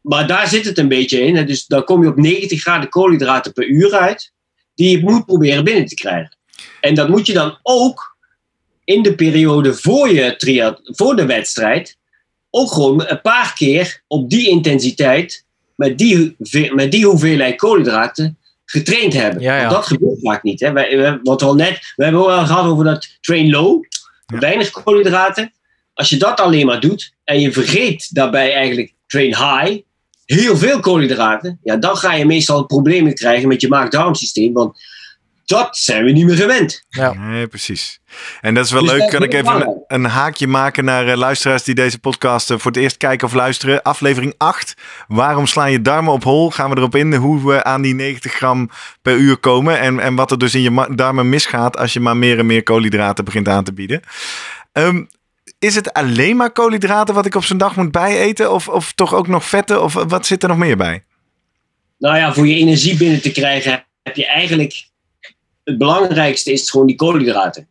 maar 0.00 0.26
daar 0.26 0.48
zit 0.48 0.64
het 0.64 0.78
een 0.78 0.88
beetje 0.88 1.20
in. 1.20 1.36
hè. 1.36 1.44
Dus 1.44 1.66
dan 1.66 1.84
kom 1.84 2.02
je 2.02 2.08
op 2.08 2.16
90 2.16 2.60
graden 2.60 2.88
koolhydraten 2.88 3.52
per 3.52 3.66
uur 3.66 3.92
uit. 3.94 4.32
Die 4.74 4.90
je 4.98 5.04
moet 5.04 5.26
proberen 5.26 5.64
binnen 5.64 5.84
te 5.86 5.94
krijgen. 5.94 6.36
En 6.80 6.94
dat 6.94 7.08
moet 7.08 7.26
je 7.26 7.32
dan 7.32 7.58
ook 7.62 8.16
in 8.84 9.02
de 9.02 9.14
periode 9.14 9.74
voor, 9.74 10.08
je 10.12 10.78
voor 10.84 11.16
de 11.16 11.26
wedstrijd. 11.26 11.96
Ook 12.50 12.72
gewoon 12.72 13.04
een 13.06 13.20
paar 13.20 13.52
keer 13.56 14.02
op 14.06 14.30
die 14.30 14.48
intensiteit. 14.48 15.44
Met 15.76 15.98
die, 15.98 16.36
met 16.74 16.90
die 16.90 17.06
hoeveelheid 17.06 17.56
koolhydraten 17.56 18.38
getraind 18.64 19.12
hebben. 19.12 19.42
Ja, 19.42 19.54
ja. 19.54 19.60
Want 19.60 19.72
dat 19.74 19.86
gebeurt 19.86 20.18
vaak 20.22 20.42
niet. 20.42 20.60
Hè. 20.60 20.72
Wij, 20.72 20.96
wij- 20.96 21.18
wat 21.22 21.40
we, 21.40 21.46
al 21.46 21.54
net, 21.54 21.92
we 21.96 22.04
hebben 22.04 22.20
al 22.26 22.46
gehad 22.46 22.64
over 22.66 22.84
dat 22.84 23.08
train 23.20 23.50
low. 23.50 23.84
Weinig 24.26 24.70
koolhydraten. 24.70 25.52
Als 25.98 26.08
je 26.08 26.16
dat 26.16 26.40
alleen 26.40 26.66
maar 26.66 26.80
doet 26.80 27.14
en 27.24 27.40
je 27.40 27.52
vergeet 27.52 28.14
daarbij 28.14 28.52
eigenlijk 28.52 28.94
train 29.06 29.36
high, 29.36 29.80
heel 30.24 30.56
veel 30.56 30.80
koolhydraten, 30.80 31.58
ja, 31.62 31.76
dan 31.76 31.96
ga 31.96 32.14
je 32.14 32.26
meestal 32.26 32.64
problemen 32.64 33.14
krijgen 33.14 33.48
met 33.48 33.60
je 33.60 33.68
maag-darmsysteem. 33.68 34.52
Want 34.52 34.78
dat 35.44 35.76
zijn 35.76 36.04
we 36.04 36.10
niet 36.10 36.26
meer 36.26 36.36
gewend. 36.36 36.84
ja. 36.88 37.12
Nee, 37.12 37.46
precies. 37.46 38.00
En 38.40 38.54
dat 38.54 38.64
is 38.64 38.70
wel 38.70 38.82
Dus 38.82 38.92
leuk. 38.92 39.10
Kan 39.10 39.22
ik 39.22 39.34
even 39.34 39.84
een, 39.86 40.04
haakje 40.04 40.46
maken 40.46 40.84
naar 40.84 41.08
eh, 41.08 41.16
luisteraars 41.16 41.62
die 41.62 41.74
deze 41.74 41.98
podcast 41.98 42.50
eh, 42.50 42.58
voor 42.58 42.70
het 42.70 42.80
eerst 42.80 42.96
kijken 42.96 43.26
of 43.26 43.34
luisteren. 43.34 43.82
Aflevering 43.82 44.34
8. 44.36 44.74
Waarom 45.08 45.46
slaan 45.46 45.70
je 45.72 45.82
darmen 45.82 46.12
op 46.12 46.24
hol? 46.24 46.50
Gaan 46.50 46.70
we 46.70 46.76
erop 46.76 46.94
in 46.96 47.14
hoe 47.14 47.46
we 47.46 47.64
aan 47.64 47.82
die 47.82 47.94
90 47.94 48.32
gram 48.32 48.70
per 49.02 49.16
uur 49.16 49.36
komen. 49.36 49.80
En, 49.80 50.00
en 50.00 50.14
wat 50.14 50.30
er 50.30 50.38
dus 50.38 50.54
in 50.54 50.62
je 50.62 50.94
darmen 50.94 51.28
misgaat 51.28 51.76
als 51.76 51.92
je 51.92 52.00
maar 52.00 52.16
meer 52.16 52.38
en 52.38 52.46
meer 52.46 52.62
koolhydraten 52.62 53.24
begint 53.24 53.48
aan 53.48 53.64
te 53.64 53.72
bieden. 53.72 54.00
Ehm, 54.72 55.04
is 55.58 55.74
het 55.74 55.92
alleen 55.92 56.36
maar 56.36 56.52
koolhydraten 56.52 57.14
wat 57.14 57.26
ik 57.26 57.34
op 57.34 57.44
zo'n 57.44 57.58
dag 57.58 57.76
moet 57.76 57.92
bijeten? 57.92 58.52
Of, 58.52 58.68
of 58.68 58.92
toch 58.92 59.14
ook 59.14 59.28
nog 59.28 59.44
vetten? 59.44 59.82
Of 59.82 59.92
wat 59.92 60.26
zit 60.26 60.42
er 60.42 60.48
nog 60.48 60.58
meer 60.58 60.76
bij? 60.76 61.04
Nou 61.98 62.16
ja, 62.16 62.32
voor 62.34 62.46
je 62.46 62.54
energie 62.54 62.96
binnen 62.96 63.20
te 63.20 63.32
krijgen 63.32 63.84
heb 64.02 64.16
je 64.16 64.26
eigenlijk. 64.26 64.86
Het 65.64 65.78
belangrijkste 65.78 66.52
is 66.52 66.70
gewoon 66.70 66.86
die 66.86 66.96
koolhydraten. 66.96 67.68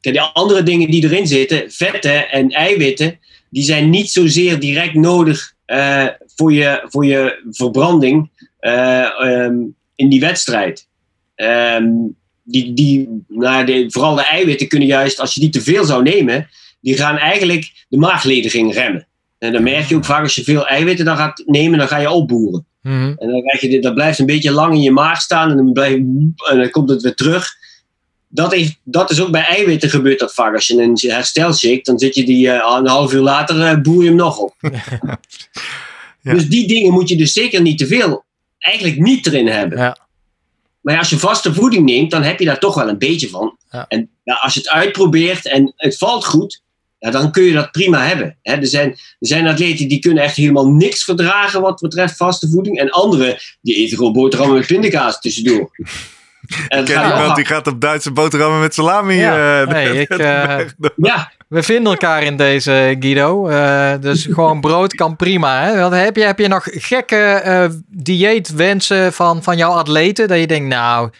Kijk, 0.00 0.16
die 0.16 0.20
andere 0.20 0.62
dingen 0.62 0.90
die 0.90 1.04
erin 1.04 1.26
zitten, 1.26 1.70
vetten 1.70 2.30
en 2.30 2.50
eiwitten, 2.50 3.18
die 3.50 3.62
zijn 3.62 3.90
niet 3.90 4.10
zozeer 4.10 4.60
direct 4.60 4.94
nodig 4.94 5.54
eh, 5.64 6.06
voor, 6.34 6.52
je, 6.52 6.84
voor 6.84 7.06
je 7.06 7.48
verbranding 7.50 8.30
eh, 8.58 9.20
ehm, 9.22 9.56
in 9.94 10.08
die 10.08 10.20
wedstrijd. 10.20 10.88
Ehm, 11.34 11.92
die, 12.50 12.74
die, 12.74 13.24
nou, 13.28 13.64
de, 13.64 13.84
vooral 13.88 14.14
de 14.14 14.22
eiwitten 14.22 14.68
kunnen 14.68 14.88
juist, 14.88 15.20
als 15.20 15.34
je 15.34 15.40
die 15.40 15.50
te 15.50 15.60
veel 15.60 15.84
zou 15.84 16.02
nemen, 16.02 16.48
die 16.80 16.96
gaan 16.96 17.16
eigenlijk 17.16 17.86
de 17.88 17.98
maaglediging 17.98 18.74
remmen. 18.74 19.06
En 19.38 19.52
dan 19.52 19.62
merk 19.62 19.88
je 19.88 19.96
ook 19.96 20.04
vaak 20.04 20.22
als 20.22 20.34
je 20.34 20.44
veel 20.44 20.66
eiwitten 20.66 21.04
dan 21.04 21.16
gaat 21.16 21.42
nemen, 21.46 21.78
dan 21.78 21.88
ga 21.88 21.96
je 21.96 22.10
opboeren. 22.10 22.66
Mhm. 22.82 23.14
En 23.16 23.28
dan 23.28 23.42
krijg 23.42 23.60
je 23.60 23.80
dat 23.80 23.94
blijft 23.94 24.18
een 24.18 24.26
beetje 24.26 24.50
lang 24.50 24.74
in 24.74 24.80
je 24.80 24.90
maag 24.90 25.20
staan 25.20 25.50
en 25.50 25.56
dan, 25.56 25.72
blijf, 25.72 25.94
en 25.94 26.34
dan 26.58 26.70
komt 26.70 26.90
het 26.90 27.02
weer 27.02 27.14
terug. 27.14 27.58
Dat, 28.28 28.52
heeft, 28.52 28.80
dat 28.84 29.10
is 29.10 29.20
ook 29.20 29.30
bij 29.30 29.44
eiwitten 29.44 29.90
gebeurt 29.90 30.18
dat 30.18 30.34
vaak. 30.34 30.54
Als 30.54 30.66
je 30.66 30.82
een 30.82 30.98
herstel 31.00 31.52
shake, 31.52 31.82
dan 31.82 31.98
zit 31.98 32.14
je 32.14 32.24
die 32.24 32.50
eh, 32.50 32.76
een 32.78 32.86
half 32.86 33.12
uur 33.12 33.20
later 33.20 33.62
eh, 33.62 33.80
boer 33.80 34.02
je 34.02 34.08
hem 34.08 34.16
nog 34.16 34.38
op. 34.38 34.54
Ja. 36.22 36.32
Dus 36.34 36.48
die 36.48 36.68
dingen 36.68 36.92
moet 36.92 37.08
je 37.08 37.16
dus 37.16 37.32
zeker 37.32 37.60
niet 37.60 37.78
te 37.78 37.86
veel, 37.86 38.24
eigenlijk 38.58 39.00
niet 39.00 39.26
erin 39.26 39.46
hebben. 39.46 39.78
Ja. 39.78 39.96
Maar 40.80 40.94
ja, 40.94 41.00
als 41.00 41.10
je 41.10 41.18
vaste 41.18 41.54
voeding 41.54 41.84
neemt, 41.84 42.10
dan 42.10 42.22
heb 42.22 42.38
je 42.38 42.44
daar 42.44 42.58
toch 42.58 42.74
wel 42.74 42.88
een 42.88 42.98
beetje 42.98 43.28
van. 43.28 43.56
Ja. 43.70 43.84
En 43.88 44.10
ja, 44.24 44.34
als 44.34 44.54
je 44.54 44.60
het 44.60 44.68
uitprobeert 44.68 45.46
en 45.46 45.72
het 45.76 45.98
valt 45.98 46.26
goed, 46.26 46.62
ja, 46.98 47.10
dan 47.10 47.32
kun 47.32 47.42
je 47.42 47.52
dat 47.52 47.70
prima 47.70 48.06
hebben. 48.06 48.38
Hè, 48.42 48.54
er, 48.54 48.66
zijn, 48.66 48.90
er 48.90 48.98
zijn 49.18 49.46
atleten 49.48 49.88
die 49.88 49.98
kunnen 49.98 50.22
echt 50.22 50.36
helemaal 50.36 50.68
niks 50.68 51.04
verdragen 51.04 51.60
wat 51.60 51.80
betreft 51.80 52.16
vaste 52.16 52.48
voeding. 52.48 52.78
En 52.78 52.90
anderen 52.90 53.36
die 53.60 53.76
eten 53.76 53.96
gewoon 53.96 54.12
boterhammen 54.12 54.58
met 54.58 54.66
pindakaas 54.66 55.20
tussendoor. 55.20 55.70
En 56.68 56.78
het 56.78 56.86
Ken 56.88 57.04
iemand 57.04 57.36
die 57.36 57.44
gaat 57.44 57.66
op 57.66 57.80
Duitse 57.80 58.10
boterhammen 58.10 58.60
met 58.60 58.74
salami? 58.74 59.14
Ja. 59.14 59.62
eh, 59.62 59.68
Hey, 59.68 59.96
ik, 60.00 60.08
eh, 60.08 60.58
Ja, 60.96 61.32
We 61.50 61.62
vinden 61.62 61.92
elkaar 61.92 62.22
in 62.22 62.36
deze, 62.36 62.96
Guido. 63.00 63.48
Eh, 63.48 63.92
dus 64.00 64.24
gewoon 64.34 64.60
brood 64.60 64.94
kan 64.94 65.16
prima. 65.16 65.62
Hè? 65.62 65.80
Want 65.80 65.94
heb, 65.94 66.16
je, 66.16 66.22
heb 66.22 66.38
je 66.38 66.48
nog 66.48 66.66
gekke 66.70 67.16
eh, 67.16 67.68
dieetwensen 67.88 69.12
van, 69.12 69.42
van 69.42 69.56
jouw 69.56 69.70
atleten? 69.72 70.28
Dat 70.28 70.38
je 70.38 70.46
denkt, 70.46 70.68
nou, 70.68 71.10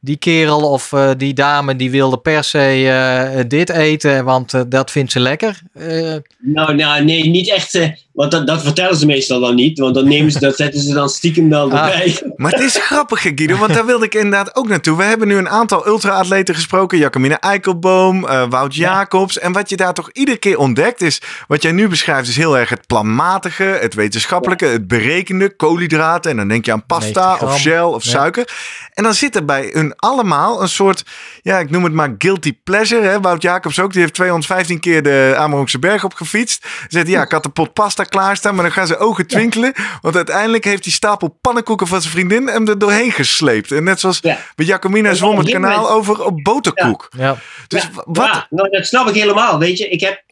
die 0.00 0.16
kerel 0.16 0.70
of 0.70 0.92
eh, 0.92 1.10
die 1.16 1.34
dame 1.34 1.76
die 1.76 1.90
wilde 1.90 2.18
per 2.18 2.44
se 2.44 2.88
eh, 2.88 3.44
dit 3.48 3.70
eten, 3.70 4.24
want 4.24 4.54
eh, 4.54 4.60
dat 4.66 4.90
vindt 4.90 5.12
ze 5.12 5.20
lekker. 5.20 5.60
Eh, 5.72 6.14
nou, 6.38 6.74
nou 6.74 7.04
nee, 7.04 7.28
niet 7.28 7.50
echt. 7.50 7.78
Want 8.14 8.30
dat, 8.30 8.46
dat 8.46 8.62
vertellen 8.62 8.96
ze 8.96 9.06
meestal 9.06 9.40
dan 9.40 9.54
niet. 9.54 9.78
Want 9.78 9.94
dan 9.94 10.08
nemen 10.08 10.32
ze, 10.32 10.38
dat 10.38 10.56
zetten 10.56 10.80
ze 10.80 10.94
dan 10.94 11.08
stiekem 11.08 11.48
wel 11.50 11.70
Ah. 11.72 11.86
erbij. 11.88 12.32
Maar 12.36 12.52
het 12.52 12.60
is 12.62 12.76
grappig, 12.76 13.20
Guido, 13.20 13.56
want 13.56 13.74
daar 13.74 13.86
wilde 13.86 14.04
ik 14.04 14.14
inderdaad 14.14 14.56
ook 14.56 14.68
naartoe. 14.68 14.96
We 14.96 15.02
hebben 15.02 15.28
nu 15.28 15.36
een 15.36 15.48
aantal 15.48 15.86
ultra-atleten 15.86 16.54
gesproken. 16.54 16.98
Jacomine 16.98 17.34
Eikelboom, 17.34 18.26
eh, 18.26 18.44
Wout 18.48 18.74
Jacobs. 18.74 19.38
En 19.38 19.52
wat 19.52 19.68
je 19.68 19.76
daar 19.76 19.94
toch 19.94 20.10
iedere 20.12 20.36
keer 20.36 20.58
ontdekt 20.58 21.00
is... 21.02 21.20
wat 21.48 21.62
jij 21.62 21.72
nu 21.72 21.88
beschrijft 21.88 22.28
is 22.28 22.36
heel 22.36 22.58
erg 22.58 22.68
het 22.68 22.86
planmatige, 22.86 23.78
het 23.80 23.94
wetenschappelijke... 23.94 24.66
het 24.66 24.86
berekende, 24.88 25.56
koolhydraten. 25.56 26.30
En 26.30 26.36
dan 26.36 26.48
denk 26.48 26.64
je 26.64 26.72
aan 26.72 26.84
90 26.88 27.12
pasta 27.12 27.46
of 27.46 27.58
shell 27.58 27.80
of 27.82 28.04
Ja. 28.04 28.10
suiker. 28.10 28.48
En 28.94 29.02
dan 29.02 29.14
zit 29.14 29.36
er 29.36 29.44
bij 29.44 29.70
hun 29.72 29.92
allemaal 29.96 30.62
een 30.62 30.68
soort... 30.68 31.04
ja, 31.42 31.58
ik 31.58 31.70
noem 31.70 31.84
het 31.84 31.92
maar 31.92 32.14
guilty 32.18 32.56
pleasure. 32.64 33.06
Hè? 33.06 33.20
Wout 33.20 33.42
Jacobs 33.42 33.80
ook, 33.80 33.92
die 33.92 34.00
heeft 34.00 34.14
215 34.14 34.80
keer 34.80 35.02
de 35.02 35.34
Amerongse 35.38 35.78
berg 35.78 36.04
opgefietst. 36.04 36.66
Zegt, 36.88 37.08
ja, 37.08 37.22
ik 37.22 37.30
had 37.32 37.42
de 37.42 37.48
pot 37.48 37.72
pasta 37.72 38.03
klaarstaan... 38.06 38.54
maar 38.54 38.64
dan 38.64 38.72
gaan 38.72 38.86
zijn 38.86 38.98
ogen 38.98 39.26
twinkelen. 39.26 39.72
Want 40.00 40.16
uiteindelijk 40.16 40.64
heeft 40.64 40.84
die 40.84 40.92
stapel 40.92 41.38
pannenkoeken 41.40 41.86
van 41.86 42.00
zijn 42.00 42.12
vriendin... 42.12 42.46
hem 42.46 42.68
er 42.68 42.78
doorheen 42.78 43.12
gesleept. 43.12 43.72
En 43.72 43.84
net 43.84 44.00
zoals 44.00 44.18
Ja. 44.22 44.38
bij 44.54 44.66
Jacomina 44.66 45.08
Ja, 45.08 45.14
zwom 45.14 45.38
het 45.38 45.46
een 45.46 45.52
kanaal 45.52 45.90
over 45.90 46.24
op 46.24 46.42
boterkoek. 46.42 47.08
ja. 47.16 47.36
Dus 47.68 47.88
wat... 48.04 48.46
Nou, 48.50 48.70
dat 48.70 48.86
snap 48.86 49.08
ik 49.08 49.14
helemaal. 49.14 49.58
Weet 49.58 49.78
je, 49.78 49.88
ik 49.88 50.00
heb, 50.00 50.22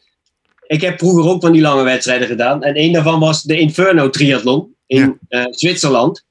ik 0.67 0.81
heb 0.81 0.99
vroeger 0.99 1.31
ook 1.31 1.41
van 1.41 1.51
die 1.51 1.61
lange 1.61 1.83
wedstrijden 1.83 2.27
gedaan. 2.27 2.63
En 2.63 2.79
een 2.79 2.91
daarvan 2.91 3.19
was 3.19 3.43
de 3.43 3.59
Inferno 3.59 4.09
Triathlon 4.09 4.75
in 4.85 5.17
eh, 5.27 5.45
Zwitserland. 5.49 6.25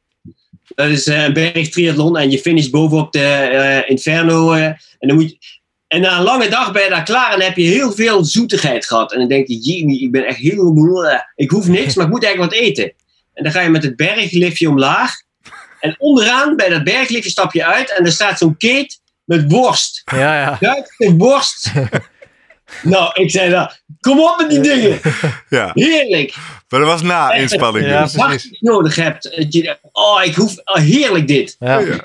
Dat 0.74 0.88
is 0.88 1.06
eh, 1.06 1.22
een 1.22 1.32
bergtriathlon 1.32 2.16
en 2.16 2.30
je 2.30 2.38
finisht 2.38 2.70
bovenop 2.70 3.12
de 3.12 3.20
eh, 3.20 3.90
Inferno. 3.90 4.52
en, 4.52 4.78
dan 4.98 5.14
moet 5.16 5.30
je, 5.30 5.60
en 5.92 6.00
na 6.00 6.16
een 6.16 6.22
lange 6.22 6.48
dag 6.48 6.72
ben 6.72 6.82
je 6.82 6.88
daar 6.88 7.02
klaar 7.02 7.32
en 7.32 7.38
dan 7.38 7.46
heb 7.46 7.56
je 7.56 7.64
heel 7.64 7.92
veel 7.92 8.24
zoetigheid 8.24 8.86
gehad. 8.86 9.12
En 9.12 9.18
dan 9.18 9.28
denk 9.28 9.48
je, 9.48 9.58
jee, 9.58 10.00
ik 10.00 10.12
ben 10.12 10.26
echt 10.26 10.38
heel 10.38 10.72
moe. 10.72 11.24
Ik 11.34 11.50
hoef 11.50 11.68
niks, 11.68 11.94
maar 11.94 12.04
ik 12.04 12.12
moet 12.12 12.24
eigenlijk 12.24 12.54
wat 12.54 12.62
eten. 12.62 12.92
En 13.34 13.42
dan 13.42 13.52
ga 13.52 13.60
je 13.60 13.68
met 13.68 13.82
het 13.82 13.96
bergliftje 13.96 14.68
omlaag. 14.68 15.14
En 15.80 15.94
onderaan 15.98 16.56
bij 16.56 16.68
dat 16.68 16.84
bergliftje 16.84 17.30
stap 17.30 17.52
je 17.52 17.64
uit 17.64 17.96
en 17.98 18.04
er 18.04 18.12
staat 18.12 18.38
zo'n 18.38 18.56
keet 18.56 19.00
met 19.24 19.50
worst. 19.52 20.02
Ja, 20.04 20.40
ja. 20.40 20.56
Duitse 20.60 21.14
worst. 21.16 21.72
nou, 22.82 23.22
ik 23.22 23.30
zei 23.30 23.50
dan, 23.50 23.70
kom 24.00 24.20
op 24.20 24.34
met 24.38 24.50
die 24.50 24.60
dingen. 24.60 25.00
Ja, 25.48 25.70
Heerlijk. 25.74 26.34
maar 26.68 26.80
dat 26.80 26.88
was 26.88 27.02
na 27.02 27.32
inspanning. 27.32 27.86
Ja, 27.86 28.02
dus. 28.02 28.12
Precies. 28.12 28.50
je 28.50 28.70
nodig 28.70 28.94
hebt. 28.94 29.22
Dat 29.22 29.52
je, 29.52 29.78
oh, 29.92 30.20
ik 30.24 30.34
hoef, 30.34 30.56
oh, 30.64 30.76
heerlijk 30.76 31.28
dit. 31.28 31.56
Ja. 31.58 31.78
Ja. 31.78 31.96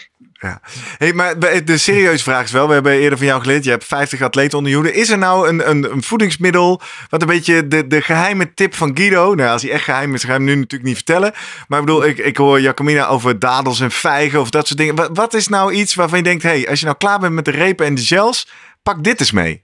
Hey, 0.97 1.13
maar 1.13 1.39
de 1.65 1.77
serieuze 1.77 2.23
vraag 2.23 2.43
is 2.43 2.51
wel, 2.51 2.67
we 2.67 2.73
hebben 2.73 2.91
eerder 2.93 3.17
van 3.17 3.27
jou 3.27 3.41
geleerd, 3.41 3.63
je 3.63 3.69
hebt 3.69 3.85
50 3.85 4.21
atleten 4.21 4.57
onder 4.57 4.71
je 4.71 4.77
hoede. 4.77 4.93
Is 4.93 5.09
er 5.09 5.17
nou 5.17 5.47
een, 5.47 5.69
een, 5.69 5.91
een 5.91 6.03
voedingsmiddel, 6.03 6.81
wat 7.09 7.21
een 7.21 7.27
beetje 7.27 7.67
de, 7.67 7.87
de 7.87 8.01
geheime 8.01 8.53
tip 8.53 8.75
van 8.75 8.91
Guido, 8.97 9.35
nou 9.35 9.49
als 9.49 9.61
hij 9.61 9.71
echt 9.71 9.83
geheim 9.83 10.13
is, 10.13 10.21
ga 10.23 10.27
ik 10.27 10.33
hem 10.33 10.43
nu 10.43 10.55
natuurlijk 10.55 10.83
niet 10.83 10.95
vertellen. 10.95 11.31
Maar 11.67 11.79
ik 11.79 11.85
bedoel, 11.85 12.05
ik, 12.05 12.17
ik 12.17 12.37
hoor 12.37 12.61
Jacomina 12.61 13.07
over 13.07 13.39
dadels 13.39 13.79
en 13.79 13.91
vijgen 13.91 14.39
of 14.39 14.49
dat 14.49 14.67
soort 14.67 14.79
dingen. 14.79 14.95
Wat, 14.95 15.09
wat 15.13 15.33
is 15.33 15.47
nou 15.47 15.73
iets 15.73 15.95
waarvan 15.95 16.17
je 16.17 16.23
denkt, 16.23 16.43
hey, 16.43 16.69
als 16.69 16.79
je 16.79 16.85
nou 16.85 16.97
klaar 16.97 17.19
bent 17.19 17.33
met 17.33 17.45
de 17.45 17.51
repen 17.51 17.85
en 17.85 17.95
de 17.95 18.01
gels, 18.01 18.47
pak 18.83 19.03
dit 19.03 19.19
eens 19.19 19.31
mee. 19.31 19.63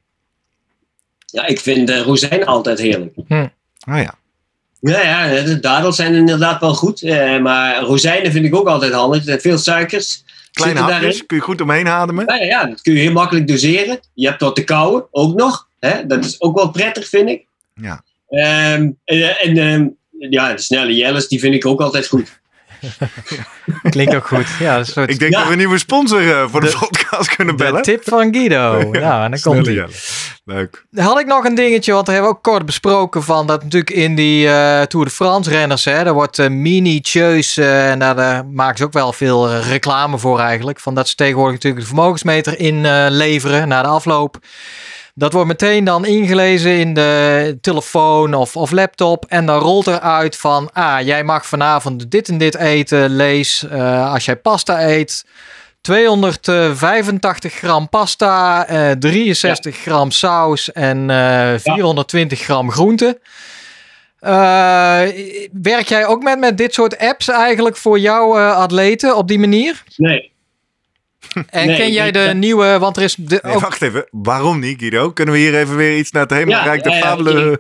Ja, 1.26 1.46
ik 1.46 1.60
vind 1.60 1.90
uh, 1.90 2.02
rozijnen 2.02 2.48
altijd 2.48 2.80
heerlijk. 2.80 3.14
Oh 3.88 3.98
ja. 3.98 4.16
Ja, 4.80 5.02
ja, 5.02 5.42
de 5.42 5.60
dadels 5.60 5.96
zijn 5.96 6.14
inderdaad 6.14 6.60
wel 6.62 6.74
goed. 6.74 7.02
eh, 7.02 7.40
maar 7.40 7.80
rozijnen 7.80 8.32
vind 8.32 8.46
ik 8.46 8.56
ook 8.56 8.68
altijd 8.68 8.94
handig. 8.94 9.20
Er 9.20 9.26
zijn 9.26 9.42
veel 9.42 9.58
suikers. 9.58 10.24
Kleine 10.54 10.80
hapjes, 10.80 11.26
kun 11.26 11.38
je 11.38 11.44
goed 11.44 11.62
omheen 11.62 11.88
ademen. 11.88 12.26
Ja, 12.36 12.44
ja, 12.44 12.66
dat 12.66 12.82
kun 12.82 12.94
je 12.94 13.00
heel 13.00 13.12
makkelijk 13.12 13.48
doseren. 13.48 14.00
Je 14.14 14.28
hebt 14.28 14.42
wat 14.42 14.56
te 14.56 14.64
kauwen, 14.64 15.06
ook 15.12 15.36
nog. 15.36 15.68
Hè? 15.80 16.06
Dat 16.06 16.26
is 16.26 16.42
ook 16.42 16.56
wel 16.56 16.70
prettig, 16.72 17.08
vind 17.08 17.30
ik. 17.30 17.46
Ja. 17.74 18.04
Ehm, 18.30 18.92
en 19.04 19.40
en 19.40 19.58
ehm, 19.58 19.88
ja, 20.30 20.54
de 20.54 20.62
snelle 20.62 20.96
jelles, 20.96 21.28
die 21.28 21.40
vind 21.40 21.56
ik 21.56 21.66
ook 21.66 21.82
altijd 21.82 22.08
goed. 22.08 22.42
Klinkt 23.90 24.16
ook 24.16 24.28
goed. 24.28 24.46
Ja, 24.60 24.78
een 24.78 24.86
soort 24.86 25.10
Ik 25.10 25.20
denk 25.20 25.32
Ja. 25.32 25.38
dat 25.38 25.48
we 25.48 25.52
een 25.54 25.58
nieuwe 25.60 25.78
sponsor 25.78 26.32
eh, 26.32 26.46
voor 26.50 26.62
de, 26.62 26.68
De- 26.68 26.78
podcast 26.80 27.36
kunnen 27.36 27.58
de 27.58 27.64
bellen. 27.64 27.82
tip 27.82 28.04
van 28.04 28.34
Guido. 28.34 28.82
Nou, 28.92 29.24
en 29.24 29.32
dan 29.32 29.40
komt. 29.40 29.66
Jelle. 29.66 29.88
Leuk. 30.46 30.86
Had 30.96 31.20
ik 31.20 31.26
nog 31.26 31.46
een 31.46 31.56
dingetje, 31.56 31.94
want 31.94 32.08
we 32.08 32.14
hebben 32.14 32.32
ook 32.32 32.44
kort 32.44 32.66
besproken 32.66 33.24
van 33.24 33.48
dat 33.48 33.64
natuurlijk 33.64 33.92
in 33.92 34.16
die 34.16 34.48
eh, 34.50 34.82
Tour 34.82 35.06
de 35.06 35.12
France 35.12 35.50
renners, 35.50 35.86
hè, 35.86 36.04
daar 36.04 36.14
wordt 36.14 36.40
eh, 36.40 36.50
minutieus, 36.50 37.58
eh, 37.58 37.92
en 37.92 38.00
daar, 38.00 38.16
daar 38.16 38.46
maken 38.46 38.78
ze 38.78 38.84
ook 38.84 38.94
wel 38.94 39.14
veel 39.14 39.56
reclame 39.58 40.18
voor 40.18 40.40
eigenlijk, 40.40 40.80
van 40.80 40.96
dat 40.96 41.08
ze 41.10 41.16
tegenwoordig 41.16 41.54
natuurlijk 41.54 41.82
de 41.82 41.88
vermogensmeter 41.88 42.60
inleveren 42.60 43.68
na 43.68 43.82
de 43.82 43.88
afloop. 43.88 44.38
Dat 45.16 45.34
wordt 45.34 45.48
meteen 45.48 45.84
dan 45.84 46.06
ingelezen 46.06 46.72
in 46.72 46.94
de 46.94 47.58
telefoon 47.62 48.34
of, 48.34 48.56
of 48.56 48.72
laptop. 48.72 49.26
En 49.26 49.46
dan 49.46 49.60
rolt 49.60 49.88
er 49.88 50.00
uit 50.00 50.38
van, 50.38 50.70
ah, 50.72 51.02
jij 51.02 51.24
mag 51.24 51.46
vanavond 51.46 52.12
dit 52.12 52.30
en 52.30 52.38
dit 52.38 52.56
eten. 52.56 53.16
Lees, 53.16 53.68
eh, 53.68 54.14
als 54.14 54.26
jij 54.26 54.36
pasta 54.36 54.88
eet, 54.88 55.26
285 55.82 57.54
gram 57.54 57.90
pasta, 57.90 58.68
eh 58.68 58.92
63 58.92 59.78
gram 59.78 60.12
saus 60.12 60.72
en 60.72 61.10
eh 61.10 61.54
420 61.60 62.40
gram 62.40 62.72
groente. 62.72 63.20
Eh, 64.20 65.02
werk 65.62 65.88
jij 65.88 66.06
ook 66.06 66.24
met, 66.24 66.40
met 66.40 66.58
dit 66.58 66.74
soort 66.74 66.98
apps 66.98 67.28
eigenlijk 67.28 67.78
voor 67.78 68.00
jouw 68.00 68.38
eh, 68.38 68.58
atleten 68.58 69.18
op 69.18 69.28
die 69.28 69.40
manier? 69.40 69.84
Nee, 69.98 70.33
En 71.50 71.68
Nee, 71.68 71.78
ken 71.78 71.92
jij 71.92 72.12
de 72.12 72.32
nieuwe, 72.36 72.80
want 72.80 72.98
er 72.98 73.04
is 73.04 73.16
de, 73.16 73.40
Nee, 73.44 73.54
ook 73.54 73.62
wacht 73.62 73.82
even, 73.82 74.08
waarom 74.12 74.60
niet 74.60 74.80
Guido? 74.80 75.12
Kunnen 75.12 75.34
we 75.34 75.40
hier 75.40 75.60
even 75.60 75.76
weer 75.76 75.98
iets 75.98 76.12
naar 76.12 76.22
het 76.22 76.32
hemelrijk 76.32 76.86
Ja, 76.86 76.96
ja, 76.96 77.02
fabelen... 77.02 77.52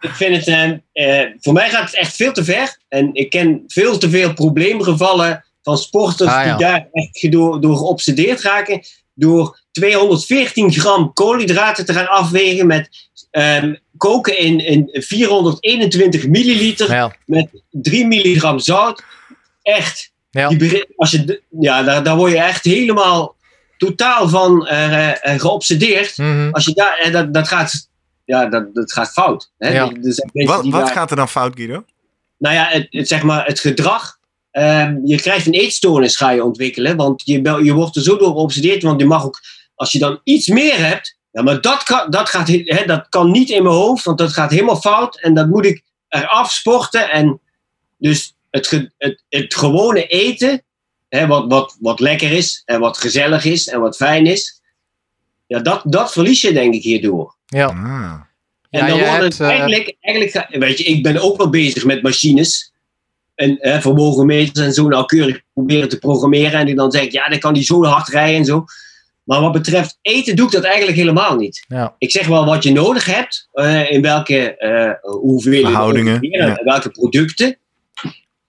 ik 0.00 0.10
vind 0.10 0.44
het, 0.46 0.80
eh, 0.92 1.22
voor 1.40 1.52
mij 1.52 1.70
gaat 1.70 1.84
het 1.84 1.94
echt 1.94 2.16
veel 2.16 2.32
te 2.32 2.44
ver. 2.44 2.78
En 2.88 3.10
ik 3.12 3.30
ken 3.30 3.64
veel 3.66 3.98
te 3.98 4.10
veel 4.10 4.34
probleemgevallen 4.34 5.44
van 5.62 5.78
sporters 5.78 6.30
Ah, 6.30 6.44
ja. 6.44 6.56
die 6.56 6.66
daar 6.66 6.88
echt 6.92 7.32
door, 7.32 7.60
door 7.60 7.76
geobsedeerd 7.76 8.40
raken. 8.40 8.80
Door 9.14 9.60
214 9.70 10.72
gram 10.72 11.12
koolhydraten 11.12 11.84
te 11.84 11.92
gaan 11.92 12.08
afwegen 12.08 12.66
met 12.66 13.08
ehm, 13.30 13.74
koken 13.96 14.38
in, 14.38 14.58
in 14.58 14.88
421 14.92 16.26
milliliter 16.26 16.90
ja, 16.94 17.16
met 17.26 17.48
3 17.70 18.06
milligram 18.06 18.58
zout. 18.58 19.04
Echt. 19.62 20.12
Ja. 20.30 20.48
Die 20.48 20.86
als 20.96 21.10
je, 21.10 21.42
ja, 21.60 21.82
daar, 21.82 22.02
daar 22.02 22.16
word 22.16 22.32
je 22.32 22.38
echt 22.38 22.64
helemaal 22.64 23.36
totaal 23.76 24.28
van 24.28 24.66
eh, 24.66 25.32
eh, 25.34 25.40
geobsedeerd. 25.40 26.16
mhm. 26.18 26.48
Als 26.52 26.64
je 26.64 26.74
daar, 26.74 26.98
eh, 26.98 27.12
dat, 27.12 27.34
dat, 27.34 27.48
gaat, 27.48 27.88
ja, 28.24 28.46
dat, 28.46 28.74
dat 28.74 28.92
gaat 28.92 29.12
fout. 29.12 29.52
Hè? 29.58 29.68
Ja. 29.68 29.82
Er 29.82 29.98
zijn 30.00 30.30
mensen 30.32 30.54
Wat, 30.54 30.62
die 30.62 30.72
wat 30.72 30.84
daar- 30.84 30.94
gaat 30.94 31.10
er 31.10 31.16
dan 31.16 31.28
fout 31.28 31.54
Guido? 31.56 31.84
Nou 32.38 32.54
ja, 32.54 32.66
het, 32.68 32.86
het, 32.90 33.08
zeg 33.08 33.22
maar, 33.22 33.46
het 33.46 33.60
gedrag. 33.60 34.16
ehm, 34.50 34.96
je 35.04 35.16
krijgt 35.16 35.46
een 35.46 35.52
eetstoornis 35.52 36.16
ga 36.16 36.30
je 36.30 36.44
ontwikkelen. 36.44 36.96
Want 36.96 37.22
je, 37.24 37.40
bel- 37.40 37.58
je 37.62 37.72
wordt 37.72 37.96
er 37.96 38.02
zo 38.02 38.16
door 38.16 38.32
geobsedeerd. 38.32 38.82
Want 38.82 39.00
je 39.00 39.06
mag 39.06 39.24
ook, 39.24 39.40
als 39.74 39.92
je 39.92 39.98
dan 39.98 40.20
iets 40.24 40.46
meer 40.48 40.78
hebt. 40.86 41.16
Ja, 41.30 41.42
maar 41.42 41.60
dat 41.60 41.82
kan, 41.82 42.10
dat, 42.10 42.28
gaat, 42.28 42.48
hè, 42.48 42.84
dat 42.86 43.06
kan 43.08 43.30
niet 43.30 43.50
in 43.50 43.62
mijn 43.62 43.74
hoofd. 43.74 44.04
Want 44.04 44.18
dat 44.18 44.32
gaat 44.32 44.50
helemaal 44.50 44.80
fout. 44.80 45.20
En 45.20 45.34
dat 45.34 45.48
moet 45.48 45.64
ik 45.64 45.82
eraf 46.08 46.52
sporten. 46.52 47.10
En 47.10 47.40
dus 47.96 48.34
het, 48.58 48.66
ge- 48.66 48.90
het, 48.98 49.24
het 49.28 49.54
gewone 49.54 50.06
eten. 50.06 50.62
Hè, 51.08 51.26
wat, 51.26 51.44
wat, 51.48 51.76
wat 51.80 52.00
lekker 52.00 52.32
is. 52.32 52.62
En 52.64 52.80
wat 52.80 52.98
gezellig 52.98 53.44
is. 53.44 53.68
En 53.68 53.80
wat 53.80 53.96
fijn 53.96 54.26
is. 54.26 54.60
Ja, 55.46 55.58
dat, 55.58 55.82
dat 55.84 56.12
verlies 56.12 56.40
je 56.40 56.52
denk 56.52 56.74
ik 56.74 56.82
hierdoor. 56.82 57.34
ja. 57.46 57.66
Ah. 57.66 58.20
En 58.70 58.80
Ja, 58.80 58.86
dan 58.86 58.98
wordt 58.98 59.22
het 59.22 59.40
eh, 59.40 59.48
eigenlijk, 59.48 59.96
eigenlijk, 60.00 60.48
weet 60.50 60.78
je, 60.78 60.84
ik 60.84 61.02
ben 61.02 61.18
ook 61.22 61.36
wel 61.36 61.50
bezig 61.50 61.84
met 61.84 62.02
machines. 62.02 62.72
En 63.34 63.58
eh, 63.58 63.80
vermogenmeters 63.80 64.66
en 64.66 64.72
zo 64.72 64.88
nauwkeurig 64.88 65.40
proberen 65.52 65.88
te 65.88 65.98
programmeren. 65.98 66.60
En 66.60 66.66
die 66.66 66.74
dan 66.74 66.90
zeg 66.90 67.02
ik, 67.02 67.12
ja, 67.12 67.28
dan 67.28 67.38
kan 67.38 67.54
die 67.54 67.62
zo 67.62 67.84
hard 67.84 68.08
rijden 68.08 68.36
en 68.36 68.44
zo. 68.44 68.64
Maar 69.24 69.40
wat 69.40 69.52
betreft 69.52 69.98
eten 70.02 70.36
doe 70.36 70.46
ik 70.46 70.52
dat 70.52 70.64
eigenlijk 70.64 70.96
helemaal 70.96 71.36
niet. 71.36 71.64
Ja. 71.68 71.94
Ik 71.98 72.10
zeg 72.10 72.26
wel 72.26 72.44
wat 72.44 72.62
je 72.62 72.72
nodig 72.72 73.04
hebt, 73.04 73.48
eh, 73.52 73.90
in 73.90 74.02
welke 74.02 74.56
eh 74.56 74.92
hoeveelheden, 75.20 76.18
ja. 76.20 76.60
welke 76.64 76.90
producten. 76.90 77.58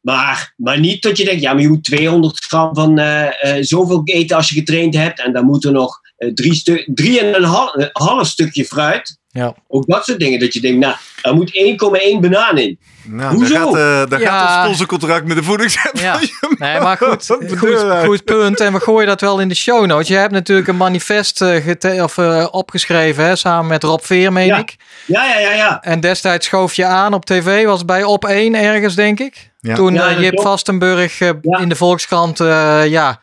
Maar, 0.01 0.53
maar 0.57 0.79
niet 0.79 1.01
dat 1.01 1.17
je 1.17 1.25
denkt, 1.25 1.41
ja, 1.41 1.53
maar 1.53 1.61
je 1.61 1.67
moet 1.69 1.83
200 1.83 2.45
gram 2.45 2.75
van 2.75 2.97
eh, 2.99 3.25
eh, 3.57 3.63
zoveel 3.63 4.01
eten 4.03 4.35
als 4.37 4.49
je 4.49 4.55
getraind 4.55 4.95
hebt. 4.95 5.21
En 5.21 5.33
dan 5.33 5.45
moet 5.45 5.65
er 5.65 5.71
nog 5.71 5.99
eh, 6.17 6.33
drie, 6.33 6.53
stu- 6.53 6.83
drie 6.93 7.19
en 7.19 7.35
een 7.35 7.43
half, 7.43 7.73
een 7.73 7.89
half 7.91 8.27
stukje 8.27 8.65
fruit. 8.65 9.17
Ja. 9.31 9.53
Ook 9.67 9.87
dat 9.87 10.05
soort 10.05 10.19
dingen. 10.19 10.39
Dat 10.39 10.53
je 10.53 10.59
denkt, 10.61 10.79
nou, 10.79 10.95
er 11.21 11.33
moet 11.35 11.51
1,1 12.13 12.19
banaan 12.19 12.57
in. 12.57 12.79
Nou, 13.03 13.35
Hoezo? 13.35 13.53
daar 13.53 13.97
gaat, 13.99 14.09
daar 14.09 14.19
Ja. 14.21 14.27
gaat 14.39 14.51
ons 14.55 14.63
sponsorcontract 14.63 15.25
met 15.27 15.37
de 15.37 15.43
voedingsapp 15.43 15.97
Ja. 15.97 16.19
Nee, 16.57 16.79
maar 16.79 16.97
goed, 17.03 17.25
goed, 17.57 17.79
goed 18.05 18.23
punt. 18.23 18.59
En 18.59 18.73
we 18.73 18.79
gooien 18.79 19.07
dat 19.07 19.21
wel 19.21 19.39
in 19.39 19.47
de 19.49 19.55
show 19.55 19.85
notes. 19.85 20.07
Je 20.07 20.15
hebt 20.15 20.31
natuurlijk 20.31 20.67
een 20.67 20.77
manifest 20.77 21.41
eh, 21.41 21.63
gete- 21.63 22.03
of, 22.03 22.17
eh, 22.17 22.47
opgeschreven, 22.51 23.23
hè, 23.23 23.35
samen 23.35 23.67
met 23.67 23.83
Rob 23.83 24.01
Veer, 24.03 24.33
meen 24.33 24.45
Ja. 24.45 24.57
ik. 24.57 24.75
Ja, 25.05 25.25
ja, 25.25 25.39
ja, 25.39 25.51
ja. 25.53 25.81
En 25.81 25.99
destijds 25.99 26.45
schoof 26.45 26.73
je 26.73 26.85
aan 26.85 27.13
op 27.13 27.25
tv, 27.25 27.65
was 27.65 27.85
bij 27.85 28.03
Op 28.03 28.25
1 28.25 28.55
ergens, 28.55 28.95
denk 28.95 29.19
ik. 29.19 29.48
Ja. 29.59 29.75
Toen 29.75 29.93
Ja, 29.93 30.09
eh, 30.09 30.19
Jip. 30.21 30.41
Vastenburg 30.41 31.19
eh, 31.21 31.29
Ja. 31.41 31.59
in 31.59 31.69
de 31.69 31.75
Volkskrant 31.75 32.39
eh, 32.39 32.81
ja, 32.87 33.21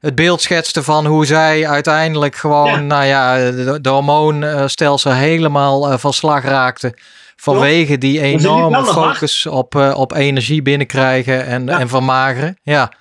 het 0.00 0.14
beeld 0.14 0.42
schetste 0.42 0.82
van 0.82 1.06
hoe 1.06 1.26
zij 1.26 1.68
uiteindelijk 1.68 2.36
gewoon 2.36 2.66
Ja. 2.70 2.76
Nou 2.80 3.04
ja, 3.04 3.36
de, 3.50 3.78
de 3.80 3.88
hormoonstelsel 3.88 5.12
helemaal 5.12 5.98
van 5.98 6.12
slag 6.12 6.42
raakte. 6.44 6.94
Vanwege 7.36 7.98
die 7.98 8.20
enorme 8.20 8.84
focus 8.84 9.46
op, 9.46 9.74
eh, 9.76 9.94
op 9.96 10.12
energie 10.12 10.62
binnenkrijgen 10.62 11.46
en, 11.46 11.66
Ja. 11.66 11.78
en 11.80 11.88
vermageren. 11.88 12.58
Ja. 12.62 12.92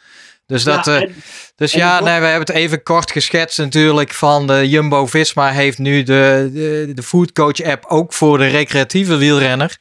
Dus 0.46 0.64
dat, 0.64 0.86
Ja, 0.86 0.96
eh, 0.96 1.02
en- 1.02 1.16
dus 1.56 1.72
ja, 1.72 2.00
nee, 2.00 2.20
we 2.20 2.26
hebben 2.26 2.48
het 2.48 2.56
even 2.56 2.84
kort 2.84 3.12
geschetst 3.12 3.58
natuurlijk 3.58 4.14
van 4.14 4.48
de 4.48 4.70
Jumbo-Visma 4.70 5.50
heeft 5.50 5.78
nu 5.78 6.04
de, 6.04 6.50
de, 6.54 6.92
de 6.94 7.04
Food 7.04 7.32
Coach 7.32 7.64
app 7.64 7.86
ook 7.88 8.14
voor 8.14 8.38
de 8.38 8.48
recreatieve 8.48 9.16
wielrenner. 9.16 9.78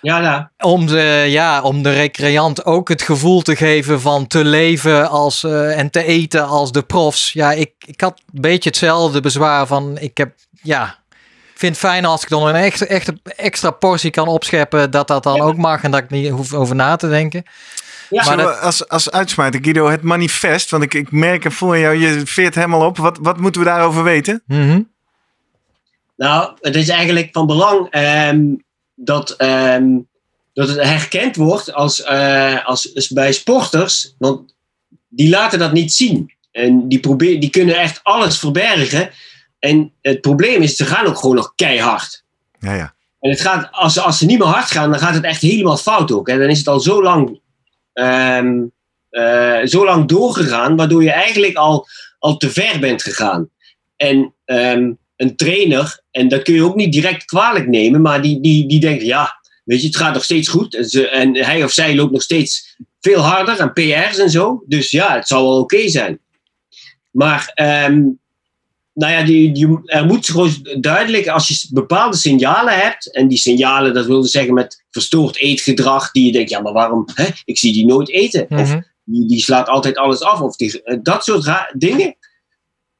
Ja, 0.00 0.20
ja. 0.20 0.50
Om 0.58 0.86
de, 0.86 1.24
ja, 1.28 1.62
om 1.62 1.82
de 1.82 1.92
recreant 1.92 2.64
ook 2.64 2.88
het 2.88 3.02
gevoel 3.02 3.42
te 3.42 3.56
geven 3.56 4.00
van 4.00 4.26
te 4.26 4.44
leven 4.44 5.08
als, 5.10 5.44
eh, 5.44 5.78
en 5.78 5.90
te 5.90 6.02
eten 6.04 6.46
als 6.46 6.72
de 6.72 6.82
profs. 6.82 7.32
Ja, 7.32 7.52
ik, 7.52 7.72
ik 7.86 8.00
had 8.00 8.20
een 8.34 8.40
beetje 8.40 8.68
hetzelfde 8.68 9.20
bezwaar 9.20 9.66
van 9.66 9.98
ik 9.98 10.16
heb, 10.18 10.32
ja, 10.62 10.84
ik 11.52 11.58
vind 11.66 11.76
het 11.76 11.86
fijn 11.90 12.04
als 12.04 12.22
ik 12.22 12.28
dan 12.28 12.46
een 12.46 12.54
extra, 12.54 12.86
extra, 12.86 13.12
extra 13.36 13.70
portie 13.70 14.10
kan 14.10 14.28
opscheppen, 14.28 14.90
dat 14.90 15.08
dat 15.08 15.22
dan 15.22 15.36
Ja. 15.36 15.42
ook 15.42 15.56
mag 15.56 15.82
en 15.82 15.90
dat 15.90 16.00
ik 16.02 16.10
niet 16.10 16.28
hoef 16.30 16.52
over 16.54 16.74
na 16.76 16.96
te 16.96 17.08
denken. 17.08 17.44
Ja, 18.10 18.24
Maar 18.24 18.36
dat- 18.36 18.60
als, 18.60 18.88
als 18.88 19.10
uitsmijter, 19.10 19.60
Guido, 19.62 19.88
het 19.88 20.02
manifest, 20.02 20.70
want 20.70 20.82
ik, 20.82 20.94
ik 20.94 21.12
merk 21.12 21.44
en 21.44 21.52
voel 21.52 21.76
jou, 21.76 21.96
je 21.96 22.26
veert 22.26 22.54
helemaal 22.54 22.86
op. 22.86 22.96
Wat, 22.98 23.18
wat 23.20 23.38
moeten 23.38 23.60
we 23.60 23.66
daarover 23.66 24.02
weten? 24.02 24.42
Mhm. 24.46 24.80
Nou, 26.16 26.52
het 26.60 26.76
is 26.76 26.88
eigenlijk 26.88 27.28
van 27.32 27.46
belang 27.46 27.86
ehm, 27.90 28.40
dat, 29.04 29.30
ehm, 29.30 29.98
dat 30.52 30.68
het 30.68 30.82
herkend 30.82 31.36
wordt 31.36 31.72
als, 31.72 32.02
eh, 32.02 32.66
als, 32.66 32.94
als 32.94 33.08
bij 33.08 33.32
sporters, 33.32 34.14
want 34.18 34.54
die 35.08 35.28
laten 35.28 35.58
dat 35.58 35.72
niet 35.72 35.92
zien. 35.92 36.32
En 36.50 36.88
die, 36.88 37.00
probeer, 37.00 37.40
die 37.40 37.50
kunnen 37.50 37.78
echt 37.78 38.00
alles 38.02 38.38
verbergen. 38.38 39.10
En 39.58 39.92
het 40.00 40.20
probleem 40.20 40.62
is, 40.62 40.76
ze 40.76 40.84
gaan 40.84 41.06
ook 41.06 41.18
gewoon 41.18 41.36
nog 41.36 41.52
keihard. 41.54 42.24
Ja, 42.58 42.74
ja. 42.74 42.94
En 43.20 43.30
het 43.30 43.40
gaat, 43.40 43.68
als, 43.72 43.92
ze- 43.92 44.00
als 44.00 44.18
ze 44.18 44.26
niet 44.26 44.38
meer 44.38 44.46
hard 44.48 44.70
gaan, 44.70 44.90
dan 44.90 44.98
gaat 45.00 45.14
het 45.14 45.24
echt 45.24 45.40
helemaal 45.42 45.76
fout 45.76 46.12
ook. 46.12 46.28
Hè. 46.28 46.38
Dan 46.38 46.48
is 46.48 46.58
het 46.58 46.68
al 46.68 46.80
zo 46.80 47.02
lang 47.02 47.40
ehm, 47.92 48.58
eh, 49.10 49.58
zo 49.64 49.84
lang 49.84 50.08
doorgegaan, 50.08 50.76
waardoor 50.76 51.02
je 51.02 51.10
eigenlijk 51.10 51.54
al, 51.56 51.86
al 52.18 52.36
te 52.36 52.50
ver 52.50 52.78
bent 52.80 53.02
gegaan. 53.02 53.50
En 53.96 54.34
ehm, 54.44 54.92
een 55.16 55.36
trainer, 55.36 55.99
en 56.10 56.28
dat 56.28 56.42
kun 56.42 56.54
je 56.54 56.64
ook 56.64 56.74
niet 56.74 56.92
direct 56.92 57.24
kwalijk 57.24 57.66
nemen, 57.66 58.00
maar 58.00 58.22
die, 58.22 58.40
die, 58.40 58.68
die 58.68 58.80
denkt, 58.80 59.02
ja, 59.02 59.40
weet 59.64 59.80
je, 59.80 59.86
het 59.86 59.96
gaat 59.96 60.14
nog 60.14 60.24
steeds 60.24 60.48
goed. 60.48 60.74
En, 60.74 60.84
ze, 60.84 61.08
en 61.08 61.36
hij 61.36 61.64
of 61.64 61.72
zij 61.72 61.94
loopt 61.94 62.12
nog 62.12 62.22
steeds 62.22 62.76
veel 63.00 63.20
harder 63.20 63.60
aan 63.60 63.72
PR's 63.72 64.18
en 64.18 64.30
zo. 64.30 64.64
Dus 64.66 64.90
ja, 64.90 65.14
het 65.14 65.26
zal 65.26 65.42
wel 65.42 65.58
oké 65.58 65.88
zijn. 65.88 66.20
Maar 67.10 67.50
ehm, 67.54 68.02
nou 68.94 69.12
ja, 69.12 69.22
die, 69.22 69.52
die, 69.52 69.80
er 69.84 70.06
moet 70.06 70.26
gewoon 70.26 70.68
duidelijk, 70.80 71.28
als 71.28 71.48
je 71.48 71.68
bepaalde 71.72 72.16
signalen 72.16 72.74
hebt, 72.74 73.14
en 73.14 73.28
die 73.28 73.38
signalen, 73.38 73.94
dat 73.94 74.06
wil 74.06 74.22
zeggen 74.22 74.54
met 74.54 74.84
verstoord 74.90 75.36
eetgedrag, 75.36 76.10
die 76.10 76.26
je 76.26 76.32
denkt, 76.32 76.50
ja, 76.50 76.60
maar 76.60 76.72
waarom, 76.72 77.08
hè? 77.14 77.28
ik 77.44 77.58
zie 77.58 77.72
die 77.72 77.86
nooit 77.86 78.10
eten. 78.10 78.42
Of 78.48 78.68
Mhm. 78.68 78.80
die, 79.04 79.26
die 79.28 79.40
slaat 79.42 79.68
altijd 79.68 79.96
alles 79.96 80.20
af, 80.20 80.40
of 80.40 80.56
die, 80.56 80.82
eh, 80.82 80.98
dat 81.02 81.24
soort 81.24 81.70
dingen. 81.72 82.16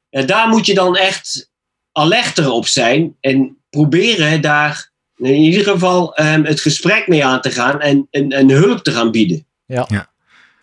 En 0.09 0.25
daar 0.25 0.47
moet 0.47 0.65
je 0.65 0.73
dan 0.73 0.95
echt 0.97 1.50
alerter 1.91 2.51
op 2.51 2.67
zijn 2.67 3.15
en 3.19 3.57
proberen 3.69 4.41
daar 4.41 4.91
in 5.17 5.33
ieder 5.33 5.63
geval 5.63 6.15
ehm, 6.15 6.43
het 6.43 6.59
gesprek 6.59 7.07
mee 7.07 7.25
aan 7.25 7.41
te 7.41 7.51
gaan 7.51 7.79
en, 7.81 8.07
en, 8.11 8.29
en 8.29 8.49
hulp 8.49 8.83
te 8.83 8.91
gaan 8.91 9.11
bieden. 9.11 9.45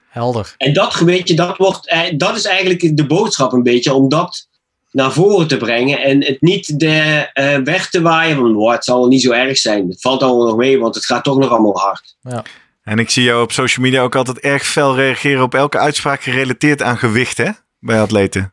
Helder. 0.09 0.55
En 0.57 0.73
dat, 0.73 0.95
weet 0.95 1.29
je, 1.29 1.35
dat, 1.35 1.57
wordt, 1.57 1.89
eh, 1.89 2.01
dat 2.17 2.37
is 2.37 2.45
eigenlijk 2.45 2.97
de 2.97 3.07
boodschap 3.07 3.53
een 3.53 3.63
beetje, 3.63 3.93
om 3.93 4.09
dat 4.09 4.49
naar 4.91 5.13
voren 5.13 5.49
te 5.49 5.57
brengen 5.57 5.99
en 5.99 6.25
het 6.25 6.41
niet 6.41 6.79
de, 6.79 7.29
eh, 7.33 7.57
weg 7.57 7.91
te 7.91 8.01
waaien 8.01 8.37
van 8.37 8.53
"Wow, 8.53 8.73
het 8.73 8.85
zal 8.85 8.99
wel 8.99 9.09
niet 9.09 9.23
zo 9.23 9.31
erg 9.31 9.59
zijn. 9.59 9.89
Het 9.89 10.01
valt 10.01 10.23
allemaal 10.23 10.47
nog 10.47 10.57
mee, 10.57 10.79
want 10.79 10.95
het 10.95 11.07
gaat 11.07 11.25
toch 11.25 11.39
nog 11.39 11.51
allemaal 11.51 11.79
hard. 11.79 12.17
En 12.83 12.99
ik 12.99 13.11
zie 13.11 13.23
jou 13.23 13.43
op 13.43 13.53
social 13.53 13.85
media 13.85 14.03
ook 14.03 14.15
altijd 14.15 14.39
erg 14.39 14.67
fel 14.67 14.97
reageren 14.97 15.43
op 15.43 15.55
elke 15.55 15.79
uitspraak 15.79 16.23
gerelateerd 16.23 16.83
aan 16.83 16.99
gewicht, 16.99 17.37
hè? 17.37 17.51
Bij 17.79 18.01
atleten. 18.01 18.53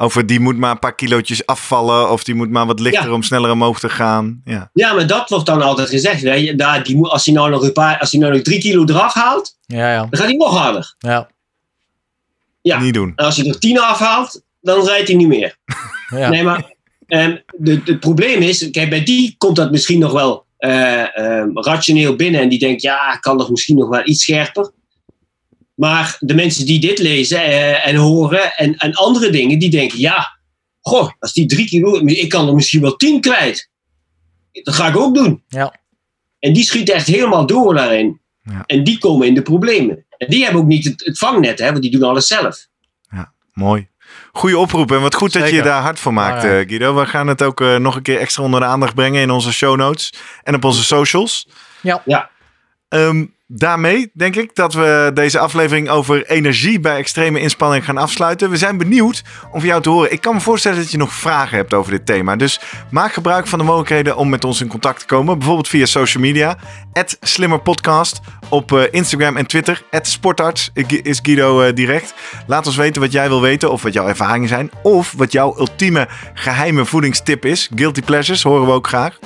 Over 0.00 0.26
die 0.26 0.40
moet 0.40 0.56
maar 0.56 0.70
een 0.70 0.78
paar 0.78 0.94
kilootjes 0.94 1.46
afvallen. 1.46 2.10
Of 2.10 2.24
die 2.24 2.34
moet 2.34 2.50
maar 2.50 2.66
wat 2.66 2.80
lichter 2.80 3.04
Ja. 3.08 3.12
om 3.12 3.22
sneller 3.22 3.50
omhoog 3.50 3.80
te 3.80 3.88
gaan. 3.88 4.40
Ja. 4.44 4.70
Ja, 4.72 4.92
maar 4.92 5.06
dat 5.06 5.28
wordt 5.28 5.46
dan 5.46 5.62
altijd 5.62 5.88
gezegd. 5.88 6.20
Weet 6.22 6.46
je, 6.46 6.54
daar, 6.54 6.82
die, 6.84 6.96
moet- 6.96 7.10
als 7.10 7.24
hij 7.24 7.34
nou 7.34 7.50
nog 7.50 7.62
een 7.62 7.72
paar, 7.72 7.98
als 7.98 8.10
hij 8.10 8.20
nou 8.20 8.32
nog 8.32 8.42
drie 8.42 8.60
kilo 8.60 8.84
eraf 8.84 9.14
haalt, 9.14 9.56
Ja, 9.66 9.92
ja. 9.92 9.98
dan 10.00 10.08
gaat 10.18 10.28
hij 10.28 10.36
nog 10.36 10.58
harder. 10.58 10.94
Ja. 10.98 11.28
Ja. 12.62 12.80
Niet 12.80 12.94
doen. 12.94 13.12
En 13.16 13.24
als 13.24 13.36
hij 13.36 13.46
er 13.46 13.58
tien 13.58 13.80
afhaalt, 13.80 14.42
dan 14.60 14.84
rijdt 14.86 15.08
hij 15.08 15.16
niet 15.16 15.28
meer. 15.28 15.56
ja. 16.08 16.28
Nee, 16.28 16.42
maar 16.42 16.72
ehm, 17.06 17.36
de, 17.56 17.80
het 17.84 18.00
probleem 18.00 18.42
is, 18.42 18.70
kijk, 18.70 18.90
bij 18.90 19.04
die 19.04 19.34
komt 19.38 19.56
dat 19.56 19.70
misschien 19.70 19.98
nog 19.98 20.12
wel 20.12 20.46
eh, 20.58 21.18
ehm, 21.18 21.48
rationeel 21.54 22.16
binnen. 22.16 22.40
En 22.40 22.48
die 22.48 22.58
denkt, 22.58 22.82
ja, 22.82 23.12
ik 23.14 23.20
kan 23.20 23.38
toch 23.38 23.50
misschien 23.50 23.78
nog 23.78 23.88
wel 23.88 24.00
iets 24.04 24.22
scherper. 24.22 24.70
Maar 25.78 26.16
de 26.20 26.34
mensen 26.34 26.66
die 26.66 26.80
dit 26.80 26.98
lezen 26.98 27.42
eh, 27.44 27.86
en 27.86 27.96
horen 27.96 28.52
en, 28.56 28.76
en 28.76 28.94
andere 28.94 29.30
dingen, 29.30 29.58
die 29.58 29.70
denken, 29.70 29.98
ja, 29.98 30.38
goh, 30.80 31.10
als 31.18 31.32
die 31.32 31.46
drie 31.46 31.66
kilo, 31.66 31.98
ik 32.06 32.28
kan 32.28 32.48
er 32.48 32.54
misschien 32.54 32.80
wel 32.80 32.96
tien 32.96 33.20
kwijt. 33.20 33.70
Dat 34.62 34.74
ga 34.74 34.88
ik 34.88 34.96
ook 34.96 35.14
doen. 35.14 35.42
Ja. 35.48 35.74
En 36.38 36.52
die 36.52 36.64
schieten 36.64 36.94
echt 36.94 37.06
helemaal 37.06 37.46
door 37.46 37.74
daarin. 37.74 38.20
Ja. 38.42 38.62
En 38.66 38.84
die 38.84 38.98
komen 38.98 39.26
in 39.26 39.34
de 39.34 39.42
problemen. 39.42 40.04
En 40.16 40.26
die 40.28 40.42
hebben 40.44 40.60
ook 40.60 40.66
niet 40.66 40.84
het, 40.84 41.04
het 41.04 41.18
vangnet, 41.18 41.58
hè, 41.58 41.70
want 41.70 41.82
die 41.82 41.90
doen 41.90 42.02
alles 42.02 42.26
zelf. 42.26 42.66
Mooi. 43.52 43.88
Goeie 44.32 44.58
oproep 44.58 44.90
en 44.92 45.00
wat 45.00 45.14
goed 45.14 45.32
dat 45.32 45.50
je 45.50 45.62
daar 45.62 45.82
hard 45.82 45.98
voor 45.98 46.12
maakt, 46.12 46.44
Ah, 46.44 46.50
ja. 46.50 46.58
eh, 46.58 46.68
Guido. 46.68 46.94
We 46.94 47.06
gaan 47.06 47.26
het 47.26 47.42
ook 47.42 47.60
eh, 47.60 47.76
nog 47.76 47.96
een 47.96 48.02
keer 48.02 48.18
extra 48.18 48.42
onder 48.42 48.60
de 48.60 48.66
aandacht 48.66 48.94
brengen 48.94 49.22
in 49.22 49.30
onze 49.30 49.52
show 49.52 49.76
notes 49.76 50.12
en 50.42 50.54
op 50.54 50.64
onze 50.64 50.84
socials. 50.84 51.48
Ja. 51.80 52.02
Ja. 52.04 52.30
Ehm, 52.88 53.26
daarmee 53.50 54.10
denk 54.14 54.36
ik 54.36 54.54
dat 54.54 54.74
we 54.74 55.10
deze 55.14 55.38
aflevering 55.38 55.88
over 55.88 56.26
energie 56.26 56.80
bij 56.80 56.96
extreme 56.96 57.40
inspanning 57.40 57.84
gaan 57.84 57.98
afsluiten. 57.98 58.50
We 58.50 58.56
zijn 58.56 58.78
benieuwd 58.78 59.22
om 59.52 59.60
van 59.60 59.68
jou 59.68 59.82
te 59.82 59.88
horen. 59.88 60.12
Ik 60.12 60.20
kan 60.20 60.34
me 60.34 60.40
voorstellen 60.40 60.78
dat 60.78 60.90
je 60.90 60.96
nog 60.96 61.12
vragen 61.12 61.56
hebt 61.56 61.74
over 61.74 61.90
dit 61.90 62.06
thema. 62.06 62.36
Dus 62.36 62.60
maak 62.90 63.12
gebruik 63.12 63.46
van 63.46 63.58
de 63.58 63.64
mogelijkheden 63.64 64.16
om 64.16 64.28
met 64.28 64.44
ons 64.44 64.60
in 64.60 64.68
contact 64.68 65.00
te 65.00 65.06
komen. 65.06 65.36
Bijvoorbeeld 65.38 65.68
via 65.68 65.86
social 65.86 66.22
media. 66.22 66.58
Slimmerpodcast 67.20 68.20
op 68.48 68.72
eh, 68.72 68.82
Instagram 68.90 69.36
en 69.36 69.46
Twitter. 69.46 69.82
Sportarts 70.02 70.70
is 71.02 71.18
Guido 71.22 71.60
eh, 71.60 71.74
direct. 71.74 72.14
Laat 72.46 72.66
ons 72.66 72.76
weten 72.76 73.02
wat 73.02 73.12
jij 73.12 73.28
wil 73.28 73.40
weten 73.40 73.72
of 73.72 73.82
wat 73.82 73.92
jouw 73.92 74.08
ervaringen 74.08 74.48
zijn. 74.48 74.70
Of 74.82 75.14
wat 75.16 75.32
jouw 75.32 75.58
ultieme 75.58 76.08
geheime 76.34 76.84
voedingstip 76.84 77.44
is. 77.44 77.70
Guilty 77.74 78.02
pleasures 78.02 78.42
horen 78.42 78.66
we 78.66 78.72
ook 78.72 78.86
graag. 78.86 79.18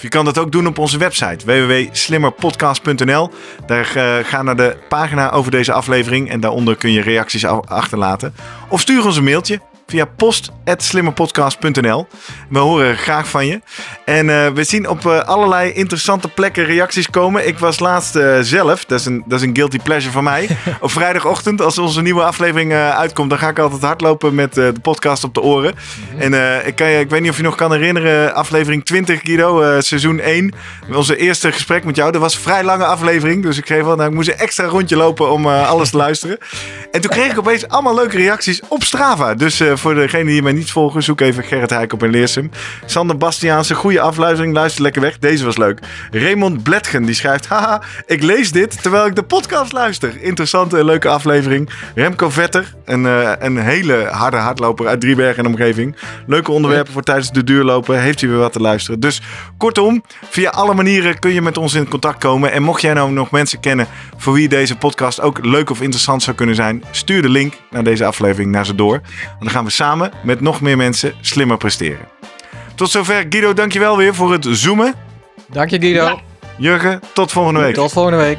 Je 0.00 0.08
kan 0.08 0.24
dat 0.24 0.38
ook 0.38 0.52
doen 0.52 0.66
op 0.66 0.78
onze 0.78 0.98
website 0.98 1.44
www.slimmerpodcast.nl. 1.46 3.30
Daar 3.66 3.96
eh, 3.96 4.24
ga 4.24 4.42
naar 4.42 4.56
de 4.56 4.76
pagina 4.88 5.30
over 5.30 5.50
deze 5.50 5.72
aflevering 5.72 6.30
en 6.30 6.40
daaronder 6.40 6.76
kun 6.76 6.92
je 6.92 7.00
reacties 7.00 7.44
achterlaten. 7.46 8.34
Of 8.68 8.80
stuur 8.80 9.06
ons 9.06 9.16
een 9.16 9.24
mailtje 9.24 9.60
via 9.86 10.04
post.slimmerpodcast.nl. 10.04 12.06
We 12.48 12.58
horen 12.58 12.96
graag 12.96 13.28
van 13.28 13.46
je. 13.46 13.60
En 14.04 14.30
eh, 14.30 14.50
we 14.50 14.64
zien 14.64 14.88
op 14.88 15.06
eh, 15.06 15.20
allerlei 15.20 15.72
interessante 15.72 16.28
plekken 16.28 16.64
reacties 16.64 17.10
komen. 17.10 17.46
Ik 17.46 17.58
was 17.58 17.78
laatst 17.78 18.16
eh, 18.16 18.38
zelf, 18.40 18.84
dat 18.84 19.00
is, 19.00 19.06
een, 19.06 19.22
dat 19.26 19.40
is 19.40 19.46
een 19.46 19.56
guilty 19.56 19.78
pleasure 19.78 20.12
van 20.12 20.24
mij. 20.24 20.48
op 20.80 20.90
vrijdagochtend, 20.90 21.60
als 21.60 21.78
onze 21.78 22.02
nieuwe 22.02 22.22
aflevering 22.22 22.72
uitkomt, 22.72 23.30
dan 23.30 23.38
ga 23.38 23.48
ik 23.48 23.58
altijd 23.58 23.82
hardlopen 23.82 24.34
met 24.34 24.54
de 24.54 24.72
podcast 24.82 25.24
op 25.24 25.34
de 25.34 25.40
oren. 25.40 25.74
En 26.18 26.34
eh, 26.34 26.66
ik, 26.66 26.76
kan 26.76 26.90
je, 26.90 26.98
ik 26.98 27.10
weet 27.10 27.20
niet 27.20 27.30
of 27.30 27.36
je 27.36 27.42
nog 27.42 27.54
kan 27.54 27.72
herinneren, 27.72 28.34
aflevering 28.34 28.84
20, 28.84 29.20
Guido, 29.22 29.80
seizoen 29.80 30.20
1. 30.20 30.52
Onze 30.92 31.16
eerste 31.16 31.52
gesprek 31.52 31.84
met 31.84 31.96
jou. 31.96 32.12
Dat 32.12 32.20
was 32.20 32.34
een 32.34 32.40
vrij 32.40 32.64
lange 32.64 32.84
aflevering. 32.84 33.42
Dus 33.42 33.58
ik, 33.58 33.66
geef 33.66 33.82
wel, 33.82 33.96
nou, 33.96 34.08
ik 34.08 34.14
moest 34.14 34.28
een 34.28 34.36
extra 34.36 34.64
rondje 34.64 34.96
lopen 34.96 35.30
om 35.30 35.46
alles 35.46 35.90
te 35.90 35.96
luisteren. 35.96 36.38
En 36.90 37.00
toen 37.00 37.10
kreeg 37.10 37.30
ik 37.30 37.38
opeens 37.38 37.68
allemaal 37.68 37.94
leuke 37.94 38.16
reacties 38.16 38.60
op 38.68 38.82
Strava. 38.82 39.34
Dus 39.34 39.62
voor 39.78 39.94
degenen 39.94 40.26
die 40.26 40.42
mij 40.42 40.52
niet 40.52 40.70
volgen, 40.70 41.02
zoek 41.02 41.20
even 41.20 41.44
Gerrit 41.44 41.70
Heik 41.70 41.92
op 41.92 42.02
in 42.02 42.10
Leersum. 42.10 42.50
Sander 42.84 43.16
Bastiaanse, 43.16 43.74
goede 43.74 44.00
aflevering. 44.00 44.54
Luister 44.54 44.82
lekker 44.82 45.02
weg. 45.02 45.18
Deze 45.18 45.44
was 45.44 45.56
leuk. 45.56 45.80
Raymond 46.10 46.62
Bletgen, 46.62 47.04
die 47.04 47.14
schrijft... 47.14 47.46
Haha, 47.46 47.82
ik 48.06 48.22
lees 48.22 48.52
dit 48.52 48.82
terwijl 48.82 49.06
ik 49.06 49.14
de 49.14 49.22
podcast 49.22 49.72
luister. 49.72 50.22
Interessante 50.22 50.78
en 50.78 50.84
leuke 50.84 51.08
aflevering. 51.08 51.70
Remco 51.94 52.30
Vetter, 52.30 52.74
een, 52.84 53.06
eh, 53.06 53.32
een 53.38 53.56
hele 53.56 54.08
harde 54.10 54.36
hardloper 54.36 54.86
uit 54.86 55.00
Driebergen 55.00 55.44
en 55.44 55.50
omgeving. 55.50 55.96
Leuke 56.26 56.52
onderwerpen 56.52 56.92
voor 56.92 57.02
tijdens 57.02 57.32
de 57.32 57.44
duurlopen. 57.44 58.00
Heeft 58.00 58.20
hij 58.20 58.28
weer 58.28 58.38
wat 58.38 58.52
te 58.52 58.60
luisteren. 58.60 59.00
Dus 59.00 59.22
kortom, 59.58 60.04
via 60.30 60.50
alle 60.50 60.74
manieren 60.74 61.18
kun 61.18 61.32
je 61.32 61.42
met 61.42 61.58
ons 61.58 61.74
in 61.74 61.88
contact 61.88 62.18
komen. 62.18 62.52
En 62.52 62.62
mocht 62.62 62.80
jij 62.80 62.94
nou 62.94 63.12
nog 63.12 63.30
mensen 63.30 63.60
kennen 63.60 63.86
voor 64.16 64.32
wie 64.32 64.48
deze 64.48 64.76
podcast 64.76 65.20
ook 65.20 65.44
leuk 65.44 65.70
of 65.70 65.80
interessant 65.80 66.22
zou 66.22 66.36
kunnen 66.36 66.54
zijn, 66.54 66.84
stuur 66.90 67.22
de 67.22 67.28
link 67.28 67.54
naar 67.70 67.84
deze 67.84 68.04
aflevering 68.04 68.50
naar 68.50 68.66
ze 68.66 68.74
door. 68.74 69.00
Dan 69.38 69.50
gaan 69.70 69.96
we 69.98 70.10
samen 70.10 70.10
met 70.22 70.40
nog 70.40 70.60
meer 70.60 70.76
mensen 70.76 71.14
slimmer 71.20 71.56
presteren. 71.56 72.08
Tot 72.74 72.90
zover. 72.90 73.26
Guido, 73.28 73.52
dankjewel 73.52 73.96
weer 73.96 74.14
voor 74.14 74.32
het 74.32 74.46
zoomen. 74.50 74.94
Dank 75.46 75.70
je 75.70 75.78
Guido. 75.78 76.04
Ja. 76.04 76.18
Jurgen, 76.58 77.00
tot 77.12 77.32
volgende 77.32 77.60
week. 77.60 77.74
Tot 77.74 77.92
volgende 77.92 78.18
week. 78.18 78.38